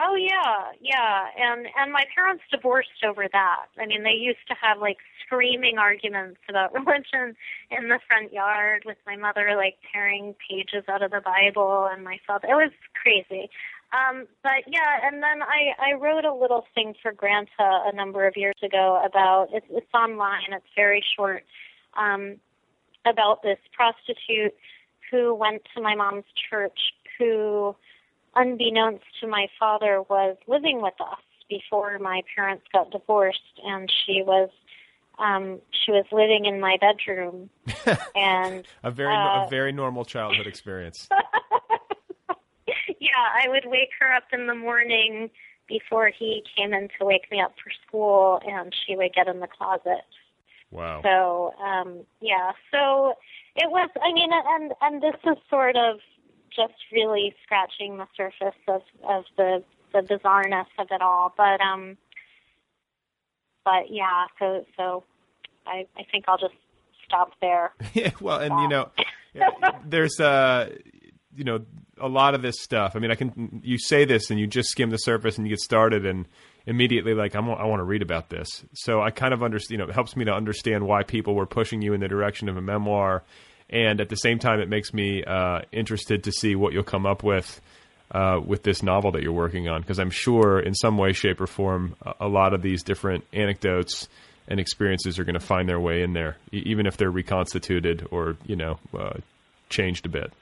oh 0.00 0.16
yeah, 0.16 0.72
yeah. 0.80 1.26
And 1.38 1.66
and 1.78 1.92
my 1.92 2.04
parents 2.14 2.42
divorced 2.50 3.04
over 3.04 3.26
that. 3.32 3.66
I 3.78 3.86
mean, 3.86 4.02
they 4.02 4.10
used 4.18 4.46
to 4.48 4.54
have 4.60 4.78
like 4.78 4.98
screaming 5.24 5.78
arguments 5.78 6.40
about 6.48 6.74
religion 6.80 7.36
in 7.70 7.88
the 7.88 7.98
front 8.06 8.32
yard 8.32 8.82
with 8.84 8.98
my 9.06 9.16
mother 9.16 9.54
like 9.56 9.76
tearing 9.92 10.34
pages 10.48 10.84
out 10.88 11.02
of 11.02 11.10
the 11.12 11.20
Bible 11.20 11.88
and 11.90 12.04
my 12.04 12.18
father. 12.26 12.48
It 12.48 12.54
was 12.54 12.72
crazy. 13.00 13.48
Um, 13.92 14.26
but 14.42 14.64
yeah, 14.66 14.98
and 15.04 15.22
then 15.22 15.42
I, 15.42 15.90
I 15.90 15.94
wrote 15.94 16.24
a 16.24 16.34
little 16.34 16.64
thing 16.74 16.94
for 17.02 17.12
Granta 17.12 17.46
a 17.60 17.94
number 17.94 18.26
of 18.26 18.36
years 18.36 18.56
ago 18.62 19.00
about 19.04 19.48
it's, 19.52 19.66
it's 19.70 19.94
online. 19.94 20.52
It's 20.52 20.66
very 20.74 21.04
short 21.16 21.44
um, 21.96 22.36
about 23.06 23.42
this 23.42 23.58
prostitute 23.72 24.54
who 25.10 25.34
went 25.34 25.62
to 25.74 25.82
my 25.82 25.94
mom's 25.94 26.24
church, 26.50 26.78
who, 27.18 27.76
unbeknownst 28.34 29.04
to 29.20 29.28
my 29.28 29.46
father, 29.58 30.02
was 30.08 30.36
living 30.48 30.82
with 30.82 31.00
us 31.00 31.20
before 31.48 31.98
my 32.00 32.22
parents 32.34 32.64
got 32.72 32.90
divorced, 32.90 33.60
and 33.64 33.90
she 34.04 34.22
was 34.22 34.50
um, 35.18 35.60
she 35.70 35.92
was 35.92 36.04
living 36.12 36.44
in 36.44 36.60
my 36.60 36.76
bedroom, 36.78 37.48
and 38.14 38.66
A 38.82 38.90
very 38.90 39.14
Uh, 39.14 39.44
a 39.44 39.48
very 39.48 39.72
normal 39.72 40.04
childhood 40.04 40.46
experience. 40.46 41.08
yeah, 43.00 43.44
I 43.44 43.48
would 43.48 43.64
wake 43.66 43.90
her 44.00 44.12
up 44.12 44.24
in 44.32 44.46
the 44.46 44.54
morning 44.54 45.30
before 45.68 46.10
he 46.16 46.44
came 46.56 46.72
in 46.72 46.88
to 46.98 47.04
wake 47.04 47.30
me 47.30 47.40
up 47.40 47.54
for 47.62 47.70
school, 47.86 48.40
and 48.46 48.74
she 48.86 48.96
would 48.96 49.12
get 49.14 49.28
in 49.28 49.40
the 49.40 49.48
closet. 49.48 50.04
Wow. 50.70 51.00
So, 51.02 51.54
um, 51.62 52.04
yeah, 52.20 52.52
so 52.70 53.14
it 53.54 53.70
was. 53.70 53.90
I 54.02 54.12
mean, 54.12 54.30
and 54.32 54.72
and 54.80 55.02
this 55.02 55.20
is 55.24 55.36
sort 55.48 55.76
of 55.76 55.98
just 56.54 56.74
really 56.92 57.34
scratching 57.42 57.98
the 57.98 58.06
surface 58.16 58.58
of 58.68 58.82
of 59.08 59.24
the 59.36 59.62
the 59.92 60.00
bizarreness 60.00 60.66
of 60.78 60.88
it 60.90 61.02
all. 61.02 61.32
But 61.36 61.60
um, 61.60 61.96
but 63.64 63.90
yeah, 63.90 64.26
so 64.38 64.64
so 64.76 65.04
I 65.66 65.86
I 65.96 66.04
think 66.10 66.24
I'll 66.28 66.38
just 66.38 66.54
stop 67.04 67.32
there. 67.40 67.72
Yeah, 67.94 68.10
well, 68.20 68.40
and 68.40 68.60
you 68.60 68.68
know, 68.68 68.90
there's 69.84 70.20
uh, 70.20 70.70
you 71.36 71.44
know, 71.44 71.60
a 72.00 72.08
lot 72.08 72.34
of 72.34 72.42
this 72.42 72.60
stuff. 72.60 72.92
I 72.94 72.98
mean, 72.98 73.10
I 73.10 73.14
can 73.14 73.60
you 73.62 73.78
say 73.78 74.04
this 74.04 74.30
and 74.30 74.40
you 74.40 74.46
just 74.46 74.70
skim 74.70 74.90
the 74.90 74.98
surface 74.98 75.36
and 75.36 75.46
you 75.46 75.50
get 75.50 75.60
started 75.60 76.06
and 76.06 76.26
immediately 76.66 77.14
like 77.14 77.34
I'm, 77.34 77.48
I 77.48 77.64
want 77.64 77.80
to 77.80 77.84
read 77.84 78.02
about 78.02 78.28
this. 78.28 78.64
So 78.74 79.00
I 79.00 79.10
kind 79.10 79.32
of 79.32 79.42
understand. 79.42 79.78
You 79.78 79.84
know, 79.84 79.90
it 79.90 79.94
helps 79.94 80.16
me 80.16 80.24
to 80.24 80.32
understand 80.32 80.86
why 80.86 81.02
people 81.02 81.34
were 81.34 81.46
pushing 81.46 81.82
you 81.82 81.94
in 81.94 82.00
the 82.00 82.08
direction 82.08 82.48
of 82.48 82.56
a 82.56 82.62
memoir, 82.62 83.22
and 83.70 84.00
at 84.00 84.08
the 84.08 84.16
same 84.16 84.38
time, 84.38 84.60
it 84.60 84.68
makes 84.68 84.92
me 84.92 85.22
uh, 85.24 85.60
interested 85.72 86.24
to 86.24 86.32
see 86.32 86.54
what 86.54 86.72
you'll 86.72 86.84
come 86.84 87.06
up 87.06 87.22
with. 87.22 87.60
Uh, 88.08 88.38
with 88.46 88.62
this 88.62 88.84
novel 88.84 89.10
that 89.10 89.24
you're 89.24 89.32
working 89.32 89.68
on, 89.68 89.80
because 89.80 89.98
I'm 89.98 90.10
sure 90.10 90.60
in 90.60 90.74
some 90.74 90.96
way, 90.96 91.12
shape, 91.12 91.40
or 91.40 91.48
form, 91.48 91.96
a, 92.02 92.14
a 92.20 92.28
lot 92.28 92.54
of 92.54 92.62
these 92.62 92.84
different 92.84 93.24
anecdotes 93.32 94.06
and 94.46 94.60
experiences 94.60 95.18
are 95.18 95.24
going 95.24 95.34
to 95.34 95.40
find 95.40 95.68
their 95.68 95.80
way 95.80 96.02
in 96.02 96.12
there, 96.12 96.36
even 96.52 96.86
if 96.86 96.96
they're 96.96 97.10
reconstituted 97.10 98.06
or 98.12 98.36
you 98.46 98.54
know 98.54 98.78
uh, 98.96 99.18
changed 99.68 100.06
a 100.06 100.08
bit. 100.08 100.32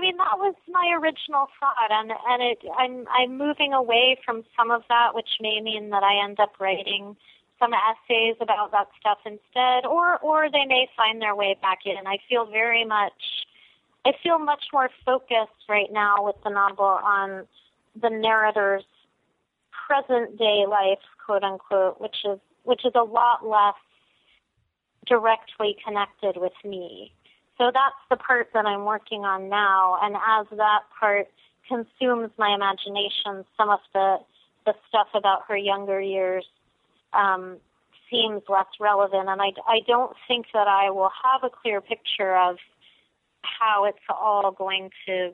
I 0.00 0.02
mean 0.02 0.16
that 0.16 0.38
was 0.38 0.54
my 0.66 0.96
original 0.98 1.48
thought, 1.60 1.90
and 1.90 2.10
and 2.10 2.42
it 2.42 2.58
I'm 2.78 3.06
I'm 3.12 3.36
moving 3.36 3.74
away 3.74 4.16
from 4.24 4.44
some 4.56 4.70
of 4.70 4.82
that, 4.88 5.14
which 5.14 5.28
may 5.42 5.60
mean 5.60 5.90
that 5.90 6.02
I 6.02 6.24
end 6.24 6.40
up 6.40 6.52
writing 6.58 7.16
some 7.58 7.72
essays 7.74 8.36
about 8.40 8.70
that 8.72 8.88
stuff 8.98 9.18
instead, 9.26 9.84
or 9.84 10.18
or 10.20 10.50
they 10.50 10.64
may 10.64 10.88
find 10.96 11.20
their 11.20 11.36
way 11.36 11.54
back 11.60 11.80
in. 11.84 12.06
I 12.06 12.16
feel 12.30 12.46
very 12.46 12.86
much, 12.86 13.44
I 14.06 14.12
feel 14.22 14.38
much 14.38 14.64
more 14.72 14.88
focused 15.04 15.68
right 15.68 15.92
now 15.92 16.24
with 16.24 16.36
the 16.44 16.50
novel 16.50 16.98
on 17.04 17.46
the 18.00 18.08
narrator's 18.08 18.84
present 19.86 20.38
day 20.38 20.64
life, 20.66 21.04
quote 21.26 21.44
unquote, 21.44 22.00
which 22.00 22.16
is 22.24 22.38
which 22.62 22.86
is 22.86 22.92
a 22.94 23.04
lot 23.04 23.46
less 23.46 23.74
directly 25.06 25.76
connected 25.84 26.40
with 26.40 26.56
me. 26.64 27.12
So 27.60 27.70
that's 27.74 28.00
the 28.08 28.16
part 28.16 28.48
that 28.54 28.64
I'm 28.64 28.86
working 28.86 29.26
on 29.26 29.50
now. 29.50 29.98
And 30.00 30.16
as 30.16 30.46
that 30.56 30.80
part 30.98 31.28
consumes 31.68 32.30
my 32.38 32.54
imagination, 32.54 33.44
some 33.56 33.68
of 33.68 33.80
the 33.92 34.16
the 34.64 34.72
stuff 34.88 35.08
about 35.14 35.42
her 35.48 35.56
younger 35.56 36.00
years 36.00 36.46
um, 37.12 37.58
seems 38.10 38.42
less 38.48 38.66
relevant. 38.78 39.28
And 39.28 39.40
I, 39.40 39.52
I 39.66 39.80
don't 39.86 40.14
think 40.28 40.46
that 40.52 40.68
I 40.68 40.90
will 40.90 41.10
have 41.22 41.44
a 41.44 41.50
clear 41.50 41.80
picture 41.80 42.36
of 42.36 42.56
how 43.42 43.84
it's 43.84 43.98
all 44.08 44.52
going 44.52 44.90
to 45.06 45.32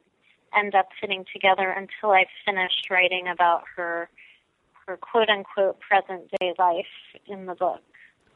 end 0.57 0.75
up 0.75 0.89
fitting 1.01 1.25
together 1.33 1.71
until 1.71 2.11
I've 2.11 2.27
finished 2.45 2.89
writing 2.91 3.29
about 3.29 3.63
her 3.77 4.09
her 4.87 4.97
quote 4.97 5.29
unquote 5.29 5.79
present 5.79 6.29
day 6.41 6.55
life 6.59 6.87
in 7.29 7.47
the 7.47 7.55
book. 7.55 7.83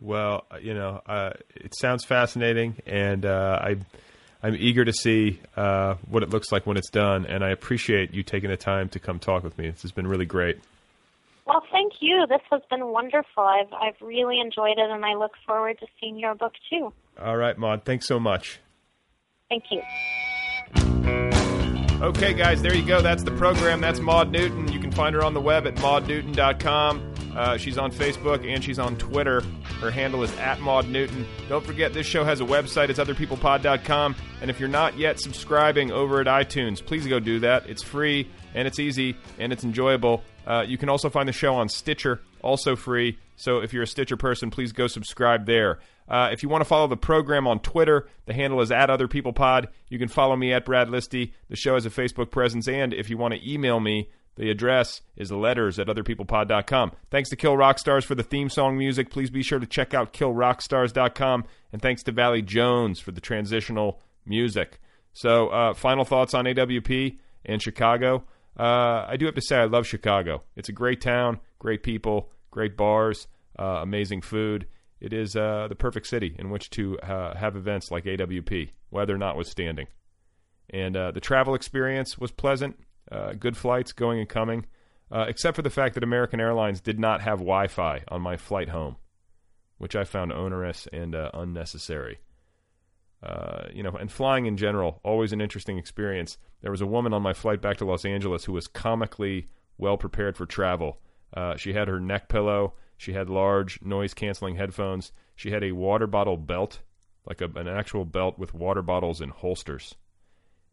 Well, 0.00 0.44
you 0.60 0.74
know, 0.74 1.02
uh, 1.06 1.32
it 1.54 1.74
sounds 1.78 2.04
fascinating, 2.04 2.76
and 2.86 3.26
uh, 3.26 3.58
I, 3.62 3.76
I'm 4.42 4.56
eager 4.56 4.84
to 4.84 4.92
see 4.92 5.40
uh, 5.56 5.96
what 6.08 6.22
it 6.22 6.30
looks 6.30 6.50
like 6.50 6.66
when 6.66 6.76
it's 6.76 6.90
done. 6.90 7.26
And 7.26 7.44
I 7.44 7.50
appreciate 7.50 8.14
you 8.14 8.22
taking 8.22 8.48
the 8.50 8.56
time 8.56 8.88
to 8.90 8.98
come 8.98 9.18
talk 9.18 9.42
with 9.44 9.58
me. 9.58 9.68
This 9.70 9.82
has 9.82 9.92
been 9.92 10.06
really 10.06 10.24
great. 10.24 10.58
Well, 11.46 11.62
thank 11.70 11.94
you. 12.00 12.26
This 12.28 12.40
has 12.50 12.62
been 12.70 12.86
wonderful. 12.88 13.42
I've 13.42 13.72
I've 13.72 14.00
really 14.00 14.40
enjoyed 14.40 14.78
it, 14.78 14.90
and 14.90 15.04
I 15.04 15.14
look 15.14 15.32
forward 15.46 15.78
to 15.80 15.86
seeing 16.00 16.18
your 16.18 16.34
book 16.34 16.52
too. 16.70 16.92
All 17.20 17.36
right, 17.36 17.58
Maud. 17.58 17.84
Thanks 17.84 18.06
so 18.06 18.20
much. 18.20 18.60
Thank 19.48 19.64
you. 19.70 19.82
Okay, 22.00 22.32
guys, 22.32 22.62
there 22.62 22.74
you 22.74 22.86
go. 22.86 23.02
That's 23.02 23.24
the 23.24 23.32
program. 23.32 23.80
That's 23.82 24.00
Maud 24.00 24.30
Newton. 24.30 24.72
You 24.72 24.80
can 24.80 24.90
find 24.90 25.14
her 25.14 25.22
on 25.22 25.34
the 25.34 25.40
web 25.40 25.66
at 25.66 25.74
maudnewton.com. 25.74 27.09
Uh, 27.40 27.56
she's 27.56 27.78
on 27.78 27.90
Facebook 27.90 28.46
and 28.46 28.62
she's 28.62 28.78
on 28.78 28.98
Twitter. 28.98 29.40
Her 29.80 29.90
handle 29.90 30.22
is 30.22 30.36
at 30.36 30.60
Maud 30.60 30.88
Newton. 30.88 31.24
Don't 31.48 31.64
forget, 31.64 31.94
this 31.94 32.06
show 32.06 32.22
has 32.22 32.42
a 32.42 32.44
website. 32.44 32.90
It's 32.90 32.98
otherpeoplepod.com. 32.98 34.14
And 34.42 34.50
if 34.50 34.60
you're 34.60 34.68
not 34.68 34.98
yet 34.98 35.18
subscribing 35.18 35.90
over 35.90 36.20
at 36.20 36.26
iTunes, 36.26 36.84
please 36.84 37.06
go 37.06 37.18
do 37.18 37.40
that. 37.40 37.66
It's 37.66 37.82
free 37.82 38.28
and 38.54 38.68
it's 38.68 38.78
easy 38.78 39.16
and 39.38 39.54
it's 39.54 39.64
enjoyable. 39.64 40.22
Uh, 40.46 40.64
you 40.68 40.76
can 40.76 40.90
also 40.90 41.08
find 41.08 41.26
the 41.26 41.32
show 41.32 41.54
on 41.54 41.70
Stitcher, 41.70 42.20
also 42.42 42.76
free. 42.76 43.18
So 43.36 43.60
if 43.60 43.72
you're 43.72 43.84
a 43.84 43.86
Stitcher 43.86 44.18
person, 44.18 44.50
please 44.50 44.72
go 44.72 44.86
subscribe 44.86 45.46
there. 45.46 45.78
Uh, 46.10 46.28
if 46.32 46.42
you 46.42 46.50
want 46.50 46.60
to 46.60 46.66
follow 46.66 46.88
the 46.88 46.96
program 46.98 47.46
on 47.46 47.60
Twitter, 47.60 48.06
the 48.26 48.34
handle 48.34 48.60
is 48.60 48.70
at 48.70 48.90
Other 48.90 49.08
People 49.08 49.32
Pod. 49.32 49.68
You 49.88 49.98
can 49.98 50.08
follow 50.08 50.36
me 50.36 50.52
at 50.52 50.66
Brad 50.66 50.88
Listi. 50.88 51.32
The 51.48 51.56
show 51.56 51.72
has 51.72 51.86
a 51.86 51.90
Facebook 51.90 52.30
presence, 52.30 52.68
and 52.68 52.92
if 52.92 53.08
you 53.08 53.16
want 53.16 53.32
to 53.32 53.50
email 53.50 53.80
me, 53.80 54.10
the 54.40 54.50
address 54.50 55.02
is 55.16 55.30
letters 55.30 55.78
at 55.78 55.86
otherpeoplepod.com. 55.88 56.92
Thanks 57.10 57.28
to 57.28 57.36
Kill 57.36 57.58
Rock 57.58 57.78
Stars 57.78 58.06
for 58.06 58.14
the 58.14 58.22
theme 58.22 58.48
song 58.48 58.78
music. 58.78 59.10
Please 59.10 59.28
be 59.28 59.42
sure 59.42 59.58
to 59.58 59.66
check 59.66 59.92
out 59.92 60.14
killrockstars.com. 60.14 61.44
And 61.74 61.82
thanks 61.82 62.02
to 62.04 62.12
Valley 62.12 62.40
Jones 62.40 63.00
for 63.00 63.12
the 63.12 63.20
transitional 63.20 64.00
music. 64.24 64.80
So, 65.12 65.48
uh, 65.48 65.74
final 65.74 66.06
thoughts 66.06 66.32
on 66.32 66.46
AWP 66.46 67.18
and 67.44 67.60
Chicago. 67.60 68.24
Uh, 68.58 69.04
I 69.06 69.18
do 69.18 69.26
have 69.26 69.34
to 69.34 69.42
say, 69.42 69.58
I 69.58 69.64
love 69.64 69.86
Chicago. 69.86 70.42
It's 70.56 70.70
a 70.70 70.72
great 70.72 71.02
town, 71.02 71.40
great 71.58 71.82
people, 71.82 72.30
great 72.50 72.78
bars, 72.78 73.28
uh, 73.58 73.80
amazing 73.82 74.22
food. 74.22 74.66
It 75.02 75.12
is 75.12 75.36
uh, 75.36 75.66
the 75.68 75.74
perfect 75.74 76.06
city 76.06 76.34
in 76.38 76.48
which 76.48 76.70
to 76.70 76.98
uh, 77.00 77.36
have 77.36 77.56
events 77.56 77.90
like 77.90 78.04
AWP, 78.04 78.70
weather 78.90 79.18
notwithstanding. 79.18 79.88
And 80.70 80.96
uh, 80.96 81.10
the 81.10 81.20
travel 81.20 81.54
experience 81.54 82.16
was 82.16 82.30
pleasant, 82.30 82.78
uh, 83.10 83.32
good 83.32 83.56
flights 83.56 83.92
going 83.92 84.20
and 84.20 84.28
coming, 84.28 84.66
uh, 85.10 85.26
except 85.28 85.56
for 85.56 85.62
the 85.62 85.70
fact 85.70 85.94
that 85.94 86.04
American 86.04 86.40
Airlines 86.40 86.80
did 86.80 86.98
not 86.98 87.20
have 87.20 87.38
Wi 87.38 87.66
Fi 87.68 88.02
on 88.08 88.22
my 88.22 88.36
flight 88.36 88.68
home, 88.68 88.96
which 89.78 89.96
I 89.96 90.04
found 90.04 90.32
onerous 90.32 90.86
and 90.92 91.14
uh, 91.14 91.30
unnecessary. 91.34 92.18
you 93.72 93.82
know, 93.82 93.92
and 93.92 94.10
flying 94.10 94.46
in 94.46 94.56
general, 94.56 95.00
always 95.02 95.32
an 95.32 95.40
interesting 95.40 95.78
experience. 95.78 96.38
There 96.62 96.70
was 96.70 96.80
a 96.80 96.86
woman 96.86 97.12
on 97.12 97.22
my 97.22 97.32
flight 97.32 97.60
back 97.60 97.76
to 97.78 97.84
Los 97.84 98.04
Angeles 98.04 98.44
who 98.44 98.52
was 98.52 98.66
comically 98.66 99.48
well 99.78 99.96
prepared 99.96 100.36
for 100.36 100.46
travel. 100.46 101.00
she 101.56 101.72
had 101.72 101.88
her 101.88 102.00
neck 102.00 102.28
pillow 102.28 102.74
she 103.00 103.14
had 103.14 103.30
large 103.30 103.80
noise 103.80 104.12
canceling 104.12 104.56
headphones. 104.56 105.10
She 105.34 105.52
had 105.52 105.64
a 105.64 105.72
water 105.72 106.06
bottle 106.06 106.36
belt, 106.36 106.82
like 107.24 107.40
a, 107.40 107.46
an 107.46 107.66
actual 107.66 108.04
belt 108.04 108.38
with 108.38 108.52
water 108.52 108.82
bottles 108.82 109.22
in 109.22 109.30
holsters. 109.30 109.94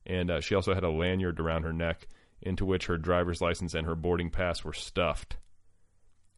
And 0.06 0.30
uh, 0.30 0.42
she 0.42 0.54
also 0.54 0.74
had 0.74 0.84
a 0.84 0.90
lanyard 0.90 1.40
around 1.40 1.64
her 1.64 1.72
neck 1.72 2.06
into 2.42 2.66
which 2.66 2.86
her 2.86 2.98
driver's 2.98 3.42
license 3.42 3.74
and 3.74 3.88
her 3.88 3.96
boarding 3.96 4.30
pass 4.30 4.64
were 4.64 4.74
stuffed. 4.74 5.38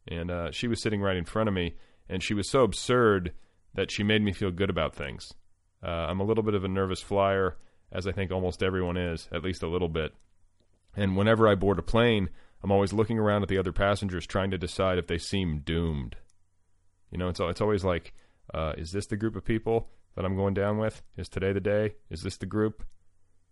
And 0.08 0.30
uh, 0.30 0.50
she 0.50 0.66
was 0.66 0.80
sitting 0.82 1.00
right 1.02 1.16
in 1.16 1.24
front 1.24 1.48
of 1.48 1.54
me, 1.54 1.76
and 2.08 2.22
she 2.22 2.34
was 2.34 2.48
so 2.48 2.62
absurd 2.62 3.32
that 3.74 3.90
she 3.90 4.02
made 4.02 4.22
me 4.22 4.32
feel 4.32 4.50
good 4.50 4.70
about 4.70 4.94
things. 4.94 5.34
Uh, 5.82 6.06
I'm 6.08 6.20
a 6.20 6.24
little 6.24 6.42
bit 6.42 6.54
of 6.54 6.64
a 6.64 6.68
nervous 6.68 7.00
flyer, 7.00 7.56
as 7.92 8.06
I 8.06 8.12
think 8.12 8.30
almost 8.30 8.62
everyone 8.62 8.96
is, 8.96 9.28
at 9.32 9.44
least 9.44 9.62
a 9.62 9.68
little 9.68 9.88
bit. 9.88 10.14
And 10.96 11.16
whenever 11.16 11.48
I 11.48 11.54
board 11.54 11.78
a 11.78 11.82
plane, 11.82 12.30
I'm 12.62 12.72
always 12.72 12.92
looking 12.92 13.18
around 13.18 13.42
at 13.42 13.48
the 13.48 13.58
other 13.58 13.72
passengers, 13.72 14.26
trying 14.26 14.50
to 14.50 14.58
decide 14.58 14.98
if 14.98 15.06
they 15.06 15.18
seem 15.18 15.60
doomed. 15.60 16.16
You 17.10 17.18
know, 17.18 17.28
it's 17.28 17.40
it's 17.40 17.60
always 17.60 17.84
like, 17.84 18.12
uh, 18.52 18.74
is 18.76 18.92
this 18.92 19.06
the 19.06 19.16
group 19.16 19.36
of 19.36 19.44
people 19.44 19.88
that 20.14 20.24
I'm 20.24 20.36
going 20.36 20.54
down 20.54 20.78
with? 20.78 21.02
Is 21.16 21.28
today 21.28 21.52
the 21.52 21.60
day? 21.60 21.94
Is 22.10 22.22
this 22.22 22.36
the 22.36 22.46
group? 22.46 22.84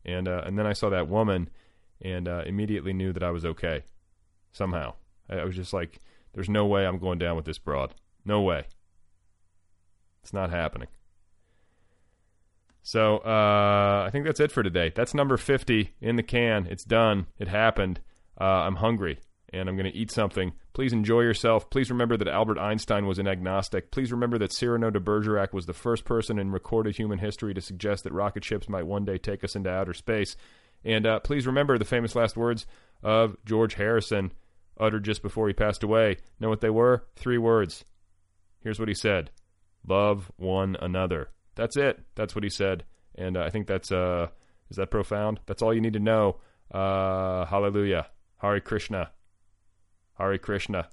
And 0.05 0.29
uh, 0.29 0.43
and 0.45 0.59
then 0.59 0.67
I 0.67 0.73
saw 0.73 0.91
that 0.91 1.09
woman, 1.09 1.49
and 2.03 2.29
uh, 2.29 2.43
immediately 2.47 2.93
knew 2.93 3.13
that 3.13 3.23
I 3.23 3.31
was 3.31 3.45
okay. 3.45 3.83
Somehow, 4.53 4.95
I, 5.29 5.37
I 5.37 5.45
was 5.45 5.57
just 5.57 5.73
like, 5.73 5.99
"There's 6.35 6.49
no 6.49 6.67
way 6.67 6.87
I'm 6.87 6.99
going 6.99 7.19
down 7.19 7.37
with 7.37 7.45
this 7.45 7.59
broad. 7.59 7.95
No 8.25 8.41
way. 8.41 8.65
It's 10.23 10.33
not 10.33 10.51
happening." 10.51 10.89
So 12.83 13.19
uh, 13.19 14.05
I 14.07 14.11
think 14.11 14.25
that's 14.25 14.41
it 14.41 14.51
for 14.51 14.63
today. 14.63 14.93
That's 14.95 15.13
number 15.13 15.37
50 15.37 15.93
in 16.01 16.17
the 16.17 16.23
can. 16.23 16.67
It's 16.71 16.85
done. 16.85 17.27
It 17.39 17.49
happened. 17.49 18.01
Uh, 18.41 18.45
I'm 18.45 18.77
hungry 18.77 19.19
and 19.53 19.69
I'm 19.69 19.77
going 19.77 19.91
to 19.91 19.97
eat 19.97 20.11
something. 20.11 20.53
Please 20.73 20.93
enjoy 20.93 21.21
yourself. 21.21 21.71
Please 21.71 21.91
remember 21.91 22.17
that 22.17 22.29
Albert 22.29 22.59
Einstein 22.59 23.07
was 23.07 23.19
an 23.19 23.27
agnostic. 23.27 23.91
Please 23.91 24.13
remember 24.13 24.39
that 24.39 24.53
Cyrano 24.53 24.91
de 24.91 25.01
Bergerac 25.01 25.53
was 25.53 25.67
the 25.67 25.73
first 25.73 26.05
person 26.05 26.39
in 26.39 26.51
recorded 26.51 26.97
human 26.97 27.19
history 27.19 27.55
to 27.55 27.61
suggest 27.61 28.05
that 28.05 28.13
rocket 28.13 28.45
ships 28.45 28.69
might 28.69 28.87
one 28.87 29.05
day 29.05 29.19
take 29.19 29.43
us 29.43 29.57
into 29.57 29.71
outer 29.71 29.95
space. 29.95 30.37
And 30.85 31.07
uh, 31.07 31.21
please 31.21 31.47
remember 31.47 31.79
the 31.79 31.85
famous 31.85 32.15
last 32.15 32.37
words 32.37 32.67
of 33.03 33.37
George 33.45 33.75
Harrison, 33.75 34.33
uttered 34.79 35.05
just 35.05 35.23
before 35.23 35.49
he 35.49 35.55
passed 35.55 35.83
away. 35.83 36.19
Know 36.41 36.49
what 36.49 36.61
they 36.61 36.71
were? 36.71 37.05
Three 37.17 37.39
words. 37.39 37.85
Here's 38.61 38.79
what 38.79 38.89
he 38.89 38.95
said 38.95 39.31
Love 39.87 40.31
one 40.37 40.77
another. 40.81 41.31
That's 41.55 41.77
it. 41.77 42.01
That's 42.15 42.35
what 42.35 42.45
he 42.45 42.51
said. 42.51 42.85
And 43.15 43.37
uh, 43.37 43.43
I 43.43 43.51
think 43.51 43.67
that's, 43.67 43.91
uh, 43.91 44.29
is 44.71 44.77
that 44.77 44.91
profound? 44.91 45.41
That's 45.47 45.63
all 45.63 45.75
you 45.75 45.81
need 45.81 45.95
to 45.95 45.99
know. 45.99 46.37
Uh, 46.71 47.47
hallelujah. 47.47 48.07
Hare 48.39 48.61
Krishna. 48.61 49.11
Hare 50.19 50.39
Krishna. 50.39 50.89